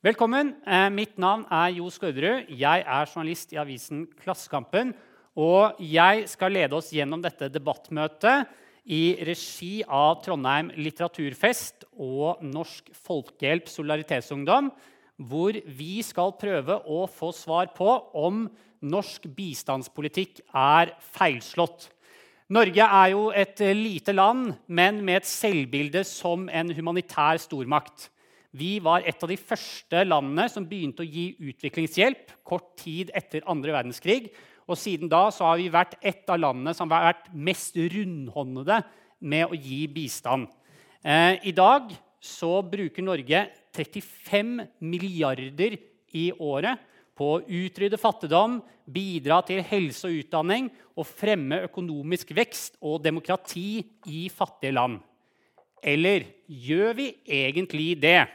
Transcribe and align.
Velkommen. 0.00 0.54
Eh, 0.64 0.88
mitt 0.88 1.18
navn 1.20 1.42
er 1.52 1.74
Jo 1.76 1.90
Skårderud. 1.92 2.46
Jeg 2.56 2.84
er 2.88 3.08
journalist 3.10 3.50
i 3.52 3.58
avisen 3.60 4.06
Klassekampen. 4.22 4.94
Og 5.36 5.76
jeg 5.76 6.22
skal 6.24 6.54
lede 6.56 6.72
oss 6.72 6.86
gjennom 6.88 7.20
dette 7.20 7.50
debattmøtet 7.52 8.48
i 8.88 9.18
regi 9.28 9.82
av 9.84 10.22
Trondheim 10.24 10.70
litteraturfest 10.72 11.84
og 12.00 12.40
Norsk 12.40 12.88
Folkehjelp 12.96 13.68
Solidaritetsungdom, 13.68 14.70
hvor 15.20 15.58
vi 15.68 15.98
skal 16.00 16.32
prøve 16.40 16.78
å 16.80 17.02
få 17.04 17.28
svar 17.36 17.68
på 17.76 17.90
om 18.16 18.46
norsk 18.80 19.26
bistandspolitikk 19.36 20.40
er 20.48 20.94
feilslått. 21.10 21.90
Norge 22.48 22.88
er 22.88 23.12
jo 23.12 23.28
et 23.36 23.60
lite 23.76 24.16
land, 24.16 24.56
men 24.64 25.04
med 25.04 25.20
et 25.20 25.28
selvbilde 25.28 26.06
som 26.08 26.48
en 26.48 26.72
humanitær 26.72 27.36
stormakt. 27.44 28.08
Vi 28.50 28.80
var 28.82 29.04
et 29.06 29.20
av 29.22 29.30
de 29.30 29.38
første 29.38 30.02
landene 30.06 30.48
som 30.50 30.66
begynte 30.66 31.04
å 31.04 31.06
gi 31.06 31.36
utviklingshjelp 31.52 32.32
kort 32.46 32.72
tid 32.80 33.12
etter 33.14 33.46
andre 33.50 33.76
verdenskrig. 33.76 34.32
Og 34.66 34.78
siden 34.78 35.10
da 35.10 35.28
har 35.30 35.58
vi 35.58 35.70
vært 35.70 35.96
et 36.02 36.26
av 36.30 36.40
landene 36.40 36.74
som 36.74 36.90
har 36.90 37.12
vært 37.12 37.30
mest 37.30 37.78
rundhåndede 37.78 38.80
med 39.20 39.50
å 39.50 39.58
gi 39.58 39.84
bistand. 39.90 40.48
Eh, 41.02 41.38
I 41.46 41.52
dag 41.54 41.92
bruker 42.70 43.02
Norge 43.02 43.46
35 43.72 44.66
milliarder 44.80 45.78
i 46.12 46.30
året 46.38 46.78
på 47.14 47.36
å 47.36 47.42
utrydde 47.44 48.00
fattigdom, 48.00 48.58
bidra 48.90 49.40
til 49.46 49.62
helse 49.62 50.08
og 50.08 50.24
utdanning 50.24 50.70
og 50.96 51.06
fremme 51.06 51.62
økonomisk 51.68 52.34
vekst 52.34 52.80
og 52.82 53.02
demokrati 53.04 53.84
i 54.06 54.28
fattige 54.28 54.74
land. 54.74 54.98
Eller 55.82 56.26
gjør 56.46 56.96
vi 56.98 57.08
egentlig 57.24 57.94
det? 58.00 58.26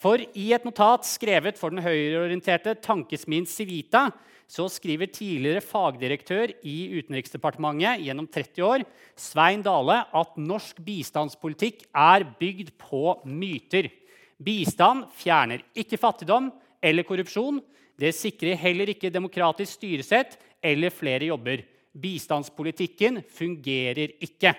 For 0.00 0.22
i 0.22 0.46
et 0.56 0.64
notat 0.64 1.04
skrevet 1.04 1.58
for 1.60 1.72
den 1.72 1.84
høyreorienterte 1.84 2.72
tankesmien 2.80 3.44
Civita 3.48 4.06
så 4.50 4.64
skriver 4.72 5.10
tidligere 5.12 5.62
fagdirektør 5.62 6.54
i 6.66 6.76
Utenriksdepartementet 6.96 8.00
gjennom 8.06 8.26
30 8.26 8.64
år, 8.66 8.84
Svein 9.14 9.62
Dale, 9.62 10.00
at 10.10 10.38
norsk 10.40 10.80
bistandspolitikk 10.82 11.84
er 11.92 12.24
bygd 12.40 12.72
på 12.80 13.20
myter. 13.28 13.90
Bistand 14.40 15.04
fjerner 15.20 15.62
ikke 15.76 16.00
fattigdom 16.00 16.48
eller 16.82 17.06
korrupsjon. 17.06 17.60
Det 18.00 18.14
sikrer 18.16 18.58
heller 18.58 18.90
ikke 18.90 19.12
demokratisk 19.12 19.76
styresett 19.76 20.38
eller 20.64 20.90
flere 20.90 21.28
jobber. 21.28 21.60
Bistandspolitikken 21.92 23.20
fungerer 23.36 24.16
ikke. 24.24 24.56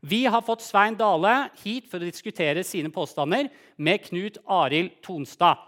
Vi 0.00 0.26
har 0.30 0.42
fått 0.46 0.62
Svein 0.62 0.94
Dale 0.94 1.48
hit 1.64 1.88
for 1.90 1.98
å 1.98 2.06
diskutere 2.06 2.62
sine 2.66 2.90
påstander 2.94 3.48
med 3.76 4.04
Knut 4.04 4.38
Arild 4.46 5.00
Tonstad. 5.02 5.58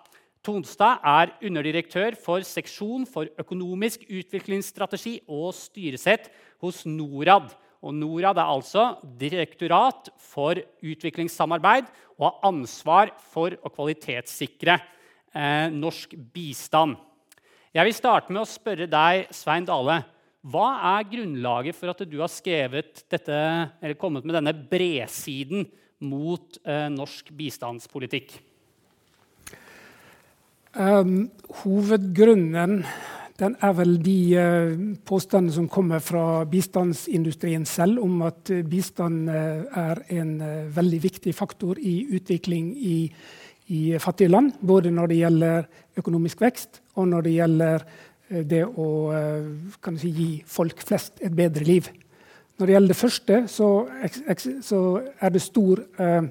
Tonstad 0.46 1.02
er 1.04 1.32
underdirektør 1.44 2.14
for 2.16 2.44
seksjon 2.46 3.02
for 3.10 3.28
økonomisk 3.42 4.06
utviklingsstrategi 4.06 5.18
og 5.26 5.50
styresett 5.58 6.30
hos 6.62 6.84
Norad. 6.86 7.50
Og 7.82 7.96
Norad 7.96 8.38
er 8.38 8.52
altså 8.54 8.86
direktorat 9.20 10.12
for 10.22 10.62
utviklingssamarbeid 10.80 11.90
og 12.16 12.26
har 12.28 12.40
ansvar 12.52 13.12
for 13.32 13.56
å 13.60 13.72
kvalitetssikre 13.74 14.78
eh, 14.78 15.68
norsk 15.74 16.14
bistand. 16.32 16.96
Jeg 17.74 17.86
vil 17.86 17.98
starte 17.98 18.32
med 18.32 18.44
å 18.44 18.48
spørre 18.48 18.88
deg, 18.90 19.28
Svein 19.34 19.66
Dale. 19.66 20.00
Hva 20.40 20.68
er 20.96 21.08
grunnlaget 21.10 21.76
for 21.76 21.92
at 21.92 22.00
du 22.08 22.16
har 22.22 22.32
dette, 23.12 23.40
kommet 24.00 24.24
med 24.24 24.38
denne 24.38 24.54
bredsiden 24.56 25.66
mot 26.00 26.56
eh, 26.64 26.88
norsk 26.88 27.28
bistandspolitikk? 27.36 28.38
Um, 30.72 31.28
hovedgrunnen 31.60 32.80
den 33.40 33.56
er 33.60 33.72
vel 33.76 33.94
de 34.04 34.16
uh, 34.36 34.80
påstandene 35.04 35.52
som 35.52 35.68
kommer 35.68 36.00
fra 36.04 36.44
bistandsindustrien 36.48 37.64
selv, 37.68 38.00
om 38.04 38.20
at 38.24 38.52
bistand 38.68 39.28
uh, 39.28 39.64
er 39.76 40.02
en 40.20 40.34
uh, 40.40 40.68
veldig 40.72 41.00
viktig 41.04 41.34
faktor 41.36 41.80
i 41.80 42.04
utvikling 42.16 42.74
i, 42.76 42.98
i 43.72 43.80
fattige 44.00 44.32
land. 44.32 44.54
Både 44.60 44.92
når 44.92 45.12
det 45.12 45.20
gjelder 45.20 45.66
økonomisk 46.00 46.44
vekst, 46.44 46.80
og 47.00 47.08
når 47.08 47.26
det 47.26 47.34
gjelder 47.38 47.84
Eh, 47.84 48.09
det 48.30 48.62
å 48.64 48.86
eh, 49.14 49.96
si, 49.98 50.10
gi 50.14 50.28
folk 50.46 50.84
flest 50.86 51.18
et 51.24 51.34
bedre 51.34 51.66
liv. 51.66 51.88
Når 52.60 52.68
det 52.68 52.74
gjelder 52.74 52.92
det 52.92 53.00
første, 53.00 53.36
så, 53.48 53.68
så 54.62 54.80
er 55.20 55.32
det 55.34 55.42
stor 55.42 55.80
eh, 55.98 56.28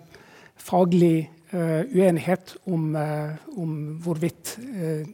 faglig 0.62 1.30
eh, 1.52 1.82
uenighet 1.90 2.56
om, 2.70 2.96
eh, 2.96 3.34
om 3.58 3.76
hvorvidt 4.04 4.56
eh, 4.60 5.08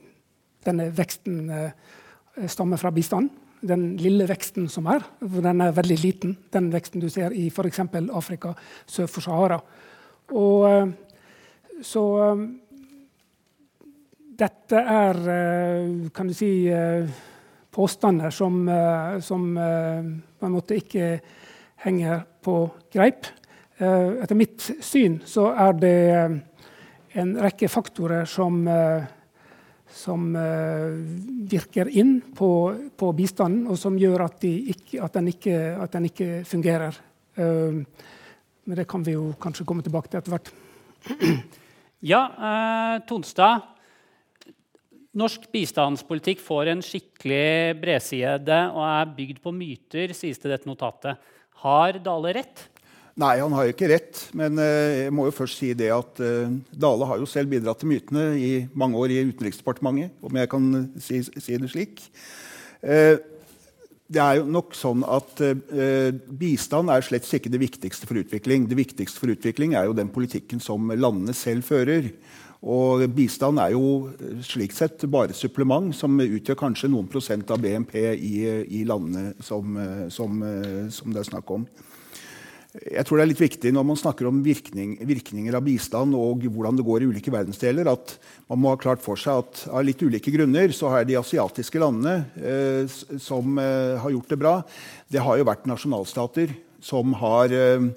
denne 0.65 0.89
veksten 0.97 1.51
stammer 2.49 2.81
fra 2.81 2.89
bistand. 2.91 3.29
Den 3.65 3.93
lille 4.01 4.25
veksten 4.27 4.65
som 4.69 4.89
er, 4.89 5.05
for 5.21 5.45
den 5.45 5.61
er 5.61 5.75
veldig 5.77 5.97
liten, 6.01 6.33
den 6.53 6.71
veksten 6.73 7.03
du 7.03 7.07
ser 7.13 7.33
i 7.37 7.47
f.eks. 7.47 7.83
Afrika 8.09 8.55
sør 8.89 9.07
for 9.07 9.25
Sahara. 9.25 9.59
Og, 10.33 10.91
så 11.85 12.03
dette 14.39 14.79
er 14.79 15.19
eh, 15.31 16.09
kan 16.13 16.27
du 16.27 16.33
si, 16.35 16.67
eh, 16.67 17.07
påstander 17.71 18.31
som, 18.31 18.67
eh, 18.69 19.19
som 19.19 19.47
på 19.55 20.47
en 20.47 20.53
måte 20.53 20.77
ikke 20.79 21.19
henger 21.85 22.23
på 22.43 22.59
greip. 22.93 23.27
Etter 23.75 24.37
mitt 24.39 24.63
syn 24.79 25.17
så 25.27 25.49
er 25.51 25.73
det 25.75 25.97
en 27.19 27.33
rekke 27.43 27.67
faktorer 27.67 28.23
som, 28.29 28.61
som 29.91 30.29
virker 31.51 31.91
inn 31.91 32.13
på, 32.37 32.49
på, 32.95 33.09
bistanden, 33.17 33.65
og 33.67 33.75
som 33.77 33.99
gjør 33.99 34.23
at, 34.29 34.39
de 34.45 34.53
ikke, 34.71 35.01
at, 35.03 35.19
den 35.19 35.27
ikke, 35.33 35.59
at, 35.75 35.91
den 35.91 36.07
ikke, 36.07 36.29
fungerer. 36.47 37.01
Men 37.35 38.79
det 38.79 38.87
kan 38.87 39.03
vi 39.03 39.17
jo 39.17 39.33
kanskje 39.43 39.67
komme 39.67 39.83
tilbake 39.83 40.13
til 40.13 40.23
etter 40.23 40.37
hvert. 40.37 40.53
Ja, 42.05 42.29
eh, 42.37 43.01
Tonstad. 43.07 43.74
Norsk 45.15 45.45
bistandspolitikk 45.47 46.41
får 46.43 46.73
en 46.73 46.81
skikkelig 46.83 47.77
bredside 47.79 48.57
og 48.75 48.81
er 48.83 49.11
bygd 49.15 49.37
på 49.43 49.53
myter, 49.55 50.11
sies 50.11 50.41
det 50.43 50.51
dette 50.51 50.67
notatet. 50.67 51.21
Har 51.63 52.01
Dale 52.03 52.33
rett? 52.35 52.65
Nei, 53.15 53.37
han 53.39 53.53
har 53.55 53.69
ikke 53.71 53.87
rett. 53.93 54.25
Men 54.35 54.59
uh, 54.59 54.65
jeg 55.05 55.13
må 55.15 55.29
jo 55.29 55.37
først 55.37 55.61
si 55.61 55.71
det 55.77 55.87
at 55.95 56.19
uh, 56.19 56.51
Dale 56.75 57.07
har 57.07 57.21
jo 57.21 57.29
selv 57.31 57.53
bidratt 57.53 57.79
til 57.79 57.93
mytene 57.93 58.25
i 58.35 58.51
mange 58.75 58.99
år 58.99 59.15
i 59.15 59.21
Utenriksdepartementet, 59.29 60.11
om 60.19 60.41
jeg 60.41 60.51
kan 60.51 60.67
si, 60.99 61.23
si 61.23 61.61
det 61.63 61.71
slik. 61.71 62.03
Det 64.05 64.21
er 64.21 64.35
jo 64.37 64.43
nok 64.51 64.75
sånn 64.77 65.01
at 65.09 65.39
Bistand 66.37 66.91
er 66.93 67.01
slett 67.07 67.25
ikke 67.33 67.49
det 67.49 67.61
viktigste 67.63 68.05
for 68.05 68.19
utvikling. 68.21 68.67
Det 68.69 68.77
viktigste 68.77 69.17
for 69.17 69.31
utvikling 69.33 69.73
er 69.73 69.87
jo 69.87 69.95
den 69.97 70.11
politikken 70.13 70.61
som 70.61 70.91
landene 70.93 71.33
selv 71.33 71.65
fører. 71.65 72.11
Og 72.65 73.03
bistand 73.13 73.61
er 73.61 73.75
jo 73.75 74.09
slik 74.45 74.73
sett 74.73 75.03
bare 75.13 75.35
supplement 75.37 75.93
som 75.93 76.17
utgjør 76.17 76.57
kanskje 76.57 76.89
noen 76.89 77.09
prosent 77.11 77.51
av 77.53 77.61
BNP 77.61 77.99
i, 78.15 78.37
i 78.79 78.85
landene 78.89 79.35
som, 79.45 79.77
som, 80.09 80.41
som, 80.89 81.13
det 81.13 81.21
er 81.21 81.29
snakk 81.29 81.53
om. 81.53 81.67
Jeg 82.75 83.05
tror 83.07 83.19
det 83.19 83.23
er 83.23 83.29
litt 83.29 83.43
viktig 83.43 83.71
når 83.71 83.85
man 83.87 83.99
snakker 83.99 84.27
om 84.27 84.41
virkning, 84.43 84.95
virkninger 85.07 85.55
av 85.55 85.63
bistand 85.63 86.17
og 86.17 86.43
hvordan 86.43 86.79
det 86.79 86.85
går 86.87 87.05
i 87.05 87.09
ulike 87.13 87.31
verdensdeler, 87.31 87.87
at 87.87 88.15
man 88.49 88.59
må 88.63 88.73
ha 88.73 88.79
klart 88.81 89.03
for 89.03 89.19
seg 89.19 89.45
at 89.45 89.61
av 89.69 89.85
litt 89.85 90.01
ulike 90.03 90.33
grunner 90.33 90.73
så 90.75 90.91
har 90.91 91.05
de 91.07 91.19
asiatiske 91.19 91.79
landene 91.79 92.25
eh, 92.35 92.97
som 93.21 93.61
eh, 93.61 93.95
har 94.01 94.15
gjort 94.17 94.33
det 94.33 94.41
bra, 94.41 94.55
det 95.07 95.23
har 95.23 95.39
jo 95.39 95.47
vært 95.47 95.69
nasjonalstater 95.69 96.51
som 96.83 97.15
har 97.21 97.53
eh, 97.55 97.87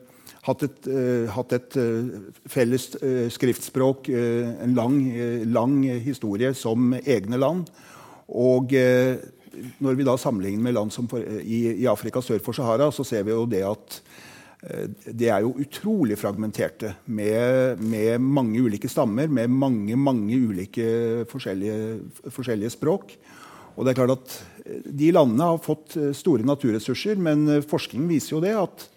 hatt 0.49 0.65
et, 0.67 0.89
uh, 0.91 1.29
hatt 1.35 1.55
et 1.57 1.79
uh, 1.81 2.29
felles 2.49 2.89
uh, 3.03 3.27
skriftspråk, 3.33 4.11
en 4.13 4.77
lang, 4.77 5.01
lang, 5.49 5.81
historie 6.05 6.53
som 6.57 6.95
egne 6.99 7.41
land. 7.41 7.69
Og 8.29 8.73
når 9.81 9.97
vi 9.97 10.05
da 10.07 10.15
sammenligner 10.21 10.67
med 10.67 10.77
land 10.77 10.93
for, 10.95 11.23
i, 11.41 11.61
i, 11.73 11.87
Afrika 11.89 12.21
sør 12.25 12.43
for 12.45 12.57
Sahara, 12.57 12.91
så 12.93 13.07
ser 13.07 13.25
vi 13.27 13.33
jo 13.33 13.47
det 13.49 13.63
at 13.67 14.01
det 15.15 15.29
er 15.31 15.45
jo 15.45 15.53
utrolig 15.63 16.17
fragmenterte 16.19 16.91
med, 17.07 17.79
med, 17.79 18.19
mange 18.19 18.59
ulike 18.59 18.91
stammer, 18.91 19.31
med 19.31 19.53
mange, 19.55 19.95
mange 19.97 20.35
ulike 20.35 21.25
forskjellige, 21.31 21.79
forskjellige 22.35 22.75
språk. 22.75 23.15
Og 23.77 23.87
det 23.87 23.93
er 23.93 24.01
klart 24.01 24.17
at 24.17 24.39
De 24.99 25.13
landene 25.15 25.53
har 25.55 25.63
fått 25.63 25.95
store 26.19 26.45
naturressurser, 26.45 27.23
men 27.23 27.63
forskningen 27.71 28.11
viser 28.11 28.35
jo 28.35 28.43
det 28.45 28.57
at 28.59 28.89
Eh, 28.89 28.97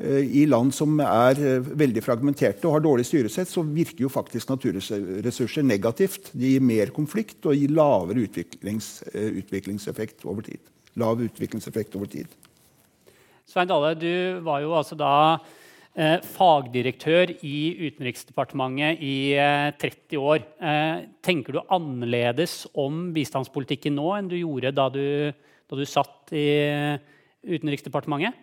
I 0.00 0.46
land 0.48 0.72
som 0.72 0.96
er 1.04 1.36
eh, 1.36 1.60
veldig 1.60 2.00
fragmenterte 2.00 2.64
og 2.64 2.78
har 2.78 2.84
dårlig 2.86 3.04
styresett, 3.04 3.50
så 3.50 3.60
virker 3.60 4.06
jo 4.06 4.12
faktisk 4.12 4.48
naturressurser 4.48 5.66
negativt. 5.68 6.30
De 6.32 6.54
gir 6.54 6.62
mer 6.64 6.94
konflikt 6.96 7.44
og 7.44 7.58
gir 7.58 7.74
lavere 7.76 8.24
utviklings, 8.24 9.02
eh, 9.12 9.28
utviklingseffekt 9.42 10.24
over 10.24 10.46
tid. 10.46 10.62
Lav 10.96 11.20
utviklingseffekt 11.20 11.96
over 11.98 12.08
tid. 12.08 12.32
Svein 13.44 13.68
Dale, 13.68 13.92
du 14.00 14.40
var 14.46 14.62
jo 14.64 14.72
altså 14.78 14.96
da 14.96 15.12
eh, 15.92 16.24
fagdirektør 16.24 17.34
i 17.44 17.58
Utenriksdepartementet 17.84 19.02
i 19.04 19.16
eh, 19.36 19.74
30 19.76 20.22
år. 20.22 20.46
Eh, 20.56 21.02
tenker 21.20 21.58
du 21.58 21.60
annerledes 21.68 22.62
om 22.72 23.10
bistandspolitikken 23.12 24.00
nå 24.00 24.08
enn 24.16 24.32
du 24.32 24.38
gjorde 24.40 24.72
da 24.72 24.88
du, 24.94 25.04
da 25.68 25.76
du 25.76 25.84
satt 25.84 26.32
i 26.32 26.46
Utenriksdepartementet? 27.44 28.40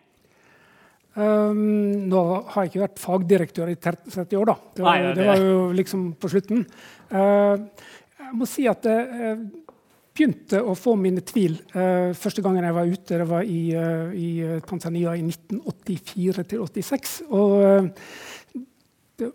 Um, 1.18 2.06
nå 2.06 2.20
har 2.52 2.64
jeg 2.64 2.70
ikke 2.70 2.84
vært 2.84 3.00
fagdirektør 3.02 3.72
i 3.72 3.80
30 3.82 4.38
år, 4.38 4.52
da. 4.52 4.56
Det 4.76 4.84
var, 4.86 4.92
Nei, 4.92 5.08
det... 5.08 5.16
det 5.18 5.26
var 5.26 5.42
jo 5.42 5.64
liksom 5.74 6.04
på 6.22 6.30
slutten. 6.30 6.62
Uh, 7.10 7.58
jeg 8.20 8.38
må 8.38 8.46
si 8.48 8.68
at 8.70 8.86
jeg 8.86 9.40
begynte 10.14 10.62
å 10.62 10.76
få 10.78 10.94
mine 11.00 11.24
tvil 11.26 11.58
uh, 11.74 12.14
første 12.14 12.44
gangen 12.46 12.68
jeg 12.68 12.78
var 12.78 12.94
ute. 12.94 13.20
Det 13.24 13.28
var 13.32 13.50
i, 13.50 13.64
uh, 13.74 14.14
i 14.14 14.62
Tanzania 14.70 15.16
i 15.18 15.26
1984-86. 15.26 17.18
Og 17.34 17.44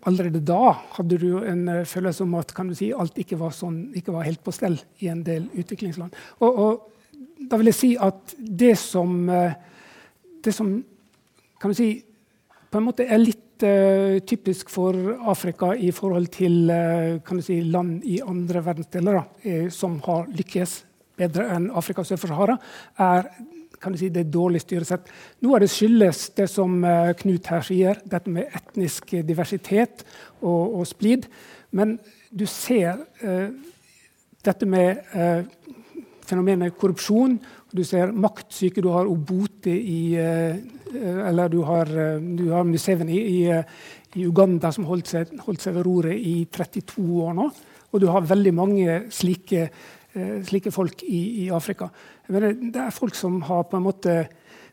allerede 0.07 0.41
da 0.47 0.71
hadde 0.95 1.19
du 1.21 1.29
en 1.43 1.67
følelse 1.85 2.23
om 2.23 2.39
at 2.39 2.55
si, 2.79 2.93
alt 2.95 3.19
ikke 3.21 3.37
var, 3.37 3.51
sånn, 3.53 3.91
ikke 3.99 4.15
var, 4.15 4.25
helt 4.25 4.41
på 4.47 4.55
stell 4.55 4.79
i 5.03 5.11
en 5.11 5.21
del 5.27 5.51
utviklingsland. 5.53 6.15
Og, 6.39 6.51
og 6.63 7.47
da 7.51 7.59
vil 7.59 7.69
jeg 7.69 7.81
si 7.83 7.93
at 8.01 8.33
det 8.39 8.73
som, 8.79 9.27
det 9.27 10.53
som 10.55 10.71
kan 11.59 11.71
du 11.71 11.77
si, 11.77 11.89
på 12.71 12.79
en 12.79 12.87
måte 12.89 13.05
er 13.07 13.21
litt 13.21 13.63
uh, 13.63 14.19
typisk 14.27 14.71
for 14.73 14.97
Afrika 15.31 15.71
i 15.75 15.91
forhold 15.95 16.27
til 16.35 16.71
uh, 16.71 17.41
si, 17.43 17.61
land 17.63 18.03
i 18.03 18.19
andre 18.25 18.63
verdensdeler 18.65 19.21
uh, 19.21 19.67
som 19.71 19.97
har 20.07 20.27
lykkes 20.35 20.77
bedre 21.15 21.47
enn 21.55 21.69
Afrika 21.71 22.03
sør 22.03 22.19
for 22.19 22.33
Sahara, 22.33 22.57
er 22.99 23.29
si, 23.95 24.09
det 24.11 24.25
dårlig 24.33 24.59
styresett. 24.65 25.07
Noe 25.45 25.55
av 25.55 25.63
det 25.63 25.71
skyldes 25.71 26.25
det 26.35 26.49
som 26.51 26.73
Knut 27.21 27.47
her 27.53 27.63
sier, 27.63 28.01
dette 28.03 28.33
med 28.33 28.51
etnisk 28.57 29.13
diversitet 29.23 30.03
og, 30.41 30.81
og 30.81 30.87
splid. 30.89 31.29
Men 31.71 31.95
du 32.35 32.43
ser 32.49 33.05
dette 34.43 34.67
med 34.67 34.99
fenomenet 36.25 36.75
korrupsjon 36.75 37.37
du 37.73 37.83
ser 37.83 38.13
maktsyke, 38.13 38.81
du 38.81 38.89
har 38.93 39.09
Obote 39.09 39.73
i 39.73 40.15
eh, 40.19 40.55
Eller 40.95 41.49
du 41.49 41.61
har, 41.67 41.89
eh, 41.89 42.19
du 42.21 42.49
har 42.51 42.63
Museveni 42.67 43.17
i, 43.17 43.39
i, 44.15 44.25
Uganda, 44.25 44.71
som 44.71 44.85
holdt 44.87 45.11
seg, 45.11 45.33
holdt 45.43 45.63
seg, 45.63 45.75
ved 45.75 45.87
roret 45.87 46.15
i 46.15 46.45
32 46.45 47.03
år 47.25 47.33
nå. 47.35 47.49
Og 47.91 48.01
du 48.01 48.07
har 48.11 48.27
veldig 48.27 48.53
mange 48.55 48.99
slike, 49.11 49.67
eh, 50.13 50.37
slike 50.47 50.71
folk 50.71 51.03
i, 51.03 51.45
i 51.45 51.49
Afrika. 51.51 51.89
det 52.27 52.79
er 52.79 52.95
folk 52.95 53.15
som 53.15 53.41
har 53.49 53.63
på 53.63 53.77
en 53.77 53.87
måte 53.89 54.17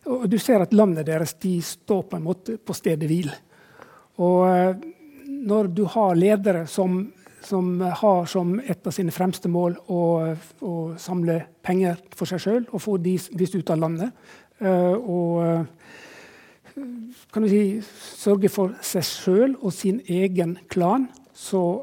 og 0.02 0.24
Du 0.26 0.34
ser 0.42 0.58
at 0.58 0.72
landet 0.74 1.06
deres 1.06 1.36
de 1.38 1.60
står 1.62 2.00
på 2.10 2.16
en 2.16 2.24
måte 2.24 2.56
på 2.58 2.74
stedet 2.74 3.06
hvil. 3.06 3.28
Og 4.18 4.80
når 5.28 5.68
du 5.70 5.84
har 5.86 6.18
ledere 6.18 6.64
som 6.66 7.04
som 7.44 7.80
har 7.80 8.26
som 8.26 8.54
et 8.60 8.86
av 8.86 8.94
sine 8.94 9.12
fremste 9.14 9.50
mål 9.50 9.76
å, 9.90 10.02
å 10.60 10.74
samle 11.00 11.38
penger 11.64 11.98
for 12.14 12.30
seg 12.30 12.42
sjøl 12.42 12.64
og 12.70 12.82
få 12.82 12.96
disse 13.02 13.58
ut 13.58 13.72
av 13.72 13.80
landet. 13.82 14.12
Uh, 14.62 14.94
og 14.94 15.38
uh, 15.42 16.82
kan 17.32 17.44
du 17.44 17.50
si, 17.50 17.64
sørge 18.16 18.50
for 18.52 18.76
seg 18.84 19.06
sjøl 19.06 19.56
og 19.60 19.74
sin 19.74 20.00
egen 20.06 20.56
klan, 20.72 21.08
så 21.34 21.82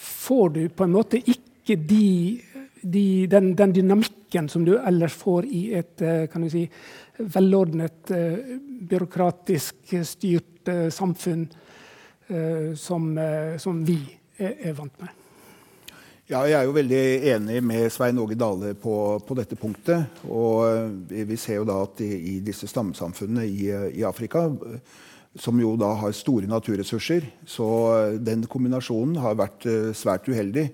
får 0.00 0.54
du 0.56 0.62
på 0.72 0.86
en 0.86 0.94
måte 0.94 1.20
ikke 1.20 1.76
de, 1.76 2.40
de, 2.82 3.06
den, 3.30 3.52
den, 3.58 3.74
dynamikken 3.76 4.48
som 4.50 4.64
du 4.66 4.76
ellers 4.78 5.14
får 5.18 5.46
i 5.46 5.64
et 5.82 6.06
uh, 6.06 6.24
kan 6.32 6.46
du 6.46 6.50
si, 6.52 6.64
velordnet, 7.20 8.14
byråkratisk 8.88 9.90
styrt 10.08 10.70
samfunn 10.94 11.50
Eh, 11.50 11.59
som, 12.76 13.18
eh, 13.18 13.56
som, 13.58 13.82
vi 13.84 13.98
er, 14.38 14.72
vant 14.76 14.94
med. 15.00 15.16
Ja, 16.30 16.44
jeg 16.46 16.54
er 16.60 16.68
jo 16.68 16.76
veldig 16.76 17.02
enig 17.32 17.58
med 17.66 17.90
Svein 17.90 18.20
Åge 18.22 18.38
Dale 18.38 18.74
på, 18.78 18.94
på, 19.26 19.36
dette 19.38 19.58
punktet. 19.58 20.22
Og 20.30 20.64
eh, 20.68 21.24
vi 21.26 21.38
ser 21.40 21.60
jo 21.60 21.68
da 21.68 21.80
at 21.84 22.02
i, 22.06 22.10
i 22.36 22.38
disse 22.46 22.70
stammesamfunnene 22.70 23.48
i, 23.48 23.66
i, 23.98 24.06
Afrika, 24.06 24.46
som 25.38 25.58
jo 25.62 25.74
da 25.78 25.92
har 25.98 26.14
store 26.14 26.48
naturressurser, 26.50 27.26
så 27.46 27.68
den 28.18 28.46
kombinasjonen 28.50 29.20
har 29.22 29.38
vært 29.38 29.66
svært 29.94 30.26
uheldig. 30.30 30.68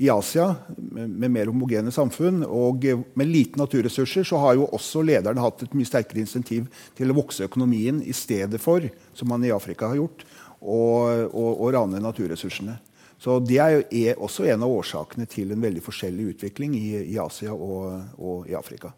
I 0.00 0.08
Asia, 0.08 0.54
med 0.80 1.28
mer 1.28 1.50
homogene 1.50 1.92
samfunn 1.92 2.40
og 2.46 2.86
med 3.20 3.28
lite 3.28 3.60
naturressurser, 3.60 4.24
så 4.24 4.38
har 4.40 4.54
jo 4.56 4.68
også 4.72 5.02
lederne 5.04 5.42
hatt 5.44 5.66
et 5.66 5.74
mye 5.76 5.88
sterkere 5.88 6.22
insentiv 6.22 6.70
til 6.96 7.12
å 7.12 7.16
vokse 7.18 7.44
økonomien 7.44 7.98
i 8.00 8.14
stedet 8.16 8.62
for, 8.64 8.86
som 9.12 9.28
man 9.28 9.44
i 9.44 9.52
Afrika 9.52 9.90
har 9.90 10.00
gjort, 10.00 10.24
og, 10.60 11.30
og, 11.32 11.50
og 11.56 11.72
rane 11.74 12.00
naturressursene. 12.02 12.76
Så 13.20 13.36
Det 13.44 13.58
er, 13.60 13.82
er, 13.92 14.16
også 14.16 14.46
en 14.48 14.62
av 14.64 14.72
årsakene 14.72 15.26
til 15.28 15.52
en 15.52 15.60
veldig 15.60 15.82
forskjellig 15.84 16.30
utvikling 16.34 16.74
i, 16.78 17.02
i 17.12 17.18
Asia 17.20 17.52
og, 17.52 18.16
og, 18.16 18.46
i 18.48 18.56
Afrika. 18.56 18.94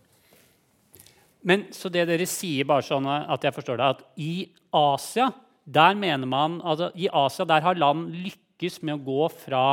Men 1.42 1.66
Så 1.74 1.90
det 1.90 2.06
dere 2.06 2.26
sier, 2.30 2.68
bare 2.68 2.86
sånn 2.86 3.08
at 3.10 3.42
jeg 3.42 3.54
forstår 3.54 3.80
det, 3.80 3.88
at 3.96 4.04
i 4.22 4.34
Asia 4.70 5.32
der 5.62 5.98
mener 5.98 6.26
man, 6.26 6.60
altså 6.62 6.90
I 6.94 7.08
Asia 7.10 7.46
der 7.46 7.66
har 7.66 7.78
land 7.78 8.14
lykkes 8.14 8.80
med 8.86 9.00
å 9.00 9.04
gå 9.06 9.26
fra 9.42 9.64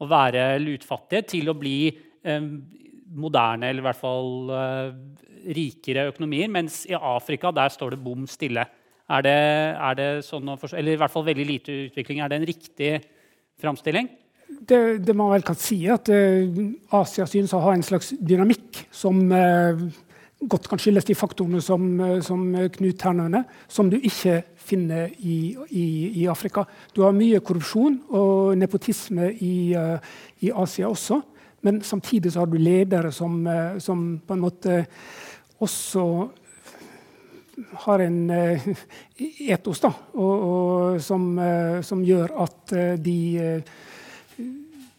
å 0.00 0.08
være 0.08 0.58
lutfattige 0.60 1.24
til 1.36 1.48
å 1.48 1.56
bli 1.56 1.88
eh, 1.88 2.46
moderne, 3.14 3.70
eller 3.70 3.80
i 3.80 3.86
hvert 3.88 4.00
fall 4.00 4.52
eh, 4.52 4.94
rikere 5.56 6.10
økonomier. 6.10 6.50
Mens 6.52 6.82
i 6.88 6.96
Afrika 6.96 7.52
der 7.56 7.72
står 7.72 7.94
det 7.94 8.04
bom 8.04 8.28
stille. 8.28 8.66
Er 9.04 9.24
det, 9.24 9.38
er 9.76 9.96
det 9.98 10.08
sånn 10.24 10.48
eller 10.48 10.94
i 10.94 11.00
hvert 11.00 11.12
fall 11.12 11.26
veldig 11.26 11.44
lite 11.44 11.74
utvikling. 11.90 12.22
Er 12.24 12.30
det 12.32 12.38
en 12.40 12.48
riktig 12.48 12.92
framstilling? 13.60 14.08
Det, 14.64 14.78
det, 15.04 15.14
man 15.16 15.32
vel 15.34 15.44
kan 15.44 15.58
si, 15.58 15.82
er 15.84 15.98
at 15.98 16.08
uh, 16.08 16.62
Asia 17.00 17.26
synes 17.28 17.52
å 17.52 17.60
ha 17.64 17.74
en 17.74 17.84
slags 17.84 18.12
dynamikk 18.16 18.84
som 18.94 19.18
uh, 19.28 19.82
godt 20.44 20.68
kan 20.70 20.80
skyldes 20.80 21.08
de 21.08 21.16
faktorene 21.16 21.60
som, 21.64 21.84
uh, 22.00 22.20
som 22.24 22.46
Knut 22.76 23.04
her 23.04 23.16
nevner, 23.18 23.44
som 23.68 23.90
du 23.92 23.98
ikke 23.98 24.38
finner 24.64 25.12
i, 25.18 25.52
i, 25.68 25.84
i, 26.22 26.24
Afrika. 26.30 26.64
Du 26.96 27.02
har 27.04 27.16
mye 27.16 27.42
korrupsjon 27.44 27.98
og 28.16 28.54
nepotisme 28.56 29.28
i, 29.44 29.74
i 30.40 30.52
Asia 30.64 30.88
også. 30.88 31.20
Men 31.64 31.82
samtidig 31.84 32.32
har 32.38 32.48
du 32.48 32.56
ledere 32.60 33.12
som, 33.12 33.36
som 33.80 34.06
på 34.24 34.36
en 34.36 34.44
måte 34.44 34.78
også 35.64 36.06
har 37.86 37.98
en 37.98 38.30
uh, 38.30 38.68
etos 39.48 39.82
da, 39.82 39.90
og, 40.14 40.32
og, 40.48 41.02
som, 41.02 41.26
uh, 41.38 41.80
som, 41.86 42.02
gjør 42.04 42.34
at 42.44 42.74
uh, 42.74 42.94
de, 43.00 43.16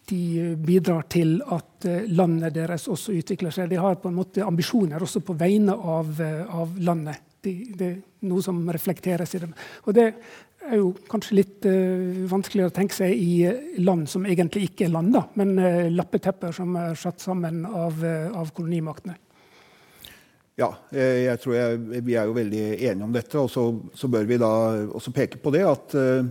de, 0.10 0.22
bidrar 0.62 1.08
til 1.12 1.38
at 1.52 1.88
landet 2.08 2.56
deres 2.56 2.88
også 2.92 3.16
utvikler 3.18 3.54
seg. 3.54 3.70
De 3.70 3.82
har 3.82 4.00
på 4.02 4.10
en 4.10 4.18
måte 4.18 4.46
ambisjoner 4.46 5.02
også 5.02 5.22
på 5.26 5.36
vegne 5.38 5.76
av, 5.76 6.12
av 6.50 6.76
landet. 6.78 7.22
De, 7.46 7.56
det 7.78 7.88
er 7.92 7.98
noe 8.30 8.42
som 8.42 8.64
reflekteres 8.74 9.36
i 9.38 9.44
dem. 9.44 9.54
Og 9.86 9.98
det 9.98 10.08
er 10.66 10.80
jo 10.80 10.94
kanskje 11.10 11.38
litt 11.38 11.68
vanskeligere 12.30 12.72
å 12.72 12.74
tenke 12.74 12.98
seg 12.98 13.14
i 13.14 13.82
land 13.86 14.10
som 14.10 14.26
egentlig 14.26 14.72
ikke 14.72 14.88
er 14.88 14.96
land, 14.96 15.14
da, 15.14 15.28
men 15.38 15.54
lappetepper 15.94 16.56
som 16.58 16.74
er 16.82 16.98
satt 16.98 17.22
sammen 17.22 17.62
av, 17.70 18.02
av 18.34 18.50
kolonimaktene. 18.54 19.18
Ja, 20.56 20.70
eh, 20.96 21.26
jeg 21.26 21.40
tror 21.44 21.56
jeg, 21.58 22.04
vi 22.08 22.14
er 22.16 22.30
jo 22.30 22.36
veldig 22.36 22.64
enige 22.78 23.04
om 23.04 23.16
dette. 23.16 23.40
Og 23.42 23.50
så, 23.52 23.66
så 23.92 24.08
bør 24.12 24.28
vi 24.30 24.40
da 24.40 24.52
også 24.88 25.12
peke 25.16 25.42
på 25.44 25.52
det 25.52 25.66
at 25.68 25.96
uh, 26.00 26.24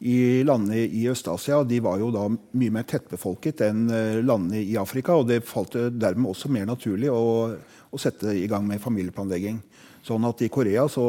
i 0.00 0.42
landene 0.44 0.82
i 0.84 1.06
Øst-Asia 1.08 1.62
de 1.68 1.78
var 1.84 1.96
jo 2.00 2.10
da 2.12 2.26
mye 2.28 2.74
mer 2.76 2.84
tettbefolket 2.88 3.64
enn 3.64 3.86
uh, 3.88 4.20
landene 4.20 4.60
i 4.60 4.76
Afrika. 4.80 5.16
Og 5.16 5.30
det 5.32 5.46
falt 5.48 5.78
dermed 5.96 6.28
også 6.28 6.52
mer 6.52 6.68
naturlig 6.68 7.08
å, 7.08 7.24
å, 7.56 8.00
sette 8.00 8.36
i 8.36 8.44
gang 8.52 8.68
med 8.68 8.84
familieplanlegging. 8.84 9.62
Sånn 10.04 10.28
at 10.28 10.44
I 10.44 10.52
Korea 10.52 10.84
så 10.88 11.04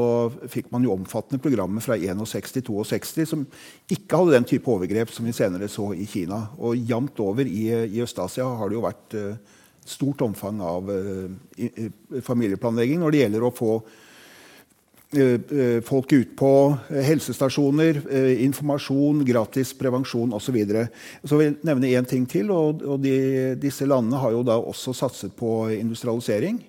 fikk 0.51 0.71
man 0.71 0.87
jo 0.87 0.95
omfattende 0.95 1.43
programmer 1.43 1.83
fra 1.83 1.95
61 1.99 2.55
til 2.55 2.65
62 2.67 3.27
som 3.27 3.45
ikke 3.91 4.19
hadde 4.19 4.35
den 4.35 4.47
type 4.47 4.67
overgrep 4.71 5.11
som 5.11 5.27
vi 5.27 5.35
senere 5.35 5.67
så 5.71 5.91
i 5.91 6.07
Kina. 6.07 6.45
Og 6.59 6.79
jevnt 6.79 7.19
over 7.23 7.47
i, 7.47 7.67
i 7.67 8.03
Øst-Asia 8.03 8.47
har 8.47 8.71
det 8.71 8.79
jo 8.79 8.87
vært 8.87 9.19
uh, 9.19 9.59
stort 9.87 10.21
omfang 10.21 10.61
av 10.63 10.89
uh, 10.89 12.21
familieplanlegging 12.23 13.01
når 13.01 13.13
det 13.13 13.21
gjelder 13.23 13.45
å 13.45 13.53
få 13.55 13.75
uh, 13.81 15.81
folk 15.87 16.13
ut 16.15 16.35
på 16.39 16.51
helsestasjoner, 17.09 17.99
informasjon, 18.45 19.25
gratis 19.27 19.73
prevensjon 19.77 20.31
osv. 20.37 20.59
Så, 20.63 20.85
så 21.27 21.39
vil 21.39 21.49
jeg 21.49 21.57
nevne 21.67 21.91
én 21.91 22.07
ting 22.07 22.27
til. 22.29 22.53
og, 22.55 22.85
og 22.85 23.01
de, 23.03 23.15
Disse 23.59 23.87
landene 23.89 24.21
har 24.21 24.37
jo 24.37 24.45
da 24.47 24.55
også 24.61 24.95
satset 24.95 25.35
på 25.35 25.65
industrialisering. 25.75 26.61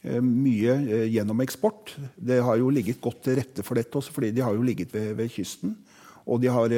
Mye 0.00 0.78
gjennom 1.12 1.42
eksport. 1.44 1.92
Det 2.16 2.40
har 2.40 2.56
jo 2.56 2.72
ligget 2.72 3.02
godt 3.04 3.20
til 3.26 3.36
rette 3.36 3.66
for 3.66 3.76
dette 3.76 4.00
også, 4.00 4.14
fordi 4.16 4.32
de 4.32 4.40
har 4.40 4.56
jo 4.56 4.64
ligget 4.64 4.96
ved, 4.96 5.12
ved 5.18 5.28
kysten. 5.34 5.76
Og 6.24 6.40
de 6.40 6.48
har 6.48 6.72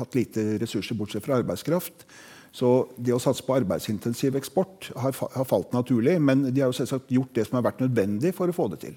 hatt 0.00 0.16
lite 0.16 0.54
ressurser 0.62 0.96
bortsett 0.96 1.28
fra 1.28 1.42
arbeidskraft. 1.42 2.08
Så 2.54 2.88
det 2.96 3.14
å 3.14 3.20
satse 3.22 3.44
på 3.44 3.56
arbeidsintensiv 3.58 4.38
eksport 4.38 4.90
har, 4.96 5.12
har, 5.14 5.46
falt 5.48 5.74
naturlig. 5.76 6.16
Men 6.20 6.48
de 6.48 6.62
har 6.62 6.72
jo 6.72 6.78
selvsagt 6.78 7.12
gjort 7.12 7.34
det 7.36 7.46
som 7.48 7.58
har 7.58 7.68
vært 7.68 7.82
nødvendig 7.84 8.34
for 8.36 8.50
å 8.50 8.56
få 8.56 8.70
det 8.72 8.80
til. 8.86 8.96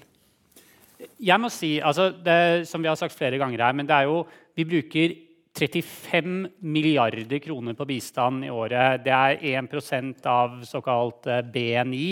jeg 1.18 1.40
må 1.40 1.50
si, 1.52 1.76
altså 1.80 2.10
det, 2.14 2.68
som 2.70 2.82
vi 2.82 2.90
har 2.90 2.98
sagt 2.98 3.16
flere 3.16 3.38
ganger 3.40 3.62
her, 3.66 3.76
men 3.76 3.86
det 3.86 3.96
er 3.96 4.08
jo, 4.10 4.22
vi 4.56 4.66
bruker 4.68 5.14
35 5.52 6.46
milliarder 6.64 7.38
kroner 7.44 7.76
på 7.76 7.86
bistand 7.88 8.46
i 8.46 8.50
året. 8.50 9.02
Det 9.04 9.12
er 9.12 9.42
1 9.60 10.24
av 10.26 10.62
såkalt 10.64 11.28
eh, 11.28 11.42
BNI, 11.44 12.06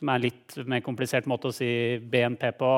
som 0.00 0.10
er 0.10 0.18
en 0.18 0.24
litt 0.24 0.56
mer 0.66 0.82
komplisert 0.82 1.28
måte 1.30 1.50
å 1.50 1.54
si 1.54 1.70
BNP 2.00 2.50
på. 2.58 2.70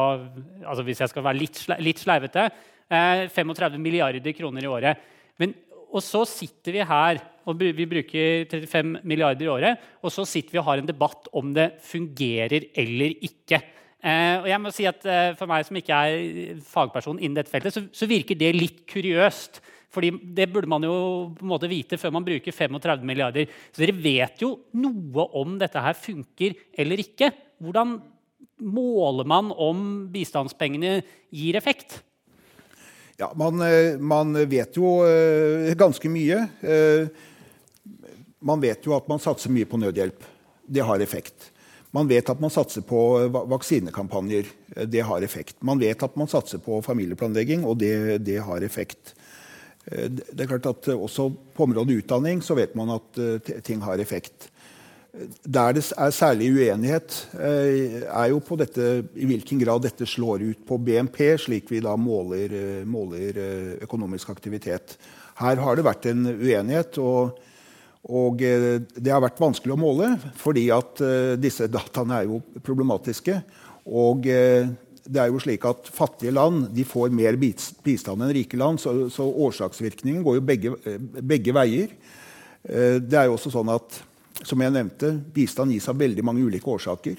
Altså 0.66 0.84
hvis 0.84 1.00
jeg 1.00 1.12
skal 1.12 1.24
være 1.24 1.40
litt, 1.40 1.62
litt 1.80 2.02
sleivete. 2.02 2.50
35 2.92 3.52
eh, 3.56 3.78
milliarder 3.80 4.34
kroner 4.36 4.66
i 4.66 4.70
året. 4.70 5.04
Men, 5.40 5.54
og 5.88 6.02
så 6.04 6.26
sitter 6.28 6.76
vi 6.76 6.84
her 6.84 7.22
og 7.46 7.62
vi 7.62 7.86
bruker 7.88 8.48
35 8.50 9.02
milliarder 9.02 9.46
i 9.46 9.52
året, 9.52 9.86
og 10.02 10.12
så 10.14 10.26
sitter 10.28 10.54
vi 10.54 10.60
og 10.62 10.68
har 10.70 10.82
en 10.82 10.88
debatt 10.88 11.30
om 11.38 11.54
det 11.56 11.72
fungerer 11.86 12.70
eller 12.78 13.16
ikke. 13.24 13.62
Eh, 14.02 14.36
og 14.40 14.48
jeg 14.50 14.58
må 14.58 14.70
si 14.74 14.86
at 14.90 15.04
eh, 15.06 15.28
For 15.38 15.46
meg 15.46 15.62
som 15.62 15.76
ikke 15.78 15.94
er 15.94 16.56
fagperson 16.66 17.20
innen 17.20 17.38
dette 17.38 17.52
feltet, 17.52 17.74
så, 17.74 17.84
så, 17.94 18.08
virker 18.10 18.38
det 18.38 18.50
litt 18.56 18.82
kuriøst. 18.90 19.62
Fordi 19.92 20.10
Det 20.34 20.48
burde 20.50 20.70
man 20.72 20.82
jo 20.82 20.94
på 21.36 21.44
en 21.44 21.52
måte 21.52 21.70
vite 21.70 21.98
før 22.00 22.16
man 22.16 22.26
bruker 22.26 22.54
35 22.56 23.06
milliarder. 23.06 23.50
Så 23.70 23.84
dere 23.84 23.94
vet 23.94 24.42
jo 24.42 24.56
noe 24.80 25.28
om 25.38 25.58
dette 25.60 25.82
her 25.84 25.94
funker 25.94 26.56
eller 26.82 27.02
ikke. 27.04 27.30
Hvordan 27.62 28.00
måler 28.62 29.28
man 29.28 29.52
om 29.52 30.08
bistandspengene 30.10 31.02
gir 31.30 31.58
effekt? 31.60 32.00
Ja, 33.20 33.28
man, 33.38 33.60
eh, 33.62 34.00
man 34.00 34.34
vet 34.50 34.80
jo 34.80 34.96
ganske 35.78 36.10
mye. 36.10 36.40
Man 38.42 38.62
vet 38.62 38.86
jo 38.86 38.96
at 38.96 39.08
man 39.10 39.22
satser 39.22 39.52
mye 39.54 39.68
på 39.68 39.80
nødhjelp. 39.80 40.24
Det 40.66 40.84
har 40.86 41.02
effekt. 41.02 41.50
Man 41.92 42.08
vet 42.08 42.30
at 42.32 42.40
man 42.40 42.50
satser 42.50 42.84
på 42.88 42.98
vaksinekampanjer. 43.52 44.48
Det 44.88 45.02
har 45.04 45.22
effekt. 45.22 45.58
Man 45.60 45.80
vet 45.82 46.02
at 46.02 46.14
man 46.16 46.30
satser 46.30 46.62
på 46.62 46.80
familieplanlegging, 46.82 47.66
og 47.68 47.76
det, 47.82 48.22
det 48.24 48.38
har 48.46 48.64
effekt. 48.64 49.12
Eh, 49.90 50.08
det 50.08 50.44
er 50.44 50.54
klart 50.54 50.70
at 50.70 50.88
Også 50.94 51.28
på 51.54 51.66
området 51.66 52.02
utdanning 52.02 52.42
så 52.42 52.56
vet 52.58 52.74
man 52.78 52.94
at 52.96 53.20
eh, 53.20 53.60
ting 53.66 53.82
har 53.84 54.00
effekt. 54.00 54.48
Der 55.44 55.74
det 55.76 55.84
er 55.92 56.10
særlig 56.10 56.48
uenighet, 56.56 57.28
eh, 57.36 58.00
er 58.08 58.28
jo 58.32 58.40
på 58.40 58.56
dette, 58.56 59.04
i 59.12 59.28
hvilken 59.28 59.60
grad 59.60 59.82
dette 59.84 60.08
slår 60.08 60.40
ut 60.40 60.62
på 60.64 60.78
BNP, 60.80 61.36
slik 61.36 61.68
vi 61.68 61.82
da 61.84 61.92
måler, 62.00 62.84
måler 62.88 63.36
økonomisk 63.84 64.30
aktivitet. 64.32 64.96
Her 65.36 65.60
har 65.60 65.76
det 65.76 65.84
vært 65.84 66.08
en 66.08 66.24
uenighet. 66.32 66.96
og 66.96 67.36
og 68.10 68.42
eh, 68.42 68.80
det 68.98 69.12
har 69.12 69.22
vært 69.22 69.40
vanskelig 69.40 69.76
å 69.76 69.78
måle, 69.78 70.08
fordi 70.38 70.66
at 70.74 71.02
eh, 71.04 71.34
disse 71.38 71.68
dataene 71.70 72.18
er 72.18 72.30
jo 72.30 72.40
problematiske. 72.64 73.36
Og 73.94 74.26
eh, 74.30 74.66
det 75.02 75.20
er 75.22 75.30
jo 75.30 75.42
slik 75.42 75.66
at 75.66 75.90
fattige 75.90 76.34
land 76.34 76.68
de 76.74 76.86
får 76.86 77.14
mer 77.14 77.38
bistand 77.38 78.22
enn 78.22 78.34
rike 78.34 78.58
land, 78.58 78.82
så, 78.82 79.26
årsaksvirkningen 79.46 80.22
går 80.26 80.38
jo 80.38 80.44
begge, 80.46 80.74
begge, 81.18 81.54
veier. 81.54 81.94
Det 82.62 83.16
er 83.18 83.26
jo 83.26 83.34
også 83.34 83.50
sånn 83.50 83.72
at, 83.74 83.96
som 84.46 84.62
jeg 84.62 84.70
nevnte, 84.70 85.10
bistand 85.34 85.74
gis 85.74 85.88
av 85.90 85.98
veldig 85.98 86.22
mange 86.22 86.44
ulike 86.46 86.70
årsaker. 86.70 87.18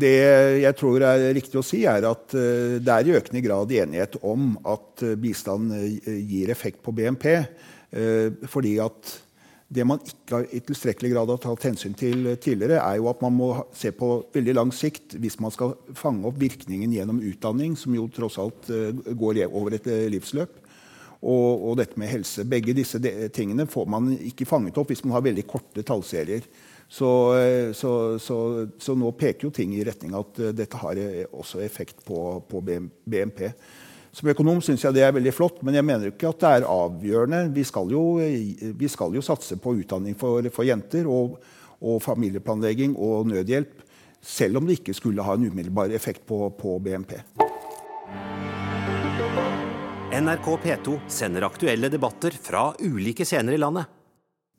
Det 0.00 0.14
jeg 0.62 0.78
tror 0.80 1.04
er 1.04 1.26
riktig 1.36 1.60
å 1.60 1.66
si, 1.66 1.82
er 1.84 2.08
at 2.08 2.32
det 2.32 2.94
er 2.94 3.10
i 3.10 3.18
økende 3.20 3.44
grad 3.44 3.76
enighet 3.76 4.16
om 4.24 4.54
at 4.64 5.04
bistand 5.20 5.76
gir 6.08 6.56
effekt 6.56 6.80
på 6.80 6.96
BNP. 6.96 7.28
Eh, 7.90 8.30
fordi 8.50 8.76
at 8.82 9.16
det 9.70 9.84
man 9.86 10.00
ikke 10.02 10.40
i 10.54 10.60
tilstrekkelig 10.66 11.12
grad 11.12 11.30
har 11.30 11.42
tatt 11.42 11.68
hensyn 11.68 11.94
til 11.98 12.32
tidligere, 12.42 12.80
er 12.82 12.98
jo 12.98 13.10
at 13.10 13.20
man 13.22 13.34
må 13.36 13.50
se 13.76 13.92
på 13.94 14.08
veldig 14.34 14.54
lang 14.56 14.72
sikt 14.74 15.14
hvis 15.22 15.38
man 15.42 15.54
skal 15.54 15.76
fange 15.98 16.26
opp 16.26 16.40
virkningen 16.40 16.90
gjennom 16.94 17.20
utdanning, 17.22 17.76
som 17.78 17.94
jo 17.94 18.08
tross 18.10 18.38
alt 18.42 18.70
eh, 18.74 18.90
går 19.14 19.44
over 19.48 19.78
et 19.78 19.86
eh, 19.90 20.08
livsløp. 20.10 20.58
Og, 21.20 21.66
og, 21.68 21.74
dette 21.76 22.00
med 22.00 22.08
helse. 22.08 22.46
Begge 22.48 22.72
disse 22.72 22.96
tingene 23.36 23.66
får 23.68 23.90
man 23.92 24.06
ikke 24.16 24.46
fanget 24.48 24.78
opp 24.80 24.88
hvis 24.88 25.02
man 25.04 25.12
har 25.18 25.26
veldig 25.26 25.42
korte 25.44 25.82
tallserier. 25.84 26.46
Så, 26.88 27.10
så, 27.76 27.90
så, 28.18 28.36
så 28.80 28.94
nå 28.96 29.10
peker 29.20 29.46
jo 29.46 29.50
ting 29.52 29.74
i 29.76 29.84
retning 29.84 30.16
at 30.16 30.40
dette 30.56 30.80
har 30.80 30.98
også 31.28 31.60
effekt 31.60 32.00
på, 32.08 32.16
på 32.48 32.62
BNP. 32.64 33.44
Som 34.10 34.30
økonom 34.32 34.58
syns 34.64 34.82
jeg 34.82 34.96
det 34.96 35.04
er 35.06 35.14
veldig 35.14 35.32
flott, 35.34 35.60
men 35.62 35.76
jeg 35.78 35.86
mener 35.86 36.10
ikke 36.10 36.32
at 36.32 36.42
det 36.42 36.50
er 36.50 36.66
avgjørende. 36.66 37.44
Vi 37.54 37.62
skal 37.66 37.92
jo, 37.94 38.02
vi 38.18 38.88
skal 38.90 39.14
jo 39.14 39.22
satse 39.22 39.58
på 39.62 39.76
utdanning 39.78 40.16
for, 40.18 40.42
for 40.50 40.66
jenter 40.66 41.06
og, 41.06 41.36
og, 41.78 42.00
familieplanlegging 42.02 42.96
og 42.98 43.30
nødhjelp, 43.30 43.84
selv 44.20 44.58
om 44.58 44.66
det 44.66 44.80
ikke 44.80 44.96
skulle 44.98 45.24
ha 45.24 45.36
en 45.38 45.46
umiddelbar 45.46 45.94
effekt 45.94 46.26
på, 46.26 46.42
på 46.58 46.74
BNP. 46.82 47.14
NRK 50.10 50.48
P2 50.64 50.96
sender 51.08 51.46
aktuelle 51.46 51.88
debatter 51.88 52.34
fra 52.34 52.72
ulike 52.82 53.24
scener 53.24 53.54
i 53.54 53.62
landet. 53.62 53.86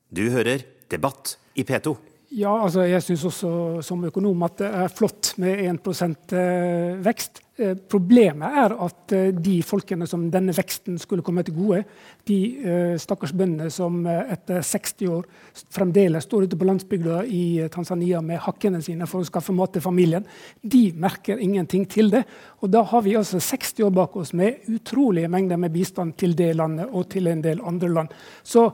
Du 0.08 0.24
hører 0.32 0.64
Debatt 0.92 1.36
i 1.60 1.64
P2. 1.68 1.94
Ja, 2.32 2.52
altså 2.64 2.86
jeg 2.88 3.04
syns 3.04 3.26
også 3.28 3.52
som 3.84 4.04
økonom 4.08 4.44
at 4.48 4.62
det 4.62 4.70
er 4.72 4.92
flott 4.92 5.34
med 5.44 5.60
1 5.68 6.36
eh, 6.40 7.00
vekst. 7.04 7.44
Eh, 7.62 7.76
problemet 7.90 8.56
er 8.58 8.74
at 8.82 9.14
eh, 9.14 9.28
de 9.36 9.60
folkene 9.66 10.08
som 10.10 10.24
denne 10.34 10.54
veksten 10.56 10.98
skulle 11.02 11.22
komme 11.26 11.44
til 11.46 11.54
gode, 11.58 11.84
de 12.26 12.40
stakkars 13.02 13.34
bøndene 13.38 13.70
som 13.74 14.00
etter 14.06 14.62
60 14.66 15.08
år 15.10 15.28
fremdeles 15.74 16.26
står 16.28 16.46
ute 16.46 16.58
på 16.58 16.68
landsbygda 16.68 17.22
i 17.26 17.44
Tanzania 17.74 18.22
med 18.26 18.42
hakkene 18.46 18.82
sine 18.84 19.08
for 19.10 19.22
å 19.22 19.28
skaffe 19.28 19.54
mat 19.56 19.74
til 19.76 19.84
familien, 19.84 20.26
de 20.62 20.84
merker 20.94 21.42
ingenting 21.42 21.88
til 21.90 22.12
det. 22.14 22.24
Og 22.62 22.72
da 22.74 22.84
har 22.88 23.06
vi 23.06 23.18
altså 23.18 23.42
60 23.42 23.86
år 23.88 23.94
bak 23.96 24.18
oss 24.22 24.34
med 24.38 24.70
utrolige 24.70 25.32
mengder 25.32 25.60
med 25.62 25.74
bistand 25.74 26.16
til 26.22 26.36
det 26.38 26.54
landet 26.60 26.90
og 26.92 27.10
til 27.14 27.30
en 27.32 27.44
del 27.44 27.62
andre 27.68 27.90
land. 27.90 28.14
Så 28.44 28.70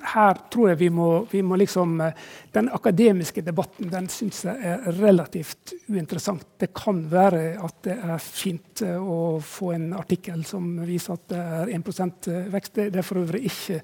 her 0.00 0.38
tror 0.52 0.70
jeg 0.70 0.78
vi 0.80 0.88
må, 0.94 1.08
vi 1.30 1.42
må, 1.44 1.56
liksom 1.60 2.00
eh, 2.00 2.14
Den 2.52 2.70
akademiske 2.72 3.42
debatten 3.46 3.90
den 3.92 4.08
syns 4.10 4.44
jeg 4.46 4.56
er 4.72 4.86
relativt 5.00 5.74
uinteressant. 5.88 6.46
Det 6.58 6.72
kan 6.74 7.02
være 7.10 7.58
at 7.60 7.82
det 7.86 7.96
er 7.98 8.22
fint 8.24 8.82
eh, 8.86 8.96
å 8.96 9.38
få 9.44 9.74
en 9.76 9.90
artikkel 9.98 10.44
som 10.48 10.72
viser 10.86 11.18
at 11.18 11.26
det 11.32 11.42
er 11.58 11.74
1 11.76 11.90
eh, 12.32 12.48
vekst. 12.54 12.80
Det 12.80 13.02
er 13.02 13.06
for 13.06 13.22
øvrig 13.22 13.44
ikke 13.50 13.82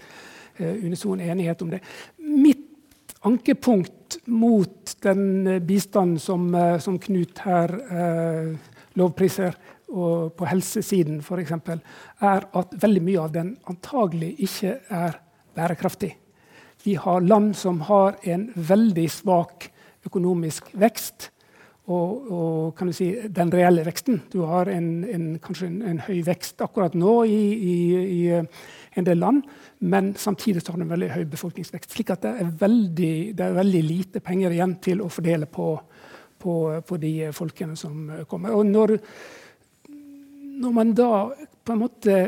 unison 0.56 1.20
enighet 1.20 1.60
om 1.62 1.68
det. 1.74 1.82
Mitt 2.16 3.12
ankepunkt 3.28 4.16
mot 4.32 4.94
den 5.04 5.60
bistanden 5.66 6.16
som, 6.22 6.48
som 6.80 6.96
Knut 7.02 7.42
her 7.44 7.74
eh, 7.92 8.54
lovpriser, 8.96 9.56
og 9.92 10.32
på 10.38 10.48
helsesiden 10.48 11.20
f.eks., 11.20 11.52
er 12.24 12.48
at 12.58 12.74
veldig 12.82 13.02
mye 13.06 13.22
av 13.22 13.34
den 13.34 13.52
antagelig 13.70 14.32
ikke 14.48 14.78
er 14.88 15.20
bærekraftig. 15.56 16.12
Vi 16.84 16.94
har 17.00 17.24
land 17.24 17.54
som 17.56 17.80
har 17.88 18.18
en 18.22 18.50
veldig 18.54 19.08
svak 19.10 19.70
økonomisk 20.06 20.70
vekst. 20.78 21.30
Og, 21.86 22.30
og 22.34 22.80
si, 22.94 23.12
den 23.30 23.52
reelle 23.54 23.84
veksten. 23.86 24.18
Du 24.32 24.40
har 24.50 24.66
en, 24.66 25.04
en, 25.06 25.26
kanskje 25.38 25.68
en, 25.68 25.76
en, 25.86 26.00
høy 26.02 26.18
vekst 26.26 26.64
akkurat 26.64 26.96
nå 26.98 27.12
i, 27.30 27.42
i, 27.54 27.76
i, 28.02 28.22
en 28.98 29.06
del 29.06 29.20
land, 29.22 29.44
men 29.86 30.14
samtidig 30.18 30.64
har 30.66 30.80
du 30.80 30.82
en 30.82 30.90
veldig 30.90 31.12
høy 31.12 31.24
befolkningsvekst. 31.30 31.92
slik 31.94 32.10
at 32.10 32.24
det 32.24 32.32
er, 32.40 32.50
veldig, 32.58 33.12
det 33.38 33.44
er 33.44 33.58
veldig 33.60 33.82
lite 33.86 34.22
penger 34.24 34.56
igjen 34.56 34.74
til 34.82 35.04
å 35.04 35.10
fordele 35.12 35.46
på, 35.46 35.68
på, 36.42 36.54
på 36.88 36.98
de 36.98 37.12
folkene 37.36 37.78
som 37.78 38.10
kommer. 38.26 38.56
Og 38.56 38.66
når, 38.66 38.96
når 40.64 40.74
man 40.80 40.94
da 40.96 41.12
på 41.36 41.76
en 41.76 41.84
måte 41.84 42.18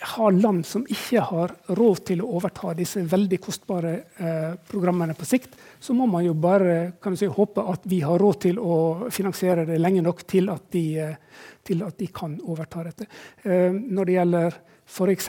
har 0.00 0.32
land 0.32 0.66
som 0.66 0.86
ikke 0.88 1.20
har 1.28 1.52
råd 1.76 1.98
til 2.08 2.22
å 2.24 2.30
overta 2.38 2.72
disse 2.76 3.02
veldig 3.04 3.38
kostbare 3.42 3.92
eh, 4.16 4.54
programmene 4.70 5.12
på 5.16 5.28
sikt, 5.28 5.58
så 5.80 5.92
må 5.96 6.06
man 6.08 6.24
jo 6.24 6.32
bare 6.40 6.94
si, 7.18 7.28
håpe 7.28 7.64
at 7.68 7.84
vi 7.90 8.00
har 8.00 8.20
råd 8.20 8.38
til 8.46 8.60
å 8.62 8.76
finansiere 9.12 9.66
det 9.68 9.76
lenge 9.80 10.04
nok 10.06 10.24
til 10.30 10.48
at 10.52 10.70
de, 10.72 10.84
eh, 11.04 11.44
til 11.66 11.84
at 11.84 11.98
de 12.00 12.08
kan 12.16 12.38
overta 12.40 12.86
dette. 12.88 13.10
Eh, 13.44 13.68
når 13.76 14.08
det 14.08 14.16
gjelder 14.16 14.58
f.eks. 14.90 15.28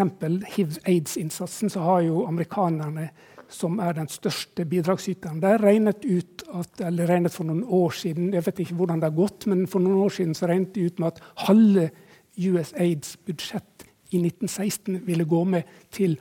hiv-aids-innsatsen, 0.55 1.69
så 1.69 1.83
har 1.89 2.07
jo 2.07 2.23
amerikanerne 2.29 3.09
som 3.51 3.75
er 3.83 3.99
den 3.99 4.07
største 4.07 4.63
bidragsyteren 4.71 5.43
der, 5.43 5.59
regnet 5.59 6.07
ut 6.07 6.47
at, 6.55 6.79
eller 6.87 7.11
regnet 7.11 7.35
for 7.35 7.49
noen 7.49 7.65
år 7.67 7.91
siden 7.99 8.31
jeg 8.31 8.47
vet 8.47 8.63
ikke 8.63 8.79
hvordan 8.79 9.03
det 9.03 9.11
har 9.11 9.19
gått, 9.19 9.49
men 9.51 9.67
for 9.67 9.83
noen 9.83 9.99
år 10.05 10.15
siden 10.15 10.37
så 10.37 10.47
regnet 10.47 10.71
de 10.77 10.87
ut 10.87 11.03
med 11.03 11.11
at 11.11 11.23
halve 11.49 11.89
USAIDs 12.39 13.17
budsjett 13.27 13.90
i 14.11 14.21
1916 14.21 15.01
ville 15.07 15.25
gå 15.25 15.41
med 15.47 15.75
til, 15.93 16.17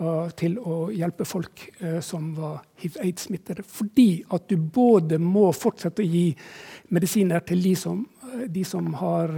uh, 0.00 0.28
til 0.38 0.58
å 0.58 0.86
hjelpe 0.94 1.26
folk 1.28 1.66
uh, 1.80 2.00
som 2.04 2.32
var 2.36 2.62
hiv-aids-smittede. 2.82 3.64
Fordi 3.66 4.08
at 4.32 4.48
du 4.50 4.56
både 4.56 5.18
må 5.22 5.48
fortsette 5.56 6.04
å 6.04 6.08
gi 6.08 6.28
medisiner 6.92 7.44
til 7.48 7.62
de 7.64 7.74
som, 7.78 8.04
uh, 8.28 8.46
de 8.48 8.64
som 8.68 8.92
har 9.00 9.36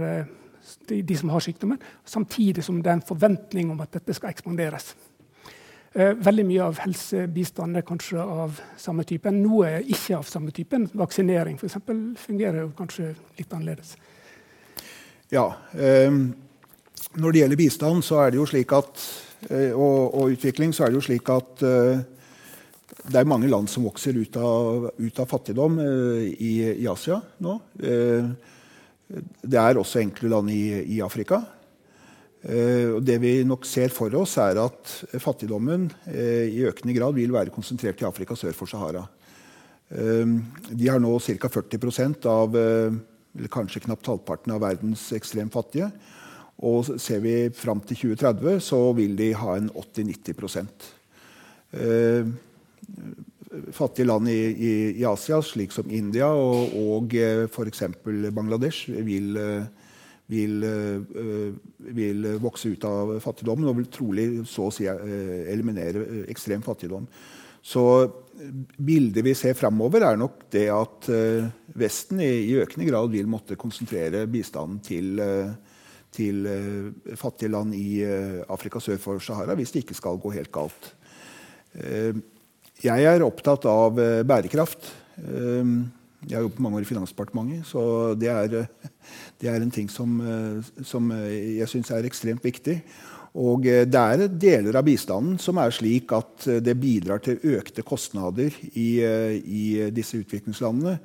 de, 0.87 1.01
de, 1.01 1.17
som 1.17 1.29
har 1.29 1.43
sykdommen, 1.45 1.81
samtidig 2.05 2.63
som 2.65 2.79
det 2.81 2.89
er 2.89 2.99
en 2.99 3.05
forventning 3.05 3.69
om 3.73 3.83
at 3.83 3.99
dette 3.99 4.15
skal 4.17 4.31
ekspanderes. 4.33 4.95
Eh, 5.95 6.11
veldig 6.11 6.43
mye 6.43 6.63
av 6.65 6.79
helsebistand 6.83 7.79
er 7.79 7.85
kanskje 7.87 8.19
av 8.19 8.57
samme 8.77 9.05
typen. 9.07 9.37
Noe 9.39 9.69
er 9.77 9.85
ikke 9.87 10.17
av 10.17 10.25
samme 10.27 10.51
typen. 10.51 10.89
Vaksinering 10.91 11.55
for 11.55 11.69
eksempel, 11.69 12.01
fungerer 12.19 12.65
jo 12.65 12.73
kanskje 12.75 13.13
litt 13.37 13.53
annerledes. 13.55 13.93
Ja. 15.31 15.45
Eh, 15.71 16.11
når 17.13 17.31
det 17.31 17.41
gjelder 17.41 17.59
bistand 17.59 18.03
at, 18.03 19.05
eh, 19.49 19.71
og, 19.71 20.15
og, 20.15 20.31
utvikling, 20.35 20.73
så 20.73 20.85
er 20.85 20.91
det 20.91 20.99
jo 20.99 21.05
slik 21.05 21.29
at 21.29 21.63
eh, 21.63 22.03
det 23.05 23.19
er 23.19 23.29
mange 23.29 23.47
land 23.47 23.69
som 23.69 23.85
vokser 23.85 24.17
ut 24.17 24.37
av, 24.37 24.89
ut 24.97 25.19
av 25.19 25.29
fattigdom 25.29 25.79
eh, 25.79 26.23
i, 26.33 26.53
i, 26.81 26.87
Asia 26.87 27.21
nå. 27.39 27.59
Det 29.45 29.59
er 29.61 29.77
også 29.77 30.01
enkle 30.01 30.31
land 30.31 30.49
i, 30.49 30.97
i 30.97 31.01
Afrika. 31.05 31.43
Uh, 32.45 33.01
det 33.01 33.15
vi 33.23 33.39
nok 33.41 33.63
ser 33.65 33.89
for 33.89 34.13
oss, 34.19 34.35
er 34.37 34.59
at 34.61 34.91
fattigdommen 35.17 35.87
uh, 36.05 36.45
i 36.45 36.61
økende 36.69 36.93
grad 36.93 37.15
vil 37.17 37.33
være 37.33 37.53
konsentrert 37.53 38.03
i 38.03 38.05
Afrika 38.05 38.37
sør 38.37 38.53
for 38.53 38.69
Sahara. 38.69 39.01
Uh, 39.89 40.37
de 40.69 40.89
har 40.91 41.01
nå 41.01 41.15
ca. 41.25 41.49
40% 41.49 42.29
av 42.29 42.59
eller 43.35 43.51
kanskje 43.51 43.81
knapt 43.83 44.07
halvparten 44.07 44.53
av 44.55 44.61
verdens 44.63 45.09
ekstremt 45.17 45.53
fattige. 45.53 45.89
Og 46.63 46.85
ser 47.01 47.19
vi 47.23 47.49
fram 47.51 47.81
til 47.83 48.15
2030, 48.15 48.61
så 48.63 48.79
vil 48.95 49.15
de 49.19 49.33
ha 49.35 49.57
en 49.59 49.69
80-90 49.73 50.71
Fattige 53.71 54.07
land 54.07 54.27
i, 54.27 54.39
i, 54.51 54.71
i, 54.99 55.03
Asia, 55.07 55.41
slik 55.43 55.71
som 55.71 55.91
India 55.91 56.27
og, 56.27 56.73
og 56.75 57.13
f.eks. 57.47 57.83
Bangladesh, 58.35 58.91
vil 59.03 59.37
vil, 60.31 60.63
eh, 60.63 61.53
vil, 61.93 62.27
vokse 62.41 62.73
ut 62.73 62.85
av 62.87 63.15
fattigdommen 63.23 63.69
og 63.69 63.79
vil 63.79 63.89
trolig 63.93 64.27
så 64.49 64.69
å 64.69 64.73
si 64.73 64.87
eh, 64.89 65.45
eliminere 65.51 66.05
eh, 66.05 66.21
ekstrem 66.33 66.65
fattigdom. 66.65 67.05
Så 67.65 67.83
bildet 68.77 69.25
vi 69.25 69.33
ser 69.37 69.57
framover, 69.57 70.03
er 70.05 70.19
nok 70.21 70.43
det 70.53 70.67
at 70.69 71.07
Vesten 71.79 72.19
i, 72.21 72.29
i, 72.51 72.57
økende 72.61 72.85
grad 72.85 73.09
vil 73.09 73.29
måtte 73.31 73.57
konsentrere 73.57 74.27
bistanden 74.29 74.83
til, 74.85 75.17
til 76.15 76.47
fattige 77.19 77.51
land 77.53 77.75
i 77.77 78.01
Afrika 78.49 78.81
sør 78.83 78.99
for 79.01 79.23
Sahara 79.23 79.55
hvis 79.57 79.73
det 79.75 79.83
ikke 79.83 79.97
skal 79.97 80.19
gå 80.21 80.31
helt 80.35 80.51
galt. 80.55 80.91
Jeg 82.83 83.07
er 83.07 83.25
opptatt 83.25 83.67
av 83.67 83.99
bærekraft. 84.27 84.91
Jeg 86.25 86.33
har 86.33 86.45
jobbet 86.45 86.61
mange 86.63 86.79
år 86.79 86.85
i 86.85 86.89
Finansdepartementet, 86.89 87.67
så 87.69 88.15
det 88.17 88.31
er, 88.31 88.65
det 89.41 89.49
er 89.51 89.59
en 89.59 89.73
ting 89.73 89.91
som, 89.91 90.17
som 90.83 91.11
jeg 91.11 91.67
syns 91.69 91.91
er 91.93 92.07
ekstremt 92.07 92.45
viktig. 92.45 92.79
Og 93.35 93.67
det 93.67 93.99
er 93.99 94.29
deler 94.31 94.79
av 94.79 94.85
bistanden 94.87 95.35
som 95.43 95.59
er 95.59 95.73
slik 95.75 96.13
at 96.15 96.47
det 96.63 96.77
bidrar 96.79 97.19
til 97.23 97.41
økte 97.57 97.83
kostnader 97.83 98.55
i, 98.71 98.89
i 99.03 99.65
disse 99.91 100.21
utviklingslandene, 100.23 100.95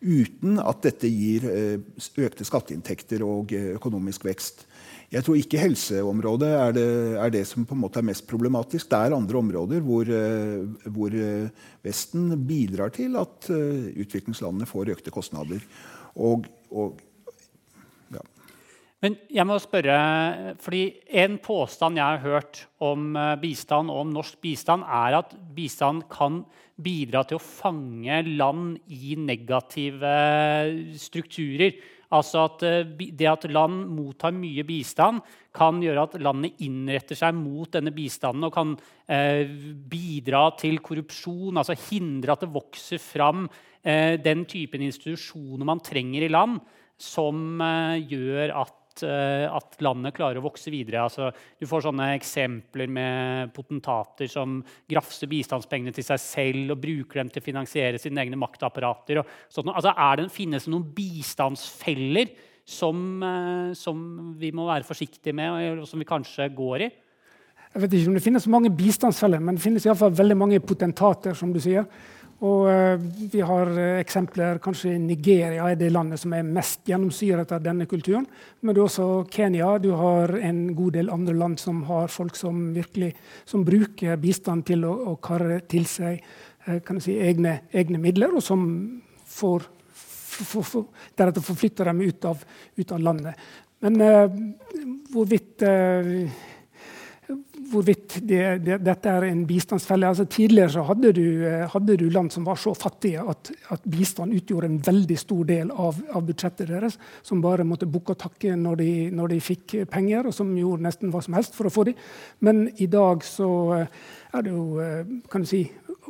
uten 0.00 0.60
at 0.60 0.82
dette 0.84 1.08
gir 1.08 1.46
økte 1.46 2.44
skatteinntekter 2.46 3.22
og 3.24 3.52
økonomisk 3.52 4.26
vekst. 4.28 4.66
Jeg 5.06 5.22
tror 5.22 5.38
ikke 5.38 5.60
helseområdet 5.62 6.48
er 6.50 6.72
det, 6.74 6.86
er 7.22 7.30
det, 7.30 7.44
som 7.46 7.66
på 7.66 7.76
en 7.76 7.82
måte 7.84 8.00
er 8.00 8.08
mest 8.08 8.26
problematisk. 8.26 8.88
Det 8.90 8.98
er 8.98 9.14
andre 9.14 9.38
områder 9.38 9.84
hvor, 9.86 10.08
eh, 10.10 10.88
hvor 10.90 11.14
eh, 11.14 11.50
Vesten 11.86 12.32
bidrar 12.46 12.90
til 12.94 13.14
at 13.20 13.46
eh, 13.54 13.92
utviklingslandene 14.02 14.66
får 14.66 14.96
økte 14.96 15.14
kostnader. 15.14 15.62
Og, 16.18 16.48
og 16.74 16.98
ja. 18.16 18.24
Men 19.04 19.18
jeg 19.30 19.46
må 19.46 19.60
spørre, 19.62 19.96
fordi 20.64 20.84
En 21.06 21.38
påstand 21.38 22.00
jeg 22.00 22.04
har 22.04 22.24
hørt 22.26 22.66
om 22.82 23.14
bistand 23.40 23.92
og 23.92 24.02
om 24.08 24.14
norsk 24.16 24.40
bistand, 24.42 24.82
er 24.82 25.20
at 25.22 25.36
bistand 25.54 26.08
kan 26.10 26.42
bidra 26.76 27.22
til 27.24 27.38
å 27.38 27.42
fange 27.42 28.20
land 28.28 28.76
i 28.92 29.16
negative 29.18 30.12
strukturer. 31.00 31.76
Altså 32.14 32.44
at 32.46 32.62
eh, 32.66 33.08
det 33.18 33.26
at 33.26 33.48
land 33.50 33.88
mottar 33.90 34.34
mye 34.36 34.62
bistand, 34.66 35.24
kan 35.56 35.80
gjøre 35.82 36.04
at 36.04 36.18
landet 36.22 36.60
innretter 36.62 37.18
seg 37.18 37.34
mot 37.34 37.70
denne 37.72 37.90
bistanden 37.96 38.46
og 38.46 38.54
kan 38.54 38.74
eh, 39.10 39.48
bidra 39.90 40.50
til 40.60 40.78
korrupsjon, 40.84 41.56
altså 41.56 41.74
hindre 41.88 42.36
at 42.36 42.44
det 42.44 42.52
vokser 42.54 43.02
fram 43.02 43.46
eh, 43.82 44.14
den 44.22 44.44
typen 44.46 44.84
institusjoner 44.86 45.66
man 45.66 45.82
trenger 45.82 46.28
i 46.28 46.30
land, 46.30 46.60
som 46.96 47.60
gjør 48.08 48.54
at 48.62 48.85
Eh, 49.04 49.44
at, 49.50 49.76
landet 49.84 50.14
klarer 50.16 50.40
å 50.40 50.46
vokse 50.46 50.70
videre. 50.72 51.02
Altså, 51.04 51.30
du 51.60 51.66
får 51.68 51.86
sånne 51.88 52.08
eksempler 52.16 52.88
med 52.88 53.52
potentater 53.56 54.30
som 54.30 54.58
grafser 54.88 55.30
bistandspengene 55.30 55.94
til 55.96 56.06
seg 56.06 56.22
selv 56.22 56.76
og 56.76 56.82
bruker 56.82 57.20
dem 57.20 57.32
til 57.32 57.42
å 57.42 57.46
finansiere 57.46 58.00
sine 58.00 58.22
egne 58.24 58.38
maktapparater. 58.40 59.20
Altså, 59.20 59.64
det, 59.66 60.28
finnes 60.32 60.66
det 60.66 60.72
noen 60.72 60.86
bistandsfeller 60.96 62.32
som, 62.66 63.02
eh, 63.22 63.72
som, 63.78 64.06
vi 64.40 64.52
må 64.56 64.66
være 64.68 64.88
forsiktige 64.88 65.36
med, 65.36 65.82
og 65.82 65.88
som 65.88 66.02
vi 66.02 66.08
kanskje 66.08 66.48
går 66.56 66.88
i? 66.88 66.92
Jeg 67.76 67.82
vet 67.82 67.94
ikke 67.98 68.08
om 68.08 68.16
det 68.16 68.24
finnes 68.24 68.46
mange 68.48 68.72
bistandsfeller, 68.72 69.42
men 69.44 69.58
det 69.58 69.64
finnes 69.64 69.84
i 69.84 69.92
fall 69.92 70.14
veldig 70.16 70.36
mange 70.40 70.60
potentater. 70.64 71.34
som 71.34 71.52
du 71.52 71.60
sier. 71.60 71.84
Og 72.44 72.66
uh, 72.68 73.00
Vi 73.32 73.40
har 73.40 73.70
uh, 73.72 73.98
eksempler 74.00 74.58
kanskje 74.60 74.96
Nigeria 75.00 75.70
er 75.70 75.78
det 75.80 75.88
landet 75.92 76.20
som 76.20 76.34
er 76.36 76.44
mest 76.44 76.82
gjennomsyret 76.88 77.52
av 77.56 77.62
denne 77.64 77.86
kulturen. 77.88 78.26
Men 78.60 78.74
du 78.74 78.82
har 78.82 78.90
også 78.90 79.08
Kenya. 79.32 79.70
Du 79.80 79.92
har 79.96 80.34
en 80.36 80.74
god 80.76 80.98
del 80.98 81.12
andre 81.12 81.36
land 81.36 81.60
som 81.60 81.82
har 81.88 82.12
folk 82.12 82.36
som 82.36 82.74
virkelig 82.76 83.14
som 83.48 83.64
bruker 83.64 84.20
bistand 84.20 84.66
til 84.68 84.84
å, 84.84 84.92
å 85.12 85.16
karre 85.16 85.62
til 85.64 85.88
seg 85.88 86.20
uh, 86.68 86.98
si, 87.00 87.16
egne, 87.16 87.62
egne, 87.72 88.02
midler, 88.02 88.36
og 88.36 88.44
som 88.44 88.66
får, 89.24 89.64
for, 89.96 90.60
for, 90.60 90.90
deretter 91.16 91.44
forflytter 91.44 91.88
dem 91.88 92.04
ut 92.04 92.28
av, 92.28 92.44
ut 92.76 92.92
av 92.92 93.00
landet. 93.00 93.48
Men 93.84 94.00
hvorvidt 95.12 95.62
hvorvidt 97.26 98.18
det, 98.22 98.42
det, 98.62 98.76
dette 98.86 99.10
er 99.10 99.26
en 99.26 99.42
bistandsfelle. 99.46 100.08
Altså, 100.08 100.26
tidligere 100.30 100.84
hadde 100.86 101.12
du, 101.16 101.24
eh, 101.46 101.64
hadde, 101.72 101.96
du, 101.98 102.06
land 102.10 102.30
som 102.32 102.46
var 102.46 102.58
så 102.60 102.74
fattige 102.78 103.22
at, 103.26 103.50
at 103.74 103.88
bistand 103.90 104.34
utgjorde 104.36 104.70
en 104.70 104.78
veldig 104.86 105.18
stor 105.18 105.48
del 105.48 105.72
av, 105.72 105.98
av 106.14 106.26
budsjettet 106.26 106.70
deres, 106.70 106.98
som 107.26 107.42
bare 107.42 107.66
måtte 107.66 107.88
bukke 107.90 108.14
og 108.14 108.22
takke 108.22 108.54
når 108.56 108.78
de, 108.82 108.90
når 109.10 109.34
de, 109.34 109.40
fikk 109.46 109.76
penger, 109.90 110.30
og 110.30 110.36
som 110.36 110.54
gjorde 110.56 110.86
nesten 110.86 111.10
hva 111.14 111.22
som 111.24 111.36
helst 111.38 111.58
for 111.58 111.68
å 111.68 111.74
få 111.74 111.88
dem. 111.90 111.98
Men 112.46 112.66
i 112.82 112.88
dag 112.90 113.26
så 113.26 113.50
eh, 113.80 114.00
er 114.36 114.46
det 114.46 114.54
jo, 114.54 114.64
eh, 114.82 115.12
kan 115.32 115.42
du 115.42 115.50
si, 115.50 115.64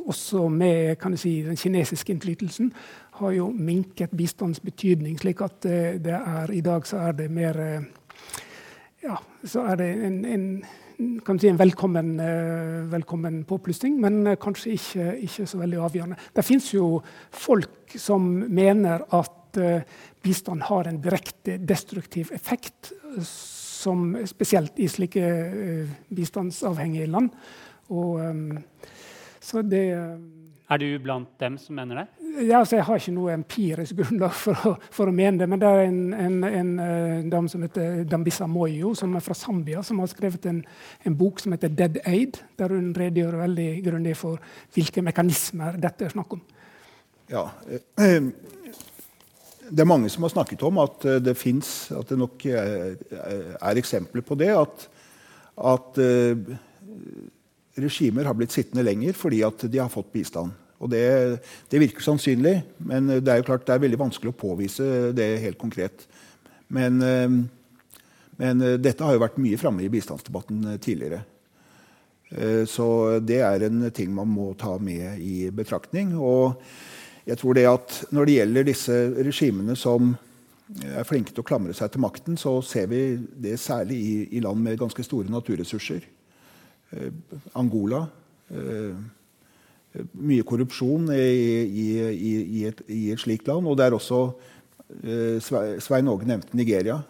også 0.07 0.47
med 0.53 0.95
kan 1.01 1.13
du 1.13 1.19
si, 1.19 1.39
den 1.43 1.57
kinesiske 1.57 2.13
innflytelsen, 2.13 2.71
har 3.17 3.31
jo 3.33 3.49
minket 3.49 4.13
bistandens 4.13 4.61
betydning. 4.61 5.17
slik 5.17 5.41
at 5.41 5.65
det 5.65 6.13
er, 6.13 6.51
i 6.53 6.61
dag 6.61 6.85
så 6.85 6.99
er 7.09 7.15
det 7.17 7.31
mer 7.33 7.57
ja, 9.01 9.17
så 9.43 9.63
er 9.71 9.79
det 9.81 9.87
en, 10.05 10.19
en 10.25 10.45
kan 10.97 11.39
si 11.39 11.47
en 11.47 11.57
velkommen, 11.57 12.19
eh, 12.19 12.85
velkommen 12.89 13.43
påplussing, 13.45 13.99
men 14.01 14.27
eh, 14.27 14.37
kanskje 14.41 14.73
ikke, 14.73 15.07
ikke, 15.27 15.45
så 15.45 15.59
veldig 15.59 15.81
avgjørende. 15.85 16.17
Det 16.33 16.45
fins 16.45 16.71
jo 16.73 17.01
folk 17.29 17.93
som 18.01 18.25
mener 18.49 19.05
at 19.13 19.59
eh, 19.61 19.85
bistand 20.23 20.65
har 20.65 20.89
en 20.89 20.99
direkte 21.01 21.59
destruktiv 21.61 22.31
effekt, 22.33 22.91
som 23.21 24.15
spesielt 24.25 24.79
i 24.81 24.87
slike 24.89 25.27
bistandsavhengige 26.13 27.07
land. 27.13 27.29
Og, 27.93 28.17
så 29.39 29.61
det 29.63 29.85
er 30.67 30.81
du 30.81 30.87
blant 30.99 31.29
dem 31.39 31.55
som 31.61 31.77
mener 31.79 32.01
det? 32.01 32.16
Ja, 32.37 32.59
altså, 32.59 32.75
jeg 32.75 32.85
har 32.85 32.99
ikke 32.99 33.11
noe 33.15 33.33
empirisk 33.33 33.97
grunnlag 33.97 34.33
for 34.37 34.69
å, 34.69 34.71
for 34.93 35.09
å 35.09 35.13
mene 35.15 35.39
det. 35.41 35.47
Men 35.49 35.61
det 35.61 35.69
er 35.69 35.87
en, 35.87 36.01
en, 36.13 36.35
en, 36.45 36.67
eh, 36.83 37.23
dame 37.31 37.49
som 37.49 37.63
heter 37.65 38.03
Dambisa 38.09 38.45
Moyo, 38.51 38.91
som 38.97 39.15
er 39.17 39.23
fra 39.25 39.33
Zambia, 39.37 39.81
som 39.85 40.03
har 40.03 40.11
skrevet 40.11 40.45
en, 40.51 40.59
bok 41.17 41.41
som 41.41 41.55
heter 41.55 41.71
'Dead 41.73 41.97
Aid', 42.05 42.37
der 42.59 42.75
hun 42.75 42.91
redegjør 42.93 43.39
veldig 43.41 43.69
grundig 43.87 44.13
for 44.19 44.37
hvilke 44.75 45.01
mekanismer 45.01 45.79
dette 45.81 46.05
er 46.05 46.13
snakk 46.13 46.37
om. 46.37 46.43
Ja, 47.31 47.47
eh, 47.97 48.29
det 49.71 49.81
er 49.81 49.89
mange 49.89 50.09
som 50.13 50.27
har 50.27 50.35
snakket 50.35 50.61
om 50.67 50.77
at 50.83 51.05
eh, 51.05 51.17
det 51.19 51.37
fins 51.37 51.91
At 51.91 52.09
det 52.09 52.19
nok 52.21 52.45
er 52.45 53.81
eksempler 53.81 54.21
på 54.21 54.37
det. 54.37 54.53
At, 54.53 54.87
at 55.57 55.99
regimer 57.77 58.29
har 58.29 58.37
blitt 58.37 58.53
sittende 58.53 58.85
lenger 58.85 59.17
fordi 59.17 59.41
at 59.41 59.65
de 59.65 59.81
har 59.81 59.89
fått 59.89 60.13
bistand. 60.13 60.53
Og 60.77 60.91
det, 60.93 61.03
det, 61.71 61.79
virker 61.81 62.05
sannsynlig, 62.05 62.59
men 62.85 63.09
det 63.09 63.31
er 63.33 63.39
jo 63.41 63.47
klart 63.47 63.65
det 63.65 63.73
er 63.73 63.81
veldig 63.81 63.99
vanskelig 64.03 64.29
å 64.29 64.37
påvise 64.37 65.09
det 65.17 65.31
helt 65.41 65.57
konkret. 65.61 66.05
Men, 66.67 67.01
eh, 67.01 67.29
men 68.37 68.61
eh, 68.61 68.77
dette 68.81 69.03
har 69.03 69.15
jo 69.15 69.23
vært 69.23 69.39
mye 69.41 69.59
framme 69.59 69.85
i 69.85 69.91
bistandsdebatten 69.91 70.73
eh, 70.73 70.79
tidligere. 70.83 71.23
Så 72.67 72.85
det 73.23 73.37
er 73.39 73.63
en 73.63 73.85
ting 73.95 74.09
man 74.11 74.27
må 74.27 74.49
ta 74.59 74.73
med 74.83 75.21
i 75.23 75.45
betraktning. 75.47 76.09
Og 76.19 76.57
jeg 77.23 77.39
tror 77.39 77.55
det 77.55 77.63
at 77.69 77.93
når 78.11 78.27
det 78.27 78.33
gjelder 78.33 78.65
disse 78.67 78.97
regimene 79.23 79.77
som 79.79 80.09
er 80.83 81.07
flinke 81.07 81.31
til 81.31 81.39
å 81.39 81.47
klamre 81.47 81.71
seg 81.77 81.93
til 81.93 82.03
makten, 82.03 82.35
så 82.35 82.57
ser 82.59 82.89
vi 82.91 82.99
det 83.15 83.55
særlig 83.63 84.01
i, 84.09 84.17
i 84.35 84.41
land 84.43 84.59
med 84.59 84.75
ganske 84.81 85.07
store 85.07 85.31
naturressurser. 85.31 86.03
Angola, 87.55 88.03
mye 90.13 90.45
korrupsjon 90.47 91.11
i, 91.13 91.27
i, 91.65 91.87
i, 92.13 92.63
et, 92.69 92.81
i, 92.87 93.03
et, 93.13 93.21
slikt 93.21 93.49
land. 93.49 93.67
Og 93.67 93.77
det 93.77 93.87
er 93.87 93.97
også 93.97 94.21
Svein 95.83 96.09
Åge 96.11 96.27
nevnte 96.29 96.57
Nigeria. 96.57 97.01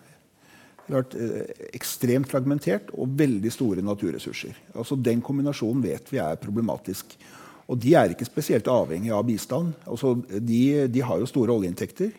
Det 0.87 0.95
har 0.95 1.03
vært 1.03 1.73
ekstremt 1.75 2.29
fragmentert 2.31 2.93
og 2.95 3.11
veldig 3.19 3.51
store 3.51 3.83
naturressurser. 3.85 4.55
Altså 4.73 4.95
Den 4.95 5.21
kombinasjonen 5.21 5.83
vet 5.83 6.13
vi 6.13 6.21
er 6.23 6.39
problematisk. 6.41 7.17
Og 7.67 7.79
de 7.83 7.93
er 7.99 8.13
ikke 8.13 8.27
spesielt 8.27 8.69
avhengig 8.71 9.11
av 9.11 9.25
bistand. 9.27 9.73
Altså, 9.85 10.15
de, 10.31 10.87
de, 10.87 11.01
har 11.03 11.19
jo 11.19 11.27
store 11.27 11.51
oljeinntekter. 11.57 12.13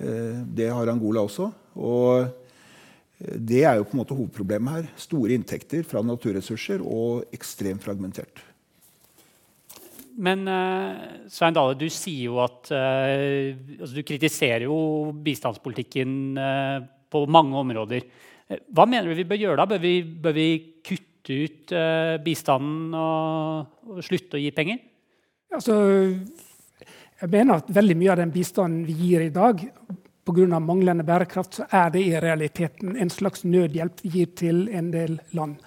Det 0.00 0.70
har 0.72 0.88
Angola 0.88 1.26
også. 1.26 1.50
Og 1.76 2.32
det 3.20 3.62
er 3.68 3.76
jo 3.78 3.84
på 3.86 3.94
en 3.94 4.00
måte 4.00 4.16
hovedproblemet 4.16 4.74
her. 4.76 4.88
Store 4.98 5.36
inntekter 5.36 5.84
fra 5.86 6.02
naturressurser 6.02 6.82
og 6.82 7.28
ekstremt 7.36 7.84
fragmentert. 7.84 8.40
Men 10.20 10.44
uh, 10.48 11.28
Svein 11.32 11.54
Dale, 11.56 11.76
du 11.78 11.86
sier 11.92 12.28
jo 12.28 12.40
at 12.42 12.68
uh, 12.74 13.52
altså 13.78 13.94
Du 13.96 14.02
kritiserer 14.06 14.66
jo 14.66 14.76
bistandspolitikken 15.24 16.12
uh, 16.36 16.84
på 17.12 17.24
mange 17.32 17.56
områder. 17.60 18.04
Hva 18.72 18.84
mener 18.88 19.08
du 19.08 19.16
vi 19.16 19.28
bør 19.28 19.40
gjøre 19.40 19.60
da? 19.62 19.66
Bør 19.68 19.80
vi, 19.80 19.94
bør 20.02 20.34
vi 20.36 20.46
kutte 20.84 21.36
ut 21.44 21.72
bistanden 22.24 22.94
og, 22.98 23.76
og, 23.88 24.00
slutte 24.04 24.36
å 24.36 24.40
gi 24.40 24.50
penger? 24.56 24.80
Altså, 25.52 25.76
jeg 27.20 27.30
mener 27.32 27.60
at 27.60 27.68
veldig 27.72 27.96
mye 28.00 28.12
av 28.14 28.20
den 28.20 28.32
bistanden 28.34 28.86
vi 28.88 28.96
gir 28.96 29.24
i 29.24 29.32
dag, 29.32 29.60
pga. 30.24 30.58
manglende 30.58 31.04
bærekraft, 31.04 31.60
så 31.60 31.68
er 31.70 31.92
det 31.94 32.02
i 32.02 32.16
realiteten 32.20 32.96
en 32.96 33.12
slags 33.12 33.44
nødhjelp 33.44 34.02
vi 34.02 34.14
gir 34.16 34.32
til 34.36 34.64
en 34.72 34.90
del 34.92 35.20
land. 35.36 35.60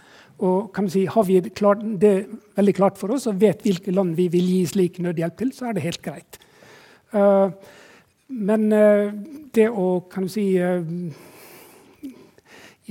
Og 0.44 0.74
kan 0.76 0.90
si, 0.92 1.06
Har 1.06 1.24
vi 1.24 1.40
klart, 1.50 1.84
det 2.00 2.28
veldig 2.56 2.76
klart 2.76 2.98
for 3.00 3.16
oss 3.16 3.28
og 3.28 3.40
vet 3.40 3.64
hvilke 3.64 3.94
land 3.94 4.16
vi 4.18 4.28
vil 4.28 4.44
gi 4.44 4.66
slik 4.68 5.00
nødhjelp 5.00 5.38
til, 5.40 5.54
så 5.56 5.70
er 5.70 5.78
det 5.78 5.86
helt 5.86 6.02
greit. 6.04 6.40
Uh, 7.16 7.52
men 8.28 8.68
uh, 8.74 9.14
det 9.56 9.70
å 9.70 10.02
kan 10.12 10.26
du 10.26 10.32
si, 10.34 10.58
uh, 10.60 10.84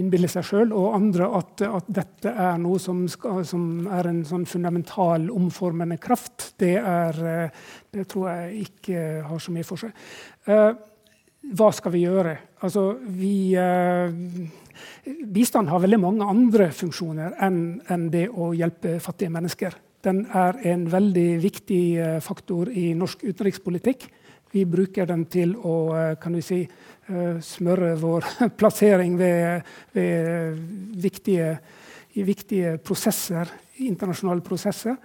innbille 0.01 0.31
seg 0.31 0.47
sjøl 0.49 0.73
og 0.75 0.97
andre 0.97 1.29
at, 1.39 1.67
at, 1.69 1.91
dette 2.01 2.33
er 2.33 2.57
noe 2.59 2.81
som, 2.83 3.05
skal, 3.11 3.45
som, 3.47 3.85
er 3.93 4.09
en 4.11 4.25
sånn 4.27 4.47
fundamental 4.49 5.29
omformende 5.31 6.01
kraft, 6.03 6.55
det, 6.59 6.79
er, 6.81 7.53
det 7.95 8.09
tror 8.11 8.31
jeg 8.33 8.65
ikke 8.65 9.05
har 9.29 9.45
så 9.45 9.55
mye 9.55 9.69
for 9.69 9.85
seg 9.85 9.95
hva 11.55 11.69
skal 11.77 11.93
vi 11.93 12.01
gjøre? 12.07 12.31
Altså, 12.65 12.87
vi, 13.13 13.53
bistand 15.05 15.69
har 15.71 15.83
veldig 15.83 16.01
mange 16.01 16.29
andre 16.29 16.71
funksjoner 16.75 17.35
enn, 17.43 18.09
det 18.13 18.29
å 18.31 18.53
hjelpe 18.57 18.99
fattige 19.03 19.33
mennesker. 19.35 19.75
Den 20.05 20.27
er 20.37 20.59
en 20.69 20.85
veldig 20.93 21.31
viktig 21.41 21.85
eh, 21.97 22.21
faktor 22.25 22.69
i 22.69 22.93
norsk 22.97 23.25
utenrikspolitikk. 23.25 24.05
Vi 24.53 24.65
bruker 24.69 25.09
den 25.09 25.25
til 25.33 25.55
å 25.57 25.77
eh, 25.97 26.17
kan 26.21 26.37
vi 26.37 26.43
si, 26.45 26.61
eh, 26.65 27.37
smøre 27.41 27.95
vår 28.03 28.25
plassering 28.61 29.17
ved, 29.19 29.63
ved 29.97 30.61
viktige, 31.01 31.59
viktige 32.15 32.77
prosesser, 32.85 33.49
internasjonale 33.81 34.45
prosesser. 34.45 34.97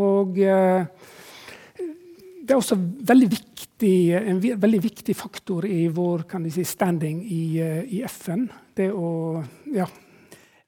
Og 0.00 0.36
det 0.36 2.52
er 2.52 2.58
også 2.58 2.76
veldig 2.78 3.28
viktig, 3.32 3.65
en 3.84 4.40
veldig 4.40 4.80
viktig 4.80 5.14
faktor 5.16 5.66
i 5.68 5.88
vår 5.92 6.24
si, 6.50 6.64
standing 6.64 7.22
i, 7.24 7.58
eh, 7.60 7.84
i, 7.84 8.02
FN. 8.02 8.48
Det 8.74 8.90
å 8.92 9.44
Ja. 9.74 9.86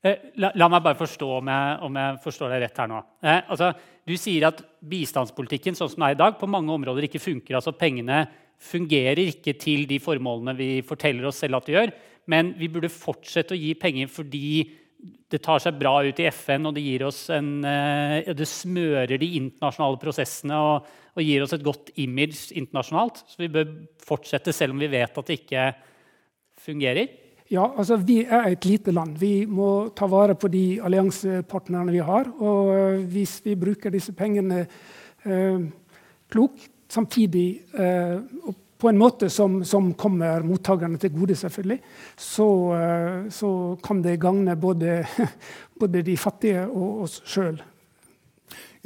Eh, 0.01 0.17
la, 0.37 0.53
la, 0.55 0.69
meg 0.69 0.83
bare 0.83 0.95
forstå 0.95 1.27
om 1.39 1.49
jeg, 1.49 1.79
om 1.83 1.97
jeg, 1.97 2.19
forstår 2.23 2.51
deg 2.51 2.61
rett 2.63 2.77
her 2.79 2.87
nå. 2.87 2.99
Eh, 3.23 3.41
altså, 3.49 3.73
du 4.07 4.17
sier 4.17 4.47
at 4.47 4.63
bistandspolitikken 4.81 5.75
sånn 5.75 5.89
som 5.91 5.99
den 5.99 6.09
er 6.11 6.15
i 6.15 6.19
dag, 6.19 6.39
på 6.39 6.47
mange 6.47 6.71
områder 6.71 7.09
ikke 7.09 7.19
funker. 7.19 7.57
altså 7.57 7.73
Pengene 7.73 8.29
fungerer 8.59 9.19
ikke 9.19 9.57
til 9.59 9.87
de 9.87 9.99
formålene 9.99 10.55
vi 10.57 10.83
forteller 10.87 11.27
oss 11.27 11.41
selv 11.43 11.59
at 11.59 11.67
de 11.67 11.73
gjør. 11.75 11.95
Men 12.27 12.53
vi 12.59 12.69
burde 12.69 12.93
fortsette 12.93 13.57
å 13.57 13.59
gi 13.59 13.75
penger 13.75 14.07
fordi 14.13 14.71
det 15.31 15.39
tar 15.45 15.61
seg 15.63 15.77
bra 15.79 16.01
ut 16.03 16.21
i 16.21 16.27
FN, 16.33 16.67
og 16.67 16.75
det, 16.75 16.83
gir 16.83 17.05
oss 17.07 17.21
en, 17.35 17.53
eh, 17.67 18.33
det 18.35 18.49
smører 18.49 19.21
de 19.21 19.29
internasjonale 19.39 20.01
prosessene 20.03 20.59
og, 20.59 20.89
og, 21.15 21.23
gir 21.23 21.45
oss 21.45 21.55
et 21.55 21.65
godt 21.67 21.93
image 22.03 22.57
internasjonalt. 22.59 23.23
Så 23.29 23.43
vi 23.45 23.51
bør 23.53 23.71
fortsette 24.03 24.55
selv 24.57 24.75
om 24.75 24.83
vi 24.83 24.91
vet 24.91 25.21
at 25.21 25.31
det 25.31 25.41
ikke 25.43 25.71
fungerer. 26.65 27.09
Ja, 27.49 27.65
altså 27.79 27.97
Vi 27.97 28.21
er 28.25 28.51
et 28.51 28.65
lite 28.69 28.93
land. 28.93 29.17
Vi 29.21 29.47
må 29.47 29.89
ta 29.97 30.07
vare 30.07 30.35
på 30.37 30.51
de 30.53 30.81
alliansepartnerne 30.85 31.95
vi 31.95 32.03
har. 32.05 32.29
Og 32.39 32.73
eh, 32.75 33.05
hvis 33.09 33.39
vi 33.45 33.57
bruker 33.57 33.95
disse 33.95 34.13
pengene 34.13 34.67
eh, 35.25 35.63
klokt, 36.29 36.69
samtidig 36.89 37.63
eh, 37.77 38.19
på 38.79 38.89
en 38.89 38.99
måte 38.99 39.31
som, 39.31 39.59
som 39.67 39.91
kommer 39.99 40.45
mottakerne 40.47 40.99
til 41.03 41.11
gode, 41.17 41.35
selvfølgelig, 41.39 41.81
så, 42.15 42.47
eh, 42.77 43.17
så 43.35 43.51
kan 43.83 44.03
det 44.05 44.21
gagne 44.23 44.55
både, 44.57 45.01
både, 45.81 46.05
de 46.07 46.15
fattige 46.17 46.63
og 46.69 47.03
oss 47.07 47.19
sjøl. 47.27 47.59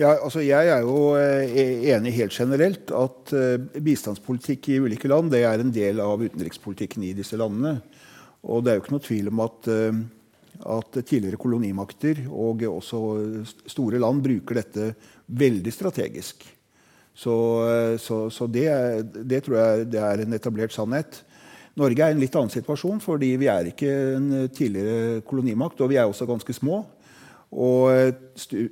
Ja, 0.00 0.14
altså 0.16 0.40
jeg 0.40 0.70
er 0.72 0.86
jo 0.86 1.12
eh, 1.20 1.92
enig 1.92 2.14
helt 2.16 2.32
generelt 2.32 2.94
at 2.96 3.34
eh, 3.36 3.82
bistandspolitikk 3.84 4.70
i 4.72 4.80
ulike 4.80 5.10
land 5.12 5.30
det 5.34 5.44
er 5.44 5.60
en 5.60 5.74
del 5.74 6.00
av 6.00 6.24
utenrikspolitikken 6.24 7.04
i 7.04 7.12
disse 7.18 7.36
landene. 7.36 7.76
Og 8.42 8.64
det 8.64 8.72
er 8.72 8.78
jo 8.78 8.86
ikke 8.86 8.96
noe 8.96 9.04
tvil 9.04 9.28
om 9.30 9.40
at, 9.44 9.68
at 10.74 10.96
tidligere 11.06 11.38
kolonimakter 11.38 12.24
og 12.26 12.64
også 12.66 13.02
store 13.70 14.00
land 14.02 14.24
bruker 14.24 14.58
dette 14.58 14.88
veldig 15.30 15.70
strategisk. 15.70 16.42
Så, 17.14 17.34
eh, 17.68 17.98
så, 18.00 18.24
så 18.32 18.48
det, 18.48 18.68
det, 19.28 19.44
tror 19.44 19.58
jeg 19.58 19.90
det 19.92 20.00
er 20.00 20.24
en 20.24 20.38
etablert 20.38 20.74
sannhet. 20.74 21.20
Norge 21.78 22.04
er 22.04 22.12
i 22.12 22.16
en 22.16 22.20
litt 22.20 22.34
annen 22.36 22.52
situasjon, 22.52 23.00
fordi 23.00 23.30
vi 23.40 23.48
er 23.48 23.70
ikke 23.70 23.92
en 24.18 24.32
tidligere 24.52 25.22
kolonimakt. 25.28 25.80
Og 25.80 25.92
vi 25.92 26.00
er 26.00 26.08
også 26.08 26.28
ganske 26.28 26.56
små. 26.56 26.82
Og 27.52 27.92
eh, 27.92 28.12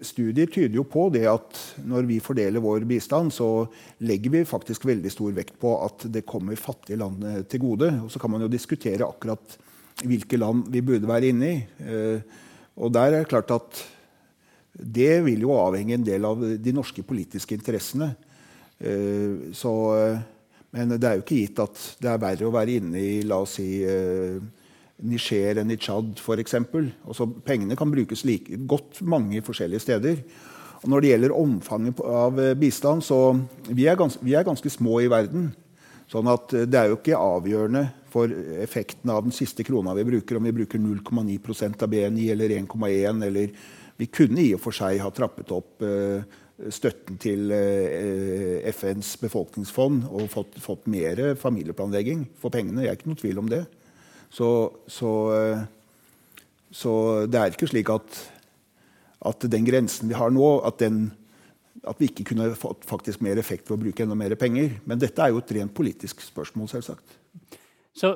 studier 0.05 0.48
tyder 0.48 0.79
jo 0.79 0.87
på 0.88 1.09
det 1.12 1.26
at 1.29 1.59
når 1.85 2.09
vi 2.09 2.20
fordeler 2.24 2.64
vår 2.64 2.87
bistand, 2.88 3.33
så 3.33 3.66
legger 4.09 4.38
vi 4.38 4.46
faktisk 4.48 4.87
veldig 4.88 5.12
stor 5.12 5.35
vekt 5.37 5.59
på 5.61 5.74
at 5.85 6.09
det 6.12 6.24
kommer 6.29 6.61
fattige 6.61 7.00
land 7.00 7.24
eh, 7.29 7.42
til 7.44 7.64
gode. 7.64 7.92
Og 8.05 8.12
så 8.12 8.20
kan 8.20 8.33
man 8.33 8.44
jo 8.44 8.53
diskutere 8.53 9.09
akkurat 9.09 9.59
hvilke 10.00 10.40
land 10.40 10.70
vi 10.72 10.81
burde 10.81 11.09
være 11.09 11.29
inne 11.29 11.48
i. 11.50 11.57
Og 12.81 12.88
der 12.94 13.11
er 13.11 13.18
det 13.18 13.29
klart 13.29 13.50
at 13.53 13.83
det 14.72 15.18
vil 15.26 15.42
jo 15.44 15.53
avhenge 15.61 15.98
en 15.98 16.07
del 16.07 16.24
av 16.24 16.40
de 16.40 16.72
norske 16.72 17.03
politiske 17.05 17.53
interessene. 17.53 18.14
Eh, 18.81 19.53
så, 19.53 19.73
eh, 19.99 20.19
men 20.71 20.95
det 20.97 21.05
er 21.05 21.19
jo 21.19 21.25
ikke 21.25 21.40
gitt 21.43 21.61
at 21.61 21.83
det 22.01 22.09
er 22.09 22.23
verre 22.23 22.49
å 22.49 22.55
være 22.55 22.79
inne 22.81 23.01
i 23.01 23.21
la 23.29 23.43
oss 23.45 23.59
si, 23.59 23.83
eh, 23.85 24.40
Niger 25.01 25.61
enn 25.61 25.73
i 25.73 25.79
Tsjad 25.81 26.21
f.eks. 26.21 26.57
Altså, 26.57 27.27
pengene 27.45 27.77
kan 27.77 27.93
brukes 27.93 28.25
like 28.29 28.57
godt 28.69 29.01
mange 29.03 29.40
forskjellige 29.45 29.85
steder. 29.85 30.21
Og 30.81 30.88
når 30.93 31.01
det 31.01 31.11
gjelder 31.11 31.37
omfanget 31.37 32.01
av 32.01 32.38
bistand, 32.57 33.05
så 33.05 33.37
vi 33.69 33.85
er, 33.88 33.99
ganske, 34.01 34.21
vi 34.25 34.37
er 34.37 34.47
ganske 34.49 34.73
små 34.73 35.01
i 35.05 35.11
verden. 35.12 35.51
Sånn 36.09 36.29
at 36.29 36.53
det 36.53 36.77
er 36.77 36.88
jo 36.90 36.97
ikke 36.97 37.21
avgjørende 37.21 37.85
for 38.11 38.33
effekten 38.61 39.12
av 39.12 39.23
den 39.27 39.35
siste 39.35 39.64
krona 39.66 39.95
vi 39.95 40.07
bruker, 40.09 40.38
om 40.38 40.49
vi 40.49 40.55
bruker 40.57 40.81
0,9% 40.83 41.85
av 41.85 41.93
BNI 41.93 42.31
eller 42.35 42.57
1,1 42.57 43.27
eller 43.29 43.53
Vi 44.01 44.07
kunne 44.09 44.40
i 44.40 44.55
og 44.57 44.62
for 44.64 44.73
seg 44.73 44.97
ha 45.05 45.11
trappet 45.12 45.51
opp 45.53 45.83
eh, 45.85 46.25
støtten 46.68 47.18
til 47.20 47.53
eh, 47.55 48.66
FNs 48.75 49.14
befolkningsfond 49.23 50.05
og 50.11 50.29
fått, 50.33 50.59
fått 50.61 50.88
mer 50.90 51.23
familieplanlegging 51.40 52.27
for 52.40 52.53
pengene. 52.53 52.85
Jeg 52.85 52.92
er 52.92 52.99
ikke 52.99 53.12
noe 53.12 53.20
tvil 53.20 53.40
om 53.42 53.49
det. 53.51 53.62
Så, 54.31 54.49
så, 54.90 55.12
eh, 55.37 55.62
så 56.70 56.92
det 57.31 57.40
er 57.40 57.57
ikke 57.57 57.70
slik 57.70 57.90
at, 57.92 58.20
at, 59.27 59.49
den 59.51 59.66
grensen 59.66 60.11
vi 60.11 60.18
har 60.18 60.33
nå, 60.35 60.53
at, 60.68 60.79
den, 60.83 61.09
at, 61.83 61.99
vi 61.99 62.11
ikke 62.11 62.29
kunne 62.33 62.53
fått 62.59 62.87
faktisk 62.88 63.25
mer 63.27 63.40
effekt 63.40 63.70
ved 63.70 63.79
å 63.79 63.85
bruke 63.87 64.07
enda 64.07 64.18
mer 64.18 64.37
penger. 64.40 64.77
Men 64.85 65.03
dette 65.03 65.25
er 65.25 65.35
jo 65.35 65.42
et 65.42 65.57
rent 65.59 65.75
politisk 65.77 66.23
spørsmål, 66.27 66.70
selvsagt. 66.75 67.18
Så 67.96 68.14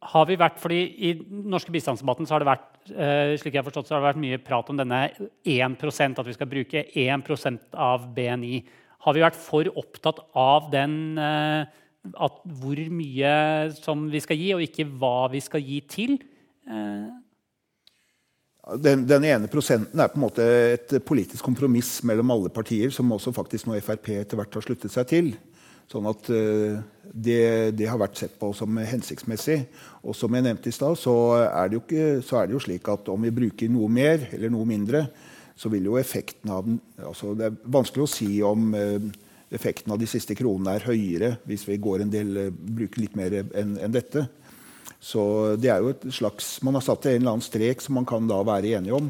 har 0.00 0.28
vi 0.28 0.36
vært, 0.40 0.60
fordi 0.60 0.80
I 0.80 1.12
den 1.18 1.44
norske 1.52 1.72
bistandsdebatten 1.74 2.28
så 2.28 2.34
har 2.34 2.42
det 2.42 2.48
vært 2.48 2.92
eh, 2.94 3.34
slik 3.40 3.52
jeg 3.52 3.60
har 3.60 3.66
forstått, 3.66 3.90
så 3.90 3.96
har 3.96 4.02
det 4.02 4.10
vært 4.10 4.22
mye 4.22 4.40
prat 4.42 4.70
om 4.72 4.78
denne 4.80 5.00
1% 5.44 6.22
at 6.22 6.28
vi 6.28 6.36
skal 6.36 6.48
bruke 6.48 6.86
1% 6.88 7.76
av 7.76 8.06
BNI. 8.16 8.62
Har 9.04 9.16
vi 9.16 9.24
vært 9.24 9.36
for 9.36 9.68
opptatt 9.80 10.22
av 10.36 10.70
den, 10.72 11.18
eh, 11.20 11.68
hvor 12.08 12.84
mye 12.96 13.32
som 13.76 14.08
vi 14.12 14.22
skal 14.24 14.40
gi, 14.40 14.54
og 14.56 14.64
ikke 14.64 14.88
hva 14.88 15.28
vi 15.32 15.42
skal 15.44 15.64
gi 15.64 15.82
til? 15.84 16.16
Eh. 16.64 17.10
Den, 18.80 19.04
den, 19.08 19.24
ene 19.26 19.48
prosenten 19.52 20.00
er 20.00 20.08
på 20.12 20.16
en 20.20 20.24
måte 20.24 20.44
et 20.76 20.92
politisk 21.04 21.44
kompromiss 21.44 21.98
mellom 22.06 22.32
alle 22.32 22.52
partier, 22.54 22.92
som 22.94 23.12
også 23.12 23.32
faktisk 23.36 23.68
nå 23.68 23.80
Frp 23.84 24.12
etter 24.14 24.38
hvert 24.38 24.56
har 24.56 24.64
sluttet 24.64 24.92
seg 24.94 25.08
til. 25.12 25.32
Sånn 25.90 26.06
at 26.06 26.28
uh, 26.30 26.78
det, 27.10 27.74
det, 27.74 27.88
har 27.90 27.98
vært 27.98 28.20
sett 28.20 28.36
på 28.38 28.52
som 28.54 28.78
hensiktsmessig. 28.78 29.58
Og 30.06 30.14
som 30.16 30.34
jeg 30.34 30.46
nevnte 30.46 30.70
i 30.70 30.74
stad, 30.74 30.98
så, 30.98 31.14
så, 32.22 32.38
er 32.38 32.46
det 32.46 32.54
jo 32.54 32.62
slik 32.62 32.86
at 32.92 33.10
om 33.10 33.26
vi 33.26 33.34
bruker 33.34 33.72
noe 33.72 33.90
mer 33.90 34.28
eller 34.30 34.52
noe 34.54 34.68
mindre, 34.68 35.08
så 35.58 35.68
vil 35.72 35.90
jo 35.90 35.98
effekten 36.00 36.52
av 36.54 36.64
den 36.64 36.78
altså 37.04 37.34
Det 37.36 37.50
er 37.50 37.56
vanskelig 37.68 38.06
å 38.06 38.08
si 38.08 38.28
om 38.46 38.70
eh, 38.76 39.10
effekten 39.52 39.92
av 39.92 39.98
de 40.00 40.06
siste 40.08 40.32
kronene 40.38 40.78
er 40.78 40.86
høyere 40.88 41.30
hvis 41.48 41.66
vi 41.68 41.76
går 41.82 42.04
en 42.04 42.12
del, 42.12 42.30
eh, 42.40 42.54
bruker 42.54 43.02
litt 43.02 43.18
mer 43.18 43.42
enn 43.42 43.74
en 43.76 43.92
dette. 43.92 44.24
Så 45.00 45.22
det 45.56 45.70
er 45.72 45.80
jo 45.80 45.94
et 45.94 46.02
slags, 46.12 46.58
Man 46.62 46.76
har 46.76 46.84
satt 46.84 47.08
en 47.08 47.22
eller 47.22 47.34
annen 47.34 47.44
strek 47.44 47.80
som 47.80 47.96
man 47.96 48.08
kan 48.08 48.26
da 48.28 48.42
være 48.44 48.76
enige 48.76 48.98
om. 48.98 49.08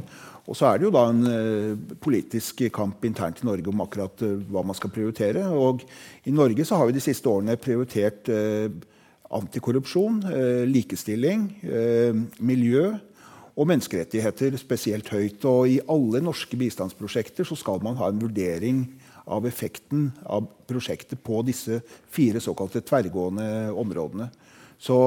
Og 0.50 0.56
så 0.58 0.66
er 0.66 0.78
det 0.78 0.88
jo 0.88 0.94
da 0.94 1.02
en 1.10 1.24
uh, 1.26 1.96
politisk 2.02 2.64
kamp 2.74 3.04
internt 3.06 3.42
i 3.42 3.46
Norge 3.46 3.70
om 3.70 3.82
akkurat 3.84 4.22
uh, 4.26 4.38
hva 4.50 4.64
man 4.66 4.78
skal 4.78 4.90
prioritere. 4.94 5.44
Og 5.50 5.84
i 6.26 6.34
Norge 6.34 6.66
så 6.66 6.78
har 6.78 6.88
vi 6.88 6.96
de 6.96 7.02
siste 7.04 7.30
årene 7.30 7.58
prioritert 7.60 8.30
uh, 8.30 8.70
antikorrupsjon, 9.30 10.24
likestilling, 10.66 11.44
miljø 12.42 12.88
og 13.54 13.68
menneskerettigheter 13.70 14.56
spesielt 14.58 15.06
høyt. 15.14 15.44
Og 15.46 15.68
i 15.70 15.76
alle 15.86 16.18
norske 16.24 16.58
bistandsprosjekter 16.58 17.46
så 17.46 17.54
skal 17.60 17.78
man 17.84 17.94
ha 18.00 18.08
en 18.10 18.18
vurdering 18.18 18.80
av 19.30 19.46
effekten 19.46 20.08
av 20.26 20.48
prosjektet 20.66 21.22
på 21.22 21.44
disse 21.46 21.78
fire 22.10 22.42
såkalte 22.42 22.82
tverrgående 22.82 23.70
områdene. 23.70 24.26
Så, 24.82 24.98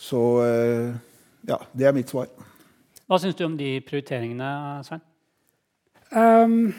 så 0.00 0.22
ja, 1.44 1.58
det 1.76 1.88
er 1.88 1.96
mitt 1.96 2.08
svar. 2.12 2.30
Hva 3.10 3.18
syns 3.18 3.34
du 3.34 3.42
om 3.42 3.56
de 3.58 3.72
prioriteringene, 3.82 4.48
Svein? 4.86 5.02
Um, 6.10 6.72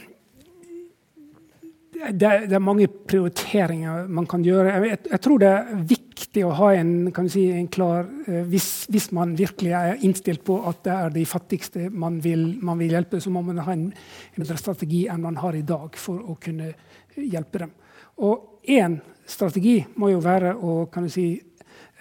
det, 1.91 2.29
det, 2.49 2.55
er 2.55 2.63
mange 2.63 2.87
prioriteringer 2.87 4.07
man 4.11 4.25
kan 4.31 4.43
gjøre. 4.43 4.71
Jeg, 4.87 5.01
jeg, 5.11 5.19
tror 5.23 5.41
det 5.43 5.49
er 5.51 5.83
viktig 5.91 6.45
å 6.47 6.53
ha 6.57 6.69
en, 6.79 6.93
si, 7.31 7.43
en 7.51 7.67
klar 7.71 8.07
uh, 8.07 8.39
hvis, 8.49 8.69
hvis, 8.91 9.09
man 9.15 9.35
virkelig 9.39 9.75
er 9.77 10.01
innstilt 10.07 10.43
på 10.47 10.57
at 10.71 10.81
det 10.87 10.95
er 10.95 11.13
de 11.15 11.25
fattigste 11.29 11.89
man 11.91 12.21
vil, 12.23 12.47
man 12.63 12.79
vil 12.79 12.95
hjelpe, 12.95 13.19
så 13.19 13.31
må 13.31 13.43
man 13.45 13.61
ha 13.63 13.75
en, 13.75 13.89
en 13.91 14.41
bedre 14.41 14.59
strategi 14.59 15.05
enn 15.11 15.27
man 15.27 15.39
har 15.43 15.59
i 15.59 15.65
dag 15.67 15.99
for 15.99 16.23
å 16.23 16.39
kunne 16.41 16.73
hjelpe 17.15 17.65
dem. 17.65 17.75
Og 18.23 18.63
én 18.71 19.01
strategi 19.29 19.81
må 19.99 20.11
jo 20.11 20.23
være 20.23 20.55
å 20.57 20.85
kan 20.91 21.07
du 21.07 21.13
si, 21.13 21.29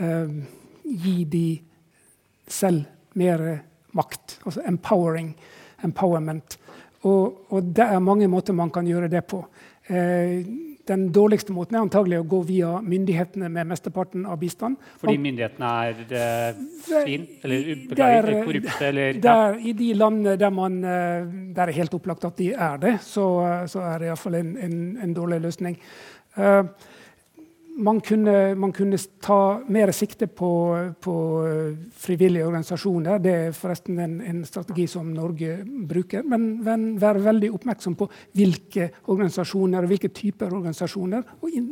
uh, 0.00 0.40
gi 0.90 1.24
de 1.24 1.46
selv 2.50 2.84
mer 3.14 3.44
makt. 3.96 4.40
Altså 4.44 4.64
empowering. 4.68 5.34
Empowerment. 5.84 6.58
Og, 7.08 7.46
og, 7.48 7.62
det 7.76 7.86
er 7.86 8.02
mange 8.04 8.28
måter 8.28 8.52
man 8.56 8.70
kan 8.70 8.86
gjøre 8.86 9.08
det 9.08 9.22
på. 9.30 9.40
Eh, 9.88 10.42
den 10.90 11.06
dårligste 11.14 11.54
måten 11.54 11.76
er 11.76 11.84
antagelig 11.84 12.18
å 12.20 12.26
gå 12.28 12.40
via 12.48 12.70
myndighetene 12.82 13.48
med 13.52 13.68
mesteparten 13.70 14.24
av 14.28 14.40
bistand. 14.40 14.76
Fordi 15.00 15.16
myndighetene 15.22 15.70
er 15.86 16.14
eh, 16.18 16.60
svin? 16.84 17.26
Eller 17.46 17.68
beklager, 17.90 18.30
korrupte? 18.44 18.86
Eller, 18.88 19.20
ja. 19.22 19.36
I 19.54 19.74
de 19.78 19.90
landene 19.96 20.36
der, 20.40 20.54
man, 20.54 20.80
eh, 20.84 21.26
der 21.54 21.60
det 21.60 21.66
er 21.68 21.78
helt 21.78 21.96
opplagt 21.96 22.26
at 22.28 22.40
de 22.40 22.50
er 22.52 22.80
det, 22.82 22.96
så, 23.06 23.26
så 23.70 23.84
er 23.86 24.02
det 24.02 24.10
iallfall 24.10 24.40
en, 24.40 24.56
en, 24.60 24.80
en 25.04 25.14
dårlig 25.16 25.40
løsning. 25.46 25.78
Uh, 26.36 26.64
man 27.76 28.00
kunne, 28.00 28.54
man 28.54 28.72
kunne, 28.72 28.98
ta 29.20 29.62
mer 29.68 29.92
sikte 29.92 30.26
på, 30.26 30.50
på, 31.00 31.14
frivillige 31.92 32.46
organisasjoner. 32.46 33.18
Det 33.22 33.32
er 33.34 33.56
forresten 33.56 33.98
en, 33.98 34.18
en 34.20 34.42
strategi 34.44 34.86
som 34.90 35.12
Norge 35.14 35.60
bruker. 35.88 36.26
Men, 36.28 36.48
men, 36.64 36.86
være 37.00 37.24
veldig 37.24 37.52
oppmerksom 37.56 37.96
på 38.00 38.08
hvilke 38.36 38.90
organisasjoner 39.12 39.88
hvilke 39.90 40.12
typer 40.14 40.52
organisasjoner, 40.52 41.24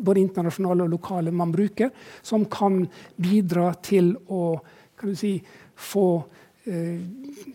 både 0.04 0.24
internasjonale 0.24 0.86
og 0.86 0.94
lokale, 0.96 1.34
man 1.34 1.52
bruker, 1.52 1.92
som 2.22 2.46
kan 2.50 2.82
bidra 3.16 3.72
til 3.84 4.14
å 4.28 4.42
si, 5.14 5.34
få 5.78 6.06
eh, 6.66 7.02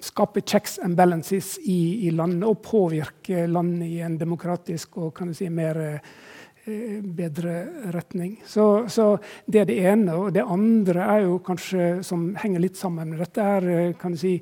skape 0.03 0.45
checks 0.45 0.77
and 0.83 0.97
balances 0.99 1.55
i, 1.63 2.07
i 2.07 2.13
landet 2.13 2.47
og 2.49 2.61
påvirke 2.65 3.47
landet 3.47 3.89
i 3.89 3.99
en 4.05 4.19
demokratisk 4.19 5.01
og 5.01 5.25
si, 5.35 5.49
mer 5.49 5.81
eh, 5.81 6.13
Eh, 6.42 6.42
bedre 6.63 7.67
retning. 7.91 8.37
Så, 8.47 8.85
så, 8.87 9.17
det 9.45 9.63
er 9.63 9.69
det 9.69 9.79
ene. 9.83 10.15
Og 10.15 10.33
det 10.35 10.45
andre 10.47 11.07
er 11.15 11.25
jo 11.25 11.39
kanskje, 11.43 12.03
som 12.05 12.29
henger 12.39 12.63
litt 12.63 12.79
sammen 12.79 13.11
med 13.11 13.23
dette, 13.23 13.43
er 13.43 13.67
eh, 13.73 13.95
kan 13.99 14.15
du 14.15 14.21
si, 14.21 14.37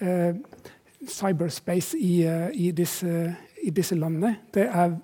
eh, 0.00 0.32
cyberspace 1.08 1.98
i, 1.98 2.22
eh, 2.26 2.48
i, 2.54 2.70
disse, 2.72 3.34
i, 3.62 3.70
disse, 3.74 3.98
landene. 3.98 4.38
Det 4.54 4.64
er 4.66 4.96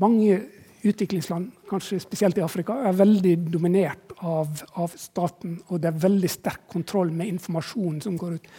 mange 0.00 0.40
utviklingsland, 0.80 1.50
kanskje 1.68 2.00
spesielt 2.00 2.38
i 2.40 2.44
Afrika, 2.44 2.78
er 2.88 2.96
veldig 2.96 3.36
dominert 3.52 4.14
av, 4.24 4.48
av, 4.80 4.96
staten. 4.96 5.58
Og 5.68 5.80
det 5.82 5.90
er 5.90 6.02
veldig 6.06 6.30
sterk 6.32 6.64
kontroll 6.72 7.12
med 7.12 7.28
informasjonen 7.28 8.00
som 8.04 8.16
går 8.20 8.38
ut. 8.38 8.50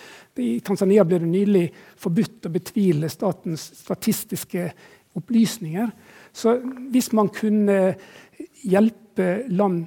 I 0.42 0.60
Tanzania 0.66 1.06
ble 1.08 1.24
det 1.24 1.30
nylig 1.30 1.68
forbudt 2.02 2.46
å 2.46 2.54
betvile 2.54 3.10
statens 3.10 3.66
statistiske 3.82 4.70
opplysninger. 5.18 5.92
Så 6.34 6.58
hvis 6.92 7.12
man 7.14 7.30
kunne 7.34 7.96
hjelpe, 8.64 9.44
land, 9.52 9.86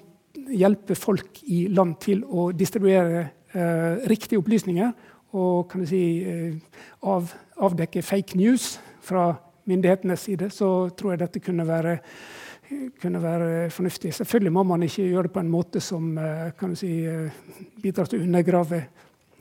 hjelpe 0.50 0.96
folk 0.98 1.40
i 1.48 1.66
land 1.72 1.96
til 2.04 2.24
å 2.24 2.50
distribuere 2.56 3.24
eh, 3.54 4.04
riktige 4.10 4.42
opplysninger 4.42 4.92
og 5.34 5.68
kan 5.70 5.86
si, 5.88 6.04
eh, 6.22 6.54
av, 7.02 7.32
avdekke 7.56 8.02
fake 8.02 8.38
news 8.38 8.76
fra 9.04 9.32
myndighetenes 9.64 10.26
side, 10.28 10.50
så 10.52 10.90
tror 10.96 11.14
jeg 11.14 11.22
dette 11.24 11.42
kunne 11.42 11.66
være, 11.66 11.98
kunne 13.00 13.22
være 13.22 13.50
fornuftig. 13.72 14.12
Selvfølgelig 14.14 14.52
må 14.52 14.64
man 14.68 14.84
ikke 14.86 15.08
gjøre 15.08 15.28
det 15.28 15.34
på 15.34 15.42
en 15.42 15.52
måte 15.52 15.82
som 15.84 16.14
kan 16.58 16.74
du 16.74 16.78
si, 16.78 16.92
eh, 17.08 17.30
bidrar 17.82 18.10
til 18.10 18.20
å 18.20 18.26
undergrave 18.28 18.82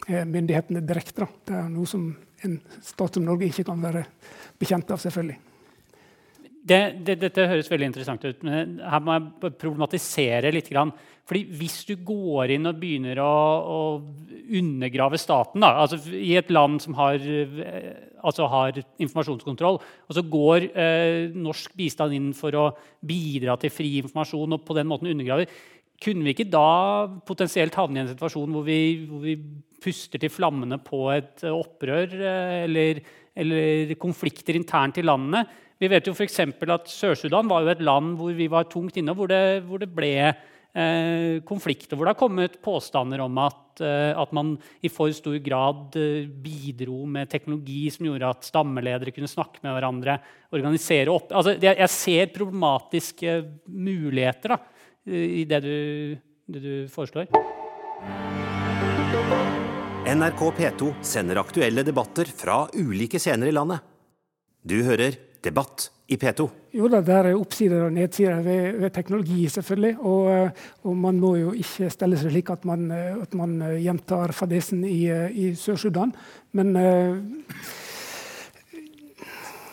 eh, 0.07 0.25
myndighetene 0.25 0.83
direkte. 0.87 1.27
Det 1.45 1.57
er 1.57 1.71
noe 1.71 1.89
som 1.89 2.09
en 2.43 2.59
stat 2.81 3.15
som 3.15 3.25
Norge 3.25 3.47
ikke 3.47 3.67
kan 3.67 3.81
være 3.81 4.05
bekjent 4.59 4.91
av. 4.91 4.99
selvfølgelig. 4.99 5.52
Det, 6.63 6.79
det, 7.03 7.17
dette 7.19 7.47
høres 7.51 7.67
veldig 7.67 7.89
interessant 7.89 8.23
ut. 8.23 8.43
men 8.47 8.77
Her 8.79 9.01
må 9.03 9.17
jeg 9.17 9.55
problematisere 9.59 10.51
litt. 10.55 10.69
Fordi 11.27 11.41
Hvis 11.59 11.81
du 11.89 11.97
går 11.99 12.53
inn 12.55 12.69
og 12.69 12.79
begynner 12.79 13.19
å, 13.19 13.33
å 13.67 13.79
undergrave 14.55 15.19
staten 15.19 15.63
da, 15.63 15.73
altså 15.83 15.99
i 16.15 16.37
et 16.39 16.51
land 16.55 16.79
som 16.83 16.95
har, 16.95 17.19
altså 18.23 18.47
har 18.51 18.79
informasjonskontroll, 18.79 19.81
og 19.83 20.15
så 20.15 20.23
går 20.23 20.69
eh, 20.71 21.35
norsk 21.35 21.75
bistand 21.79 22.15
inn 22.15 22.31
for 22.37 22.55
å 22.55 22.65
bidra 23.03 23.59
til 23.59 23.73
fri 23.73 23.97
informasjon 23.99 24.55
og 24.55 24.63
på 24.63 24.79
den 24.79 24.87
måten 24.91 25.11
undergraver 25.11 25.51
kunne 26.03 26.25
vi 26.25 26.33
ikke 26.35 26.51
da 26.51 27.07
potensielt 27.25 27.75
havne 27.77 28.01
i 28.01 28.03
en 28.03 28.11
situasjon 28.11 28.51
hvor 28.55 28.65
vi, 28.67 28.79
hvor 29.07 29.23
vi 29.23 29.37
puster 29.83 30.21
til 30.21 30.31
flammene 30.31 30.79
på 30.83 31.05
et 31.13 31.45
opprør 31.49 32.15
eh, 32.17 32.55
eller, 32.65 33.03
eller 33.35 33.93
konflikter 34.01 34.57
internt 34.59 34.99
i 34.99 35.05
landene? 35.05 35.45
Vi 35.81 35.89
vet 35.91 36.07
jo 36.07 36.13
f.eks. 36.13 36.39
at 36.39 36.89
Sør-Sudan 36.91 37.49
var 37.49 37.63
jo 37.63 37.71
et 37.73 37.83
land 37.83 38.17
hvor 38.19 38.33
vi 38.37 38.49
var 38.51 38.69
tungt 38.71 38.97
inne, 38.99 39.15
hvor 39.17 39.29
det, 39.31 39.63
hvor 39.67 39.81
det 39.81 39.89
ble 39.93 40.13
eh, 40.29 41.41
konflikter, 41.47 41.97
hvor 41.97 42.07
det 42.07 42.13
har 42.13 42.19
kommet 42.19 42.59
påstander 42.63 43.23
om 43.23 43.39
at, 43.41 43.81
eh, 43.81 44.11
at, 44.17 44.33
man 44.35 44.53
i 44.85 44.91
for 44.93 45.11
stor 45.15 45.37
grad 45.43 45.97
eh, 45.99 46.27
bidro 46.27 47.03
med 47.09 47.31
teknologi 47.31 47.87
som 47.93 48.07
gjorde 48.09 48.29
at 48.35 48.47
stammeledere 48.47 49.15
kunne 49.15 49.31
snakke 49.31 49.63
med 49.65 49.75
hverandre. 49.75 50.19
organisere 50.53 51.11
opp. 51.11 51.31
Altså, 51.33 51.57
jeg, 51.57 51.77
jeg, 51.79 51.89
ser 51.89 52.33
problematiske 52.35 53.39
muligheter 53.67 54.55
da, 54.55 54.61
i 55.09 55.43
det 55.49 55.59
du, 55.65 55.75
det 56.47 56.63
du 56.63 56.73
foreslår. 56.93 57.27
NRK 60.03 60.41
P2 60.57 60.93
sender 61.01 61.39
aktuelle 61.41 61.83
debatter 61.83 62.29
fra 62.29 62.65
ulike 62.75 63.19
scener 63.19 63.49
i 63.49 63.55
landet. 63.55 63.81
Du 64.63 64.77
hører 64.83 65.15
debatt 65.43 65.89
i 66.07 66.17
P2? 66.19 66.47
Jo 66.73 66.89
da, 66.91 67.03
det 67.05 67.13
er 67.15 67.29
oppsider 67.37 67.85
og 67.85 67.93
nedsider 67.95 68.41
ved, 68.45 68.79
ved 68.81 68.93
teknologi, 68.95 69.45
selvfølgelig. 69.51 69.93
Og, 70.01 70.27
eh, 70.33 70.65
og, 70.83 70.97
man 70.97 71.21
må 71.21 71.35
jo 71.39 71.53
ikke 71.57 71.91
stelle 71.93 72.19
seg 72.19 72.33
slik 72.33 72.51
at 72.53 72.65
man, 72.67 72.89
eh, 72.91 73.15
at 73.21 73.37
man 73.37 73.55
eh, 73.61 73.79
gjentar 73.85 74.33
fadesen 74.35 74.83
i, 74.87 75.05
i 75.07 75.53
Sør-Sudan. 75.57 76.13
Men 76.53 76.73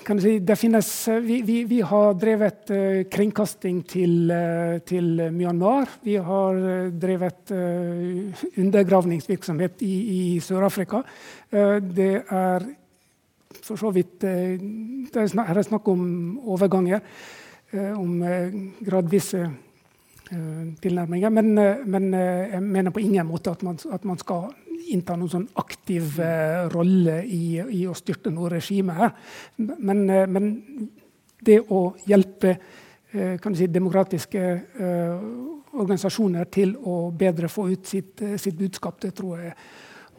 kan 0.05 0.19
du 0.19 0.25
si, 0.25 0.39
det 0.43 0.57
finnes, 0.59 0.89
vi, 1.23 1.37
vi, 1.47 1.59
vi 1.71 1.81
har 1.87 2.15
drevet 2.19 2.73
kringkasting 3.13 3.83
til, 3.87 4.33
til, 4.89 5.11
Myanmar. 5.31 5.93
Vi 6.03 6.17
har 6.17 6.59
drevet 6.91 7.53
undergravningsvirksomhet 8.59 9.85
i, 9.87 9.95
i 10.17 10.23
Sør-Afrika. 10.43 11.05
det 11.53 12.15
er 12.25 12.67
for 13.59 13.77
så 13.77 13.91
vidt 13.95 14.25
eh, 14.25 14.59
Det 15.11 15.27
er 15.37 15.63
snakk 15.67 15.89
om 15.89 16.39
overganger, 16.53 17.01
eh, 17.73 17.93
om 17.99 18.23
eh, 18.23 18.55
gradvise 18.81 19.51
tilnærminger. 20.31 21.31
Men, 21.35 21.49
men, 21.91 22.05
jeg 22.15 22.63
mener 22.63 22.93
på 22.95 23.01
ingen 23.03 23.27
måte 23.27 23.51
at 23.51 23.65
man, 23.67 23.75
at 23.91 24.05
man 24.07 24.19
skal 24.21 24.45
innta 24.95 25.17
noen 25.19 25.33
sånn 25.33 25.47
aktiv 25.59 26.21
rolle 26.71 27.17
i, 27.27 27.59
i, 27.59 27.81
å 27.91 27.97
styrte 27.99 28.31
noe 28.31 28.53
regime 28.53 28.95
her. 28.95 29.11
Men, 29.59 30.05
men, 30.31 30.47
det 31.43 31.57
å 31.75 31.81
hjelpe 32.07 32.55
si, 33.11 33.67
demokratiske 33.75 34.45
organisasjoner 35.75 36.47
til 36.47 36.77
å 36.79 37.01
bedre 37.11 37.51
få 37.51 37.67
ut 37.73 37.91
sitt, 37.91 38.23
sitt 38.39 38.55
budskap, 38.55 39.03
det 39.03 39.11
tror 39.19 39.43
jeg 39.49 39.59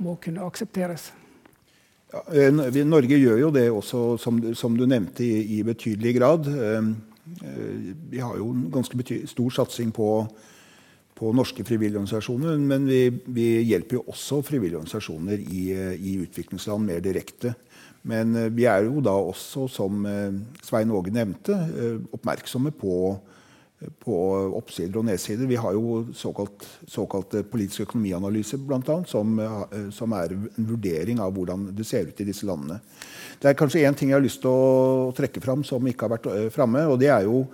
må 0.03 0.19
kunne 0.19 0.43
aksepteres. 0.43 1.13
Eh, 2.11 2.51
Norge 2.83 3.19
gjør 3.19 3.39
jo 3.45 3.49
det 3.55 3.67
også, 3.71 4.03
som, 4.19 4.39
som 4.57 4.75
du 4.77 4.85
nevnte, 4.89 5.23
i, 5.23 5.57
i, 5.57 5.63
betydelig 5.63 6.15
grad. 6.19 6.49
Vi 8.11 8.19
har 8.19 8.37
jo 8.37 8.49
en 8.51 8.65
ganske 8.73 9.19
stor 9.29 9.53
satsing 9.55 9.93
på, 9.95 10.09
på, 11.15 11.31
norske 11.37 11.63
frivillige 11.63 12.01
organisasjoner. 12.01 12.59
Men 12.59 12.87
vi, 12.89 13.05
vi, 13.31 13.47
hjelper 13.69 13.99
jo 13.99 14.05
også 14.11 14.41
frivillige 14.43 14.81
organisasjoner 14.81 15.39
i, 15.39 15.67
i 15.95 16.17
utviklingsland 16.25 16.89
mer 16.89 17.03
direkte. 17.03 17.55
Men 18.03 18.33
vi 18.55 18.65
er 18.65 18.87
jo 18.87 19.03
da 19.05 19.13
også, 19.13 19.67
som 19.69 20.03
Svein 20.65 20.91
Åge 20.91 21.13
nevnte, 21.13 21.55
oppmerksomme 22.11 22.73
på 22.73 22.95
på 24.01 24.15
oppsider 24.57 24.99
og 24.99 25.07
nedsider. 25.07 25.49
Vi 25.49 25.57
har 25.57 25.73
jo 25.73 26.03
såkalt, 26.13 26.65
såkalte 26.87 27.41
politisk 27.49 27.87
økonomianalyse, 27.87 28.59
annet, 28.69 29.09
som, 29.09 29.39
eh, 29.39 29.89
som, 29.91 30.13
er 30.13 30.35
en 30.35 30.67
vurdering 30.69 31.19
av 31.19 31.33
hvordan 31.33 31.69
det 31.75 31.85
ser 31.87 32.11
ut 32.11 32.21
i 32.21 32.27
disse 32.27 32.45
landene. 32.45 32.79
Det 33.41 33.49
er 33.49 33.57
kanskje 33.57 33.81
én 33.87 33.97
ting 33.97 34.11
jeg 34.11 34.19
har 34.19 34.25
lyst 34.25 34.41
til 34.43 34.53
å 34.53 35.11
trekke 35.17 35.41
fram 35.41 35.63
som 35.65 35.87
ikke 35.87 36.05
har 36.05 36.13
vært 36.13 36.29
uh, 36.29 36.49
framme. 36.53 36.85
Og 36.85 36.99
det 37.01 37.09
er 37.09 37.25
jo 37.25 37.45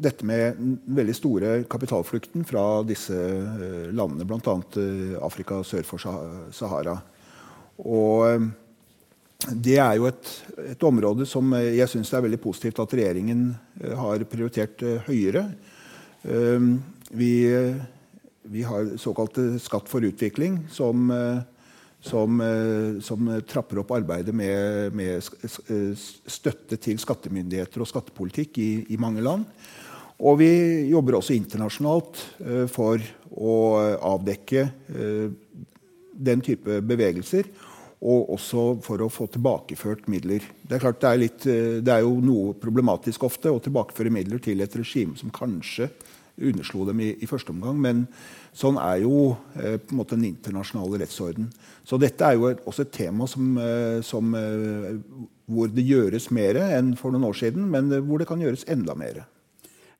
dette 0.00 0.24
med 0.24 0.56
den 0.56 0.78
veldig 0.96 1.14
store 1.14 1.50
kapitalflukten 1.68 2.46
fra 2.48 2.82
disse 2.88 3.12
uh, 3.12 3.92
landene, 3.92 4.24
bl.a. 4.24 4.56
Afrika 5.20 5.60
sør 5.62 5.84
for 5.84 6.00
Sahara. 6.56 6.96
Og 7.84 8.48
det 9.52 9.76
er 9.80 9.96
jo 9.98 10.08
et, 10.08 10.28
et 10.72 10.84
område 10.86 11.26
som 11.28 11.52
jeg 11.58 11.88
syns 11.90 12.12
er 12.14 12.24
veldig 12.24 12.40
positivt 12.42 12.80
at 12.82 12.94
regjeringen 12.96 13.48
eh, 13.82 13.96
har 13.98 14.24
prioritert 14.30 14.84
eh, 14.84 15.02
høyere. 15.08 15.46
Ehm, 16.24 16.78
vi, 17.14 17.32
vi 18.50 18.62
har 18.64 18.94
såkalte 19.00 19.58
Skatt 19.62 19.90
for 19.90 20.04
utvikling, 20.06 20.62
som, 20.72 21.10
eh, 21.12 21.42
som, 22.04 22.40
som 23.04 23.30
trapper 23.48 23.80
opp 23.80 23.94
arbeidet 23.96 24.34
med, 24.36 24.92
med, 24.96 25.24
støtte 26.28 26.76
til 26.76 26.98
skattemyndigheter 27.00 27.80
og 27.80 27.88
skattepolitikk 27.88 28.60
i, 28.60 28.70
i, 28.92 28.98
mange 29.00 29.24
land. 29.24 29.46
Og 30.20 30.36
vi 30.42 30.50
jobber 30.90 31.16
også 31.16 31.32
internasjonalt 31.36 32.20
for 32.70 33.00
å 33.32 33.54
avdekke 34.12 34.66
den 36.14 36.44
type 36.44 36.76
bevegelser 36.84 37.48
og 38.04 38.34
også 38.36 38.64
for 38.84 39.00
å 39.00 39.10
få 39.12 39.26
tilbakeført 39.32 40.08
midler. 40.12 40.44
Det 40.62 40.76
er 40.76 40.82
klart 40.82 41.00
det 41.00 41.10
er, 41.10 41.22
litt, 41.22 41.46
eh, 41.48 41.78
det 41.84 41.94
er 41.94 42.04
jo 42.04 42.18
noe 42.24 42.52
problematisk 42.60 43.24
ofte 43.24 43.52
å 43.52 43.62
tilbakeføre 43.64 44.12
midler 44.12 44.42
til 44.44 44.60
et 44.60 44.76
regime 44.76 45.16
som 45.20 45.32
kanskje 45.34 45.88
underslo 46.42 46.84
dem 46.88 47.00
i, 47.02 47.12
i 47.22 47.28
første 47.30 47.52
omgang. 47.54 47.78
Men 47.80 48.04
sånn 48.56 48.78
er 48.82 49.02
jo 49.04 49.34
eh, 49.58 49.78
på 49.78 49.94
en 49.94 50.00
måte 50.00 50.18
den 50.18 50.28
internasjonale 50.32 51.00
rettsorden. 51.04 51.50
Så 51.86 51.98
dette 52.02 52.26
er 52.26 52.38
jo 52.38 52.50
også 52.54 52.86
et 52.86 52.94
tema 52.94 53.28
som, 53.30 53.54
eh, 53.60 54.00
som, 54.06 54.34
eh, 54.38 54.90
hvor 55.50 55.70
det 55.70 55.86
gjøres 55.86 56.30
mer 56.34 56.58
enn 56.64 56.94
for 56.98 57.14
noen 57.14 57.28
år 57.30 57.38
siden, 57.38 57.68
men 57.70 57.92
hvor 58.06 58.20
det 58.22 58.28
kan 58.30 58.42
gjøres 58.42 58.66
enda 58.72 58.96
mer. 58.98 59.24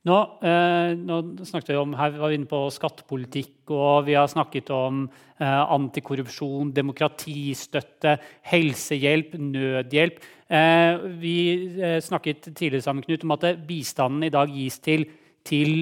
Nå, 0.04 0.16
eh, 0.44 0.90
nå, 1.00 1.18
snakket 1.48 1.70
vi 1.72 1.76
om, 1.80 1.94
her 1.96 2.12
var 2.18 2.28
vi 2.28 2.36
inne 2.36 2.48
på 2.48 2.58
skattepolitikk, 2.74 3.70
og 3.72 4.04
vi 4.04 4.18
har 4.18 4.28
snakket 4.28 4.68
om 4.76 5.06
eh, 5.08 5.62
antikorrupsjon, 5.72 6.74
demokratistøtte, 6.76 8.18
helsehjelp, 8.50 9.38
nødhjelp. 9.40 10.20
Eh, 10.52 11.06
vi 11.22 11.38
eh, 11.80 11.96
snakket 12.04 12.50
tidligere 12.50 12.84
sammen 12.84 13.06
Knut, 13.06 13.24
om 13.24 13.32
at 13.38 13.48
bistanden 13.64 14.28
i 14.28 14.32
dag 14.34 14.52
gis 14.52 14.76
til, 14.84 15.06
til 15.40 15.72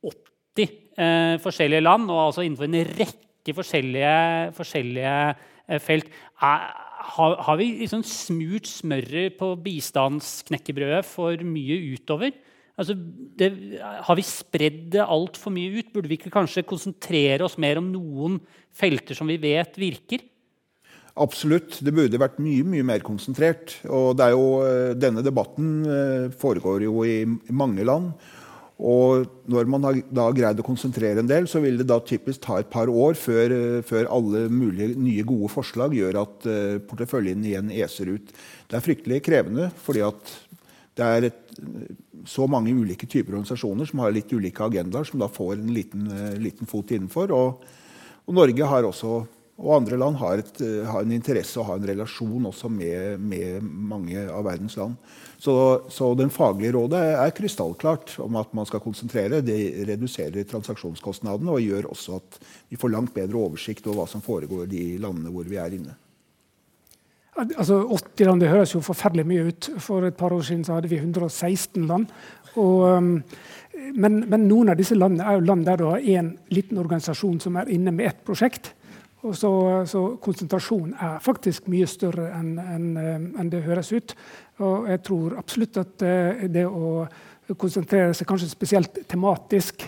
80 0.00 0.72
eh, 0.96 1.36
forskjellige 1.44 1.84
land, 1.84 2.08
og 2.08 2.30
altså 2.30 2.46
innenfor 2.46 2.70
en 2.70 2.80
rekke 2.96 3.58
forskjellige, 3.60 4.16
forskjellige 4.56 5.14
eh, 5.68 5.80
felt. 5.84 6.08
Er, 6.40 6.66
har, 7.12 7.38
har, 7.44 7.60
vi 7.60 7.74
liksom 7.84 8.08
smurt 8.08 8.72
smøret 8.72 9.36
på 9.36 9.52
bistandsknekkebrødet 9.68 11.04
for 11.04 11.44
mye 11.44 11.76
utover? 11.92 12.32
Altså, 12.76 12.92
det, 13.40 13.50
har 13.80 14.16
vi 14.18 14.24
spredd 14.24 14.80
det 14.92 15.04
altfor 15.04 15.52
mye 15.54 15.80
ut? 15.80 15.92
Burde 15.94 16.10
vi 16.12 16.18
ikke 16.20 16.34
kanskje 16.34 16.66
konsentrere 16.68 17.46
oss 17.46 17.56
mer 17.60 17.80
om 17.80 17.88
noen 17.88 18.40
felter 18.76 19.16
som 19.16 19.28
vi 19.30 19.38
vet 19.40 19.78
virker? 19.80 20.24
Absolutt. 21.16 21.78
Det 21.80 21.94
burde 21.96 22.20
vært 22.20 22.40
mye 22.44 22.64
mye 22.68 22.84
mer 22.84 23.04
konsentrert. 23.04 23.78
Og 23.88 24.16
det 24.18 24.26
er 24.26 24.34
jo, 24.34 24.48
eh, 24.66 24.96
denne 25.00 25.24
debatten 25.24 25.70
eh, 25.88 26.26
foregår 26.36 26.84
jo 26.84 27.04
i 27.08 27.22
mange 27.48 27.86
land. 27.88 28.12
Og 28.76 29.24
når 29.48 29.68
man 29.72 29.86
har 29.88 30.02
da 30.12 30.26
greid 30.36 30.58
å 30.60 30.66
konsentrere 30.66 31.22
en 31.22 31.30
del, 31.30 31.48
så 31.48 31.62
vil 31.64 31.80
det 31.80 31.86
da 31.88 31.96
typisk 32.04 32.42
ta 32.44 32.58
et 32.60 32.68
par 32.68 32.92
år 32.92 33.16
før, 33.16 33.54
eh, 33.56 33.80
før 33.80 34.10
alle 34.12 34.50
mulige 34.52 34.92
nye, 35.00 35.24
gode 35.24 35.48
forslag 35.54 35.96
gjør 35.96 36.20
at 36.26 36.50
porteføljen 36.90 37.48
igjen 37.48 37.72
eser 37.72 38.12
ut. 38.12 38.36
Det 38.68 38.76
er 38.76 38.84
fryktelig 38.84 39.24
krevende, 39.24 39.70
fordi 39.80 40.04
at 40.04 40.36
det 40.96 41.06
er 41.06 41.28
et, 41.30 41.40
så 42.26 42.46
mange 42.50 42.74
ulike 42.74 43.06
typer 43.06 43.36
organisasjoner 43.36 43.88
som 43.88 44.02
har 44.02 44.14
litt 44.14 44.32
ulike 44.32 44.64
agendaer, 44.64 45.06
som 45.08 45.22
da 45.22 45.28
får 45.30 45.56
en 45.58 45.72
liten, 45.74 46.06
eh, 46.10 46.36
liten 46.42 46.66
fot 46.66 46.90
innenfor. 46.90 47.32
Og, 47.34 47.64
og, 48.26 48.34
Norge 48.34 48.70
har 48.70 48.86
også, 48.88 49.12
og 49.56 49.74
andre 49.76 49.98
land 50.00 50.18
har, 50.20 50.38
et, 50.42 50.60
eh, 50.60 50.84
har 50.84 51.02
en 51.02 51.12
interesse 51.12 51.60
og 51.60 51.66
har 51.70 51.80
en 51.80 51.88
relasjon 51.92 52.50
også 52.50 52.70
med, 52.72 53.20
med 53.20 53.62
mange 53.62 54.26
av 54.28 54.44
verdens 54.44 54.76
land. 54.76 54.96
Så, 55.38 55.54
så 55.92 56.14
den 56.16 56.32
faglige 56.32 56.72
rådet 56.76 57.02
er 57.20 57.36
krystallklart 57.36 58.16
om 58.24 58.36
at 58.40 58.52
man 58.56 58.66
skal 58.66 58.80
konsentrere. 58.80 59.42
Det 59.44 59.86
reduserer 59.88 60.48
transaksjonskostnadene 60.48 61.52
og 61.52 61.62
gjør 61.64 61.92
også 61.92 62.18
at 62.20 62.40
vi 62.70 62.80
får 62.80 62.94
langt 62.94 63.14
bedre 63.14 63.44
oversikt 63.44 63.86
over 63.86 64.02
hva 64.02 64.10
som 64.10 64.24
foregår 64.24 64.66
i 64.66 64.72
de 64.72 64.84
landene 65.04 65.32
hvor 65.32 65.48
vi 65.48 65.60
er 65.60 65.76
inne. 65.76 65.96
Altså 67.36 67.82
80 67.84 68.24
land 68.30 68.40
det 68.40 68.48
høres 68.48 68.72
jo 68.72 68.80
forferdelig 68.84 69.26
mye 69.28 69.50
ut. 69.50 69.68
For 69.82 70.06
et 70.06 70.16
par 70.16 70.32
år 70.32 70.44
siden 70.46 70.64
så 70.64 70.78
hadde 70.78 70.88
vi 70.88 71.00
116 71.02 71.84
land. 71.88 72.08
Og, 72.56 72.86
um, 72.96 73.10
men, 73.94 74.22
men, 74.24 74.46
noen 74.48 74.72
av 74.72 74.78
disse 74.78 74.96
landene 74.96 75.26
er 75.26 75.36
jo 75.36 75.44
land 75.44 75.66
der 75.68 75.76
du 75.80 75.84
har 75.90 76.00
én 76.00 76.32
liten 76.48 76.80
organisasjon 76.80 77.40
som 77.44 77.58
er 77.60 77.68
inne 77.72 77.92
med 77.92 78.08
ett 78.08 78.22
prosjekt. 78.24 78.72
Og 79.26 79.34
så, 79.36 79.50
så 79.90 80.02
konsentrasjonen 80.22 80.94
er 81.02 81.20
faktisk 81.24 81.68
mye 81.72 81.88
større 81.90 82.30
enn 82.38 82.56
en, 82.62 82.88
um, 82.96 83.28
en 83.42 83.52
det 83.52 83.64
høres 83.66 83.92
ut. 83.92 84.16
Og 84.64 84.88
jeg 84.88 85.02
tror 85.04 85.36
absolutt 85.36 85.82
at 85.82 86.06
uh, 86.06 86.46
det 86.48 86.64
å 86.64 87.04
konsentrere 87.52 88.16
seg 88.16 88.26
kanskje 88.26 88.50
spesielt 88.50 89.04
tematisk 89.06 89.84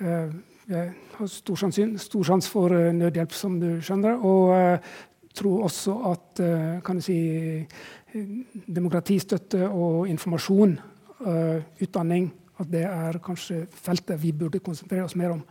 Jeg 0.00 0.86
har 1.18 1.26
stor, 1.28 1.58
stor 2.00 2.30
for 2.48 2.72
uh, 2.72 2.92
nødhjelp, 2.96 3.32
som 3.36 3.58
du 3.60 3.82
skjønner. 3.84 4.16
og 4.16 4.80
tror 5.36 5.64
også 5.66 5.94
at 6.10 6.42
eh, 6.42 6.80
kan 6.84 6.98
du 6.98 7.04
si, 7.04 7.20
demokratistøtte 8.66 9.68
og 9.68 10.08
informasjon, 10.10 10.72
uh, 11.22 11.60
utdanning, 11.78 12.24
at 12.58 12.70
det 12.72 12.82
er 12.88 13.18
kanskje 13.22 13.60
feltet 13.70 14.18
vi 14.18 14.32
burde 14.34 14.58
konsentrere 14.64 15.06
oss 15.06 15.14
mer 15.14 15.36
om. 15.36 15.44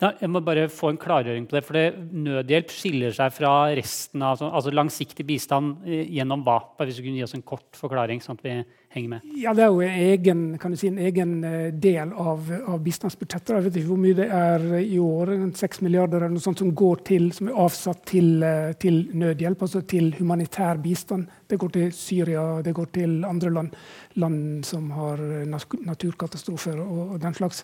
Da, 0.00 0.10
jeg 0.20 0.28
må 0.28 0.42
bare 0.44 0.66
få 0.72 0.90
en 0.92 1.00
klargjøring 1.00 1.46
på 1.48 1.56
det. 1.56 1.62
for 1.64 1.76
det, 1.76 1.84
Nødhjelp 2.12 2.72
skiller 2.72 3.14
seg 3.16 3.32
fra 3.32 3.52
resten 3.76 4.24
av 4.24 4.42
altså 4.44 4.72
langsiktig 4.72 5.24
bistand 5.28 5.86
eh, 5.88 6.04
gjennom 6.16 6.44
hva? 6.44 6.58
Bare 6.76 6.90
hvis 6.90 7.00
du 7.00 7.04
kunne 7.04 7.20
gi 7.20 7.24
oss 7.26 7.36
en 7.36 7.46
kort 7.46 7.78
forklaring. 7.78 8.20
sånn 8.24 8.36
at 8.36 8.44
vi 8.44 8.56
henger 8.96 9.12
med. 9.14 9.32
Ja, 9.38 9.54
Det 9.54 9.64
er 9.64 9.72
jo 9.72 9.80
egen, 9.82 10.42
si, 10.76 10.88
en 10.88 10.98
egen 10.98 11.32
eh, 11.44 11.68
del 11.72 12.12
av, 12.12 12.48
av, 12.66 12.78
bistandsbudsjettet. 12.84 13.54
Jeg 13.54 13.66
vet 13.66 13.78
ikke 13.80 13.90
hvor 13.92 14.00
mye 14.02 14.18
det 14.18 14.28
er 14.32 14.64
i 14.80 14.98
år. 15.02 15.34
6 15.56 15.82
milliarder 15.86 16.24
eller 16.24 16.36
noe 16.36 16.44
sånt 16.44 16.62
som, 16.62 16.72
går 16.76 17.02
til, 17.08 17.28
som 17.36 17.50
er 17.50 17.60
avsatt 17.66 18.04
til, 18.12 18.30
eh, 18.46 18.72
til, 18.82 19.02
nødhjelp, 19.16 19.66
altså 19.68 19.84
til 19.88 20.12
humanitær 20.18 20.80
bistand. 20.84 21.28
Det 21.46 21.60
går 21.62 21.74
til 21.76 21.92
Syria, 21.94 22.46
det 22.64 22.74
går 22.76 22.90
til 22.96 23.20
andre 23.28 23.52
land, 23.52 23.76
land 24.22 24.64
som 24.66 24.88
har 24.96 25.22
naturkatastrofer 25.46 26.80
og, 26.82 27.02
og 27.14 27.20
den 27.22 27.36
slags. 27.36 27.62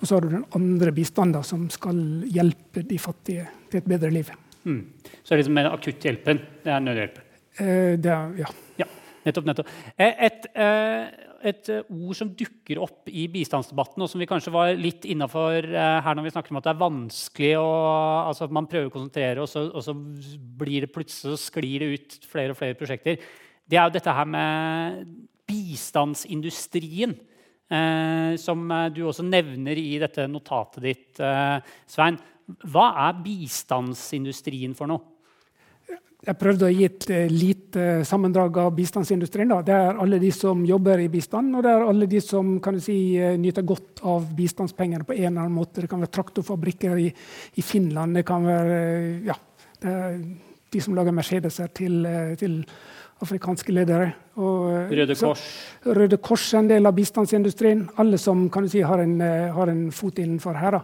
Og 0.00 0.08
så 0.08 0.16
har 0.16 0.24
du 0.24 0.32
den 0.32 0.48
andre 0.56 0.92
bistanden 0.92 1.44
som 1.46 1.68
skal 1.70 2.00
hjelpe 2.26 2.82
de 2.84 2.98
fattige 2.98 3.46
til 3.70 3.80
et 3.80 3.86
bedre 3.88 4.10
liv. 4.10 4.32
Mm. 4.64 4.80
Så 5.22 5.34
er 5.34 5.42
liksom 5.42 5.58
liksom 5.60 5.76
akutthjelpen 5.76 6.42
det 6.64 6.72
er 6.72 6.80
nødhjelp? 6.80 7.18
Eh, 7.58 7.94
det 8.00 8.10
er, 8.10 8.34
ja. 8.40 8.50
ja. 8.80 8.86
Nettopp. 9.24 9.46
nettopp. 9.48 9.72
Eh, 9.96 10.14
et, 10.28 10.46
et, 10.54 11.20
et, 11.50 11.70
ord 11.88 12.18
som 12.18 12.32
dukker 12.36 12.80
opp 12.84 13.08
i 13.08 13.26
bistandsdebatten, 13.32 14.04
og 14.04 14.10
som 14.10 14.22
vi 14.22 14.28
kanskje 14.28 14.52
var 14.54 14.72
litt 14.78 15.06
innafor 15.08 15.64
eh, 15.64 15.98
her 16.04 16.18
når 16.18 16.28
vi 16.28 16.34
snakker 16.34 16.54
om 16.54 16.60
at 16.60 16.68
det 16.68 16.74
er 16.74 16.82
vanskelig 16.84 17.52
å, 17.60 17.68
altså 18.30 18.48
at 18.48 18.56
man 18.56 18.68
prøver 18.70 18.90
å 18.90 18.94
konsentrere, 18.94 19.44
og 19.44 19.50
så, 19.50 19.66
og 19.70 19.84
så 19.86 19.96
blir 19.96 20.84
det 20.86 20.92
plutselig 20.94 21.38
så 21.38 21.50
sklir 21.50 21.84
det 21.84 21.92
ut 21.94 22.18
flere 22.28 22.54
og 22.54 22.60
flere 22.60 22.78
prosjekter, 22.78 23.22
det 23.64 23.80
er 23.80 23.88
jo 23.88 23.96
dette 23.96 24.12
her 24.12 24.28
med 24.28 25.06
bistandsindustrien. 25.48 27.16
Eh, 27.72 28.36
som 28.36 28.68
eh, 28.70 28.90
du 28.92 29.06
også 29.08 29.24
nevner 29.24 29.78
i 29.80 29.96
dette 30.02 30.26
notatet 30.28 30.84
ditt, 30.84 31.20
eh, 31.20 31.56
Svein. 31.88 32.18
Hva 32.68 32.90
er 33.06 33.22
bistandsindustrien 33.24 34.76
for 34.76 34.90
noe? 34.90 35.13
Jeg 36.24 36.38
prøvde 36.40 36.68
å 36.68 36.72
gi 36.72 36.86
et 36.86 37.06
lite 37.28 37.82
sammendrag 38.08 38.56
av 38.62 38.70
bistandsindustrien. 38.76 39.50
Da. 39.50 39.60
Det 39.66 39.74
er 39.76 40.00
alle 40.00 40.20
de 40.22 40.30
som 40.32 40.62
jobber 40.64 41.02
i 41.04 41.10
bistand, 41.12 41.52
og 41.58 41.66
det 41.66 41.74
er 41.74 41.84
alle 41.84 42.08
de 42.08 42.22
som 42.24 42.54
kan 42.64 42.78
si, 42.80 42.96
nyter 43.40 43.66
godt 43.68 44.00
av 44.08 44.30
bistandspengene 44.36 45.04
på 45.04 45.16
en 45.18 45.26
eller 45.26 45.44
annen 45.44 45.58
måte. 45.58 45.84
Det 45.84 45.90
kan 45.92 46.00
være 46.00 46.14
traktorfabrikker 46.16 47.02
i, 47.02 47.10
i 47.60 47.64
Finland. 47.64 48.16
Det 48.16 48.24
kan 48.28 48.48
være 48.48 48.80
ja, 49.28 49.36
det 49.84 49.94
de 50.74 50.82
som 50.82 50.96
lager 50.96 51.14
Mercedeser, 51.14 51.70
til, 51.76 52.00
til 52.40 52.56
afrikanske 53.22 53.74
ledere. 53.74 54.10
Og, 54.40 54.90
Røde 54.90 55.14
Kors. 55.14 55.44
Så, 55.44 55.94
Røde 55.94 56.18
Kors 56.18 56.48
er 56.50 56.64
en 56.64 56.72
del 56.72 56.90
av 56.90 56.96
bistandsindustrien. 56.96 57.86
Alle 58.02 58.18
som 58.18 58.48
kan 58.52 58.66
du 58.66 58.72
si, 58.72 58.82
har, 58.82 59.04
en, 59.04 59.20
har 59.54 59.70
en 59.70 59.86
fot 59.94 60.18
innenfor 60.18 60.58
her. 60.58 60.78
Da. 60.78 60.82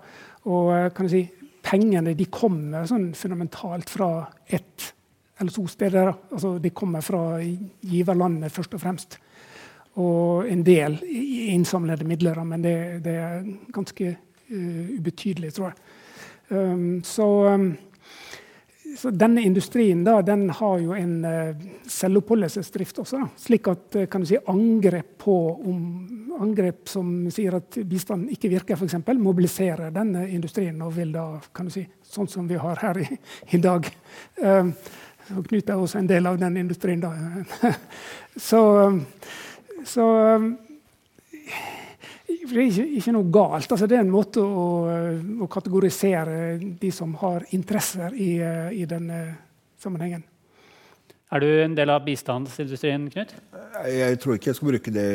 Og 0.52 0.94
kan 0.94 1.08
du 1.08 1.14
si, 1.16 1.24
pengene 1.66 2.14
de 2.16 2.28
kommer 2.32 2.86
sånn 2.88 3.10
fundamentalt 3.18 3.90
fra 3.92 4.12
ett 4.46 4.92
eller 5.40 5.50
to 5.50 5.66
steder. 5.66 6.12
Altså, 6.30 6.58
de 6.58 6.70
kommer 6.70 7.00
fra 7.04 7.40
giverlandet 7.80 8.52
først 8.52 8.74
og 8.76 8.82
fremst. 8.82 9.18
Og 9.98 10.48
en 10.48 10.62
del 10.64 11.00
innsamlede 11.50 12.06
midler, 12.06 12.38
men 12.46 12.62
det, 12.62 12.76
det 13.04 13.14
er 13.18 13.46
ganske 13.74 14.12
uh, 14.14 14.90
ubetydelig, 14.98 15.54
tror 15.56 15.72
jeg. 15.72 15.80
Um, 16.50 17.00
så, 17.06 17.26
um, 17.54 17.72
så, 18.98 19.10
denne 19.14 19.42
industrien 19.46 20.04
da, 20.06 20.16
den 20.26 20.48
har 20.60 20.78
jo 20.82 20.94
en 20.94 21.16
uh, 21.26 21.66
selvoppholdelsesdrift 21.90 23.02
også. 23.02 23.24
Da. 23.24 23.28
Slik 23.40 23.70
at 23.72 23.98
uh, 23.98 24.06
kan 24.10 24.22
du 24.22 24.30
si, 24.30 24.38
angrep, 24.50 25.16
på, 25.24 25.36
om, 25.58 25.82
angrep 26.40 26.86
som 26.88 27.12
sier 27.34 27.58
at 27.58 27.82
bistand 27.90 28.30
ikke 28.36 28.52
virker, 28.54 28.78
f.eks., 28.78 29.00
mobiliserer 29.18 29.90
denne 29.94 30.28
industrien 30.30 30.78
og 30.86 30.94
vil 30.96 31.12
da, 31.18 31.32
kan 31.54 31.66
du 31.66 31.74
si, 31.74 31.84
sånn 32.06 32.30
som 32.30 32.46
vi 32.50 32.58
har 32.62 32.78
her 32.86 33.02
i, 33.02 33.10
i 33.56 33.62
dag. 33.62 33.90
Um, 34.38 34.76
og 35.36 35.46
Knut 35.46 35.70
er 35.70 35.78
også 35.78 36.00
en 36.00 36.10
del 36.10 36.26
av 36.26 36.38
den 36.40 36.56
industrien. 36.62 37.00
da. 37.00 37.12
så 38.48 38.62
så 39.84 40.06
det 42.30 42.56
er 42.56 42.66
ikke, 42.66 42.86
ikke, 42.98 43.14
noe 43.14 43.30
galt. 43.32 43.70
Altså, 43.70 43.86
det 43.88 43.98
er 43.98 44.04
en 44.04 44.12
måte 44.12 44.42
å, 44.42 44.66
å, 45.44 45.48
kategorisere 45.50 46.58
de 46.80 46.90
som 46.94 47.14
har 47.22 47.46
interesser 47.56 48.14
i, 48.14 48.32
i 48.74 48.84
denne 48.90 49.22
sammenhengen. 49.80 50.24
Er 51.30 51.42
du 51.44 51.46
en 51.62 51.76
del 51.78 51.92
av 51.94 52.02
bistandsindustrien, 52.02 53.04
Knut? 53.12 53.34
Jeg 53.86 54.18
tror 54.18 54.34
ikke 54.34 54.50
jeg 54.50 54.58
skal 54.58 54.70
bruke 54.72 54.92
det 54.94 55.06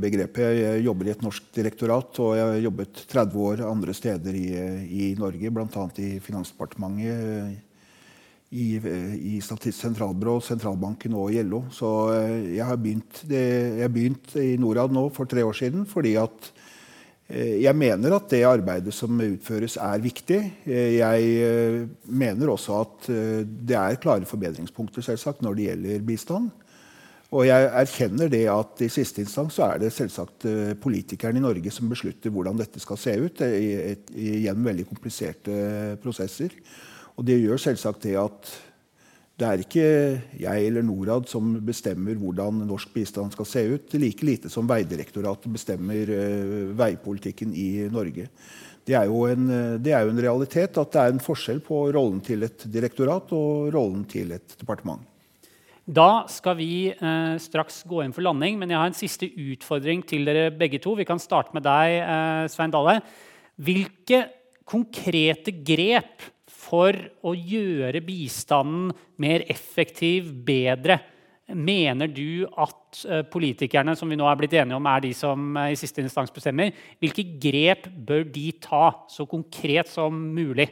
begrepet. 0.00 0.42
Jeg 0.58 0.82
jobber 0.84 1.08
i 1.08 1.14
et 1.14 1.24
norsk 1.24 1.46
direktorat, 1.56 2.20
og 2.20 2.34
jeg 2.36 2.48
har 2.50 2.66
jobbet 2.66 3.04
30 3.08 3.46
år 3.48 3.64
andre 3.70 3.96
steder 3.96 4.36
i, 4.36 4.48
i 4.84 5.12
Norge, 5.16 5.52
bl.a. 5.56 5.86
i 5.96 6.10
Finansdepartementet 6.20 7.71
i, 8.52 8.76
i 9.32 9.38
Statistisk 9.40 9.86
sentralbyrå, 9.86 10.36
sentralbanken 10.44 11.14
og 11.16 11.32
i 11.32 11.40
LO. 11.46 11.64
Så 11.72 11.88
eh, 12.12 12.56
jeg 12.58 12.68
har 12.68 12.80
begynt, 12.80 13.22
det, 13.28 13.44
jeg 13.80 13.94
begynt 13.94 14.34
i 14.40 14.52
Norad 14.60 14.92
nå 14.92 15.06
for 15.14 15.28
tre 15.28 15.44
år 15.46 15.56
siden 15.56 15.86
fordi 15.88 16.14
at 16.20 16.50
eh, 17.32 17.62
jeg 17.62 17.72
mener 17.78 18.18
at 18.18 18.28
det 18.32 18.42
arbeidet 18.48 18.92
som 18.94 19.16
utføres, 19.24 19.78
er 19.80 20.04
viktig. 20.04 20.40
Eh, 20.68 20.98
jeg 20.98 21.86
mener 22.04 22.52
også 22.52 22.82
at 22.82 23.08
det 23.08 23.78
er 23.78 24.00
klare 24.02 24.28
forbedringspunkter 24.28 25.04
selvsagt, 25.06 25.40
når 25.40 25.56
det 25.56 25.70
gjelder 25.70 26.06
bistand. 26.12 26.52
Og 27.32 27.46
jeg 27.48 27.64
erkjenner 27.80 28.28
det 28.28 28.44
at 28.52 28.82
i 28.84 28.92
siste 28.92 29.22
instans 29.24 29.56
så 29.56 29.70
er 29.70 29.78
det 29.80 29.94
selvsagt 29.96 30.44
politikerne 30.82 31.40
i 31.40 31.44
Norge 31.46 31.70
som 31.72 31.88
beslutter 31.88 32.28
hvordan 32.28 32.58
dette 32.60 32.82
skal 32.82 33.00
se 33.00 33.14
ut 33.16 33.40
gjennom 33.40 34.66
veldig 34.68 34.84
kompliserte 34.90 35.54
prosesser. 36.04 36.52
Og 37.18 37.26
det 37.28 37.40
gjør 37.40 37.60
selvsagt 37.60 38.06
det 38.06 38.16
at 38.20 38.52
det 39.40 39.48
er 39.48 39.62
ikke 39.64 39.86
jeg 40.38 40.66
eller 40.68 40.84
Norad 40.86 41.26
som 41.30 41.54
bestemmer 41.64 42.18
hvordan 42.20 42.62
norsk 42.68 42.92
bistand 42.94 43.32
skal 43.34 43.48
se 43.48 43.62
ut. 43.74 43.94
Like 43.98 44.26
lite 44.26 44.50
som 44.52 44.68
Vegdirektoratet 44.68 45.50
bestemmer 45.50 46.12
uh, 46.12 46.68
veipolitikken 46.78 47.54
i 47.56 47.88
Norge. 47.90 48.28
Det 48.82 48.96
er, 48.98 49.06
en, 49.06 49.46
det 49.78 49.92
er, 49.94 50.02
jo 50.02 50.10
en, 50.10 50.22
realitet 50.24 50.78
at 50.78 50.94
det 50.94 51.00
er 51.00 51.12
en 51.12 51.22
forskjell 51.22 51.60
på 51.62 51.84
rollen 51.94 52.18
til 52.24 52.42
et 52.42 52.64
direktorat 52.66 53.30
og 53.36 53.68
rollen 53.74 54.02
til 54.10 54.34
et 54.34 54.56
departement. 54.58 55.04
Da 55.82 56.24
skal 56.30 56.56
vi 56.58 56.90
eh, 56.90 57.34
straks 57.42 57.80
gå 57.86 58.02
inn 58.04 58.14
for 58.14 58.26
landing, 58.26 58.58
men 58.58 58.70
jeg 58.70 58.78
har 58.78 58.90
en 58.90 58.98
siste 58.98 59.26
utfordring 59.26 60.02
til 60.06 60.26
dere 60.26 60.50
begge 60.54 60.78
to. 60.82 60.96
Vi 60.98 61.06
kan 61.06 61.22
starte 61.22 61.54
med 61.54 61.62
deg, 61.66 61.94
eh, 62.02 62.42
Svein 62.50 62.74
Dale. 62.74 63.00
Hvilke 63.58 64.24
konkrete 64.66 65.54
grep 65.62 66.26
for 66.72 66.96
å 67.28 67.34
gjøre 67.36 68.00
bistanden 68.04 68.92
mer 69.20 69.44
effektiv, 69.52 70.32
bedre. 70.46 71.02
Mener 71.52 72.08
du 72.08 72.46
at 72.46 73.02
eh, 73.04 73.24
politikerne 73.28 73.92
som 73.98 74.08
vi 74.08 74.16
nå 74.16 74.24
er 74.24 74.38
blitt 74.40 74.54
enige 74.56 74.78
om, 74.78 74.86
er 74.88 75.02
de 75.04 75.10
som 75.16 75.56
eh, 75.60 75.74
i 75.74 75.76
siste 75.76 76.00
instans 76.00 76.32
bestemmer? 76.32 76.72
Hvilke 77.02 77.26
grep 77.42 77.90
bør 77.92 78.24
de 78.24 78.46
ta, 78.62 78.86
så 79.12 79.26
konkret 79.28 79.90
som 79.92 80.16
mulig? 80.32 80.70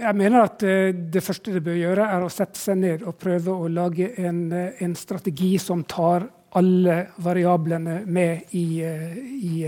Jeg 0.00 0.16
mener 0.16 0.46
at 0.46 0.64
eh, 0.64 0.94
Det 0.94 1.20
første 1.26 1.52
de 1.52 1.60
bør 1.66 1.76
gjøre, 1.76 2.08
er 2.08 2.24
å 2.24 2.32
sette 2.32 2.56
seg 2.62 2.80
ned 2.80 3.04
og 3.04 3.18
prøve 3.20 3.52
å 3.52 3.68
lage 3.68 4.14
en, 4.24 4.46
en 4.56 4.96
strategi 4.96 5.58
som 5.60 5.84
tar 5.84 6.30
alle 6.56 7.02
variablene 7.20 8.00
med 8.10 8.54
i, 8.56 8.80
i, 8.80 9.66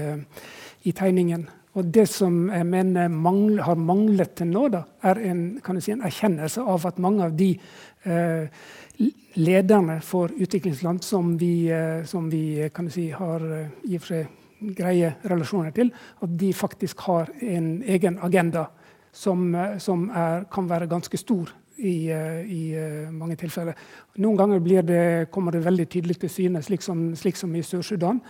i 0.89 0.95
tegningen. 0.97 1.45
Og 1.73 1.89
det 1.89 2.05
som 2.13 2.51
jeg 2.53 2.67
mener 2.69 3.09
mangl 3.09 3.63
har 3.65 3.79
manglet 3.81 4.35
til 4.37 4.51
nå, 4.53 4.67
da, 4.75 4.83
er 5.09 5.21
en, 5.31 5.45
si, 5.81 5.95
en, 5.95 6.05
erkjennelse 6.05 6.65
av 6.69 6.85
at 6.91 7.01
mange 7.01 7.25
av 7.25 7.33
de 7.39 7.49
eh, 8.05 8.61
lederne 9.41 9.97
for 10.05 10.35
utviklingsland 10.37 11.01
som 11.05 11.33
vi, 11.41 11.71
eh, 11.73 12.05
som 12.05 12.29
vi 12.33 12.69
si, 12.93 13.09
har 13.17 13.49
eh, 13.49 13.73
i 13.89 13.97
og 13.97 14.05
for 14.05 14.13
seg 14.13 14.77
greie 14.77 15.15
relasjoner 15.27 15.73
til, 15.75 15.89
at 16.23 16.37
de 16.39 16.53
faktisk 16.55 17.01
har 17.09 17.33
en 17.41 17.73
egen 17.83 18.21
agenda 18.23 18.69
som, 19.13 19.49
eh, 19.55 19.79
som 19.81 20.11
er, 20.11 20.45
kan 20.53 20.69
være 20.69 20.93
ganske 20.93 21.17
stor 21.17 21.57
i, 21.79 22.11
eh, 22.13 22.45
i 22.53 22.63
mange 23.11 23.41
tilfeller. 23.41 23.75
Noen 24.21 24.37
ganger 24.37 24.61
det, 24.85 25.31
kommer 25.33 25.53
det 25.53 25.65
veldig 25.65 25.89
tydelig 25.89 26.21
til 26.21 26.31
syne, 26.31 26.63
slik 26.63 26.83
som, 26.83 27.15
slik 27.17 27.37
som 27.37 27.57
i 27.57 27.65
Sør-Sudan 27.65 28.21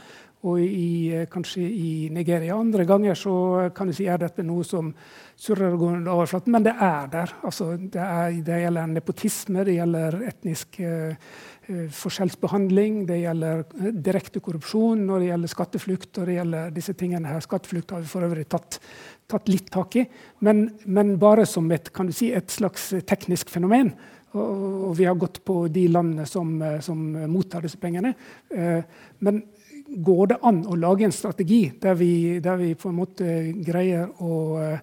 og 0.42 0.58
i, 0.60 1.12
eh, 1.14 1.26
kanskje 1.30 1.62
i 1.62 2.08
Nigeria. 2.10 2.56
Andre 2.58 2.84
ganger 2.84 3.14
så 3.14 3.70
kan 3.74 3.86
du 3.86 3.94
si 3.94 4.08
er 4.10 4.18
dette 4.18 4.42
noe 4.42 4.64
som 4.66 4.92
surrer 5.38 5.72
og 5.72 5.78
går 5.78 5.96
under 6.00 6.12
overflaten, 6.12 6.52
men 6.52 6.64
det 6.66 6.74
er 6.74 7.06
der. 7.12 7.34
Altså, 7.44 7.76
det, 7.76 8.00
er, 8.02 8.42
det, 8.42 8.60
gjelder 8.64 8.90
nepotisme, 8.90 9.64
det 9.64 9.76
gjelder 9.76 10.18
etnisk 10.26 10.80
eh, 10.80 11.14
forskjellsbehandling, 11.94 13.04
det 13.06 13.20
gjelder 13.22 13.62
direkte 13.94 14.42
korrupsjon, 14.42 15.06
og 15.08 15.22
det 15.22 15.30
gjelder 15.30 15.52
skatteflukt. 15.54 16.18
og 16.18 16.26
det 16.26 16.34
gjelder 16.40 16.74
disse 16.74 16.96
tingene 16.98 17.30
her. 17.30 17.40
Skatteflukt 17.40 17.94
har 17.94 18.02
vi 18.02 18.10
for 18.10 18.26
øvrig 18.26 18.48
tatt, 18.50 18.80
tatt 19.30 19.48
litt 19.48 19.70
tak 19.70 19.96
i, 19.96 20.06
men, 20.40 20.72
men, 20.86 21.16
bare 21.22 21.46
som 21.46 21.70
et, 21.70 21.88
si, 22.10 22.32
et 22.34 22.50
slags 22.50 22.90
teknisk 23.06 23.48
fenomen. 23.48 23.94
Og, 24.32 24.90
og 24.90 24.92
vi 24.98 25.06
har 25.06 25.14
gått 25.14 25.42
på 25.44 25.68
de 25.68 25.86
landene 25.92 26.26
som, 26.26 26.56
som 26.80 26.98
mottar 27.30 27.62
disse 27.62 27.78
pengene. 27.78 28.14
Eh, 28.50 28.80
men 29.22 29.42
går 29.96 30.26
det 30.32 30.38
an 30.46 30.62
å 30.68 30.76
lage 30.78 31.04
en 31.06 31.14
strategi 31.14 31.66
der 31.80 31.96
vi, 31.98 32.40
der 32.40 32.56
vi 32.60 32.72
på 32.78 32.90
en 32.90 32.96
måte 32.96 33.28
greier 33.64 34.08
å 34.24 34.38
uh, 34.58 34.78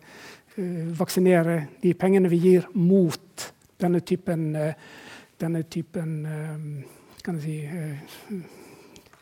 vaksinere 0.99 1.59
de 1.81 1.93
pengene 1.97 2.29
vi 2.31 2.39
gir, 2.43 2.67
mot 2.73 3.45
denne 3.79 4.01
typen, 4.05 4.49
uh, 4.55 4.73
denne 5.39 5.63
typen 5.71 6.15
uh, 6.27 6.57
kan 7.23 7.39
jeg 7.39 7.43
si 7.43 8.39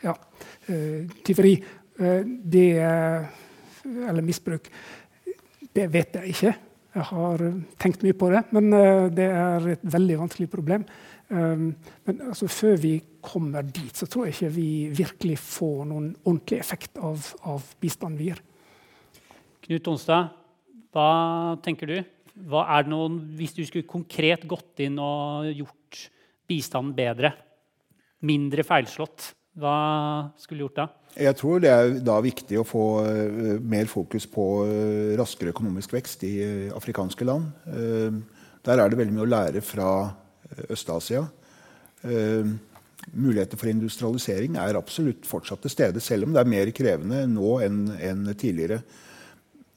ja, 0.03 0.13
tyveri 1.25 1.55
det, 1.97 2.67
eller 2.77 4.21
misbruk. 4.21 4.67
Det 5.73 5.88
vet 5.89 6.19
jeg 6.19 6.35
ikke. 6.35 6.51
Jeg 6.93 7.05
har 7.09 7.43
tenkt 7.81 8.05
mye 8.05 8.17
på 8.21 8.29
det, 8.29 8.43
men 8.53 8.69
det 9.17 9.25
er 9.25 9.65
et 9.73 9.88
veldig 9.97 10.19
vanskelig 10.21 10.47
problem. 10.53 10.85
Men 11.33 12.21
altså, 12.29 12.45
før 12.45 12.77
vi 12.85 12.93
kommer 13.28 13.65
dit, 13.65 13.93
så 13.95 14.07
tror 14.07 14.28
jeg 14.28 14.36
ikke 14.36 14.53
vi 14.55 14.69
virkelig 14.95 15.38
får 15.43 15.82
noen 15.89 16.11
ordentlig 16.23 16.61
effekt 16.63 16.99
av, 17.03 17.23
av 17.47 17.65
bistanden 17.82 18.19
vi 18.19 18.30
gir. 18.32 18.43
Knut 19.67 19.89
Onstad, 19.91 20.30
hva 20.95 21.09
tenker 21.65 21.91
du? 21.91 21.97
Hva 22.47 22.63
er 22.75 22.86
det 22.86 22.93
noen, 22.93 23.17
hvis 23.38 23.55
du 23.57 23.63
skulle 23.65 23.89
konkret 23.89 24.45
gått 24.47 24.84
inn 24.86 24.99
og 25.01 25.49
gjort 25.51 26.05
bistanden 26.47 26.93
bedre, 26.95 27.34
mindre 28.25 28.63
feilslått, 28.65 29.34
hva 29.57 29.78
skulle 30.38 30.61
du 30.61 30.67
gjort 30.67 30.80
da? 30.80 30.88
Jeg 31.17 31.34
tror 31.39 31.61
det 31.63 31.71
er 31.73 31.95
da 32.05 32.19
viktig 32.21 32.59
å 32.61 32.65
få 32.67 32.86
uh, 33.01 33.57
mer 33.57 33.89
fokus 33.89 34.28
på 34.30 34.45
uh, 34.69 35.15
raskere 35.17 35.49
økonomisk 35.53 35.95
vekst 35.97 36.25
i 36.28 36.34
uh, 36.43 36.75
afrikanske 36.78 37.25
land. 37.25 37.49
der 38.67 38.82
er 38.84 38.89
det 38.89 38.99
veldig 38.99 39.15
mye 39.15 39.25
å 39.25 39.32
lære 39.32 39.61
fra 39.63 39.89
Øst-Asia. 40.69 41.23
Muligheter 43.16 43.60
for 43.60 43.72
industrialisering 43.72 44.58
er 44.60 44.78
absolutt 44.78 45.28
fortsatt 45.28 45.62
til 45.64 45.74
stede, 45.74 46.01
selv 46.03 46.28
om 46.28 46.34
det 46.36 46.41
er 46.41 46.49
mer 46.51 46.72
krevende 46.76 47.22
nå 47.32 47.60
enn, 47.64 47.84
enn 48.03 48.26
tidligere. 48.36 48.82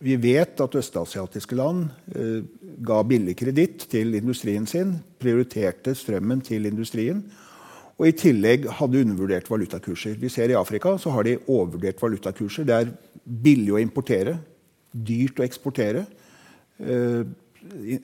Vi 0.00 0.16
vet 0.16 0.60
at 0.64 0.74
østasiatiske 0.80 1.56
land 1.58 1.90
eh, 2.16 2.40
ga 2.80 3.02
billig 3.04 3.36
kreditt 3.36 3.84
til 3.92 4.16
industrien 4.16 4.66
sin, 4.68 4.96
prioriterte 5.20 5.94
strømmen 5.96 6.40
til 6.44 6.66
industrien, 6.70 7.20
og 8.00 8.08
i 8.08 8.16
tillegg 8.16 8.64
hadde 8.78 9.02
undervurdert 9.04 9.50
valutakurser. 9.52 10.16
Vi 10.16 10.30
ser 10.32 10.48
I 10.48 10.56
Afrika 10.56 10.94
så 10.96 11.12
har 11.12 11.26
de 11.28 11.36
overvurdert 11.44 12.00
valutakurser. 12.00 12.64
Det 12.64 12.76
er 12.78 12.94
billig 13.44 13.74
å 13.76 13.82
importere, 13.82 14.38
dyrt 14.90 15.42
å 15.42 15.44
eksportere. 15.44 16.06
Eh, 16.80 17.28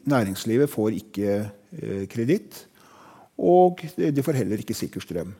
næringslivet 0.05 0.68
får 0.68 0.99
ikke 1.01 1.39
eh, 1.41 2.05
kreditt. 2.12 2.66
Og 3.37 3.82
de 3.97 4.24
får 4.24 4.41
heller 4.41 4.62
ikke 4.62 4.76
sikker 4.76 5.05
strøm. 5.05 5.34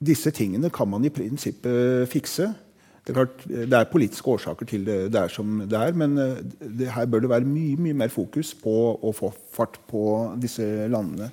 Disse 0.00 0.32
tingene 0.32 0.70
kan 0.72 0.88
man 0.88 1.04
i 1.04 1.12
prinsippet 1.12 2.08
fikse. 2.08 2.48
Det 3.04 3.12
er, 3.12 3.16
klart, 3.16 3.42
det 3.48 3.76
er 3.76 3.88
politiske 3.90 4.28
årsaker 4.32 4.68
til 4.68 4.84
det, 4.86 4.96
det 5.12 5.20
er 5.20 5.32
som 5.32 5.62
det 5.68 5.76
er, 5.76 5.94
men 5.96 6.18
eh, 6.20 6.40
det, 6.60 6.90
her 6.92 7.08
bør 7.08 7.24
det 7.24 7.30
være 7.32 7.48
mye, 7.48 7.78
mye 7.80 7.96
mer 7.96 8.12
fokus 8.12 8.52
på 8.54 8.74
å 8.96 9.12
få 9.16 9.32
fart 9.52 9.78
på 9.88 10.02
disse 10.40 10.64
landene. 10.92 11.30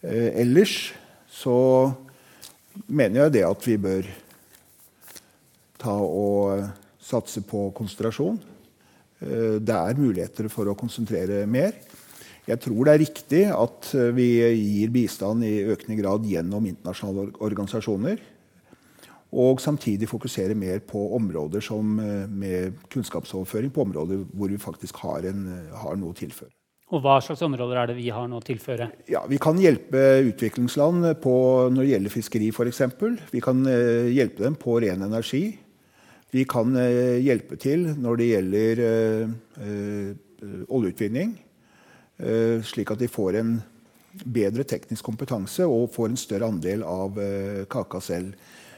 Eh, 0.00 0.30
ellers 0.42 0.94
så 1.30 1.56
mener 2.88 3.26
jeg 3.26 3.34
det 3.36 3.44
at 3.46 3.68
vi 3.68 3.76
bør 3.84 4.08
ta 5.82 5.94
og 6.02 6.64
satse 7.02 7.44
på 7.44 7.68
konsentrasjon. 7.76 8.40
Eh, 9.22 9.58
det 9.60 9.76
er 9.76 10.00
muligheter 10.00 10.48
for 10.52 10.72
å 10.72 10.78
konsentrere 10.78 11.44
mer. 11.46 11.76
Jeg 12.42 12.58
tror 12.58 12.86
det 12.86 12.92
er 12.92 13.02
riktig 13.04 13.42
at 13.54 13.88
eh, 13.94 14.10
vi 14.16 14.28
gir 14.42 14.90
bistand 14.94 15.44
i 15.46 15.60
økende 15.70 15.98
grad 16.00 16.24
gjennom 16.26 16.64
internasjonale 16.66 17.36
organisasjoner. 17.38 18.24
Og 19.32 19.62
samtidig 19.62 20.10
fokusere 20.10 20.56
mer 20.58 20.82
på 20.84 21.04
områder 21.16 21.62
som, 21.62 21.94
eh, 22.02 22.26
med 22.26 22.80
kunnskapsoverføring 22.90 23.70
på 23.70 23.84
områder 23.86 24.24
hvor 24.34 24.50
vi 24.50 24.58
faktisk 24.58 24.98
har, 25.04 25.28
en, 25.30 25.46
har 25.84 25.94
noe 26.00 26.10
å 26.10 26.18
tilføre. 26.18 26.50
Og 26.92 27.00
Hva 27.00 27.20
slags 27.24 27.40
områder 27.46 27.78
er 27.78 27.86
det 27.88 27.96
vi 27.96 28.10
har 28.12 28.26
noe 28.28 28.42
å 28.42 28.44
tilføre? 28.44 28.90
Ja, 29.08 29.22
Vi 29.24 29.38
kan 29.40 29.56
hjelpe 29.56 30.02
utviklingsland 30.26 31.22
på, 31.22 31.36
når 31.72 31.86
det 31.86 31.92
gjelder 31.94 32.12
fiskeri 32.12 32.50
f.eks. 32.52 32.82
Vi 33.30 33.40
kan 33.40 33.62
hjelpe 34.12 34.42
dem 34.42 34.58
på 34.60 34.76
ren 34.82 35.06
energi. 35.06 35.56
Vi 36.34 36.44
kan 36.44 36.74
hjelpe 36.76 37.56
til 37.56 37.86
når 37.96 38.20
det 38.20 38.28
gjelder 38.28 38.84
oljeutvinning. 40.68 41.32
Eh, 42.22 42.62
slik 42.62 42.92
at 42.94 43.00
de 43.02 43.10
får 43.10 43.38
en 43.40 43.56
bedre 44.12 44.64
teknisk 44.68 45.04
kompetanse 45.08 45.66
og 45.66 45.90
får 45.94 46.10
en 46.10 46.20
større 46.20 46.50
andel 46.52 46.84
av 46.86 47.18
eh, 47.18 47.64
kaka 47.70 48.00
selv. 48.04 48.36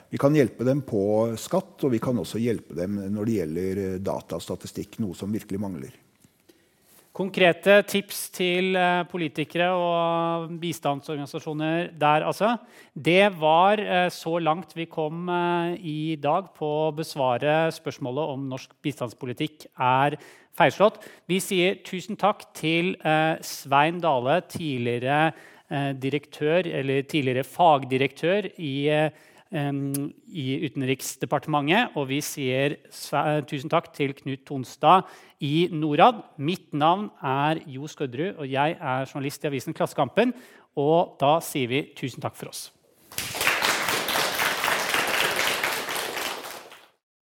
Vi 0.09 0.21
kan 0.21 0.37
hjelpe 0.37 0.65
dem 0.65 0.85
på 0.87 1.35
skatt, 1.41 1.83
og 1.83 1.91
vi 1.93 2.01
kan 2.01 2.19
også 2.21 2.39
hjelpe 2.39 2.77
dem 2.79 3.01
når 3.13 3.27
det 3.27 3.37
gjelder 3.41 3.83
datastatistikk, 3.99 4.05
data 4.07 4.39
og 4.39 4.45
statistikk, 4.47 4.99
noe 5.03 5.19
som 5.19 5.35
virkelig 5.35 5.61
mangler. 5.61 6.04
Konkrete 7.15 7.77
tips 7.87 8.25
til 8.35 8.75
politikere 9.07 9.69
og 9.79 10.49
bistandsorganisasjoner 10.59 11.93
der, 11.95 12.25
altså. 12.27 12.57
Det 12.91 13.29
var 13.39 13.79
så 14.11 14.33
langt 14.43 14.75
vi 14.75 14.89
kom 14.91 15.31
i 15.79 16.17
dag 16.19 16.49
på 16.59 16.71
å 16.89 16.95
besvare 16.97 17.69
spørsmålet 17.77 18.33
om 18.35 18.49
norsk 18.51 18.75
bistandspolitikk 18.83 19.69
er 19.79 20.19
feilslått. 20.59 21.03
Vi 21.31 21.41
sier 21.43 21.81
tusen 21.87 22.19
takk 22.21 22.47
til 22.57 22.95
eh, 23.03 23.37
Svein 23.45 24.01
Dale, 24.03 24.41
tidligere 24.51 25.33
eh, 25.71 25.93
direktør, 25.99 26.69
eller 26.81 27.07
tidligere 27.11 27.47
fagdirektør 27.47 28.51
i, 28.55 28.75
eh, 28.93 29.31
i 29.53 30.47
Utenriksdepartementet. 30.67 31.95
Og 31.99 32.09
vi 32.11 32.21
sier 32.25 32.79
tusen 33.49 33.73
takk 33.73 33.91
til 33.95 34.15
Knut 34.19 34.45
Tonstad 34.49 35.11
i 35.45 35.69
Norad. 35.73 36.23
Mitt 36.39 36.73
navn 36.75 37.11
er 37.23 37.63
Jo 37.71 37.89
Skødderud, 37.91 38.39
og 38.39 38.51
jeg 38.51 38.79
er 38.81 39.11
journalist 39.11 39.45
i 39.45 39.51
avisen 39.53 39.77
Klassekampen. 39.77 40.35
Og 40.77 41.17
da 41.21 41.37
sier 41.45 41.71
vi 41.71 41.85
tusen 41.95 42.25
takk 42.25 42.39
for 42.39 42.51
oss. 42.51 42.69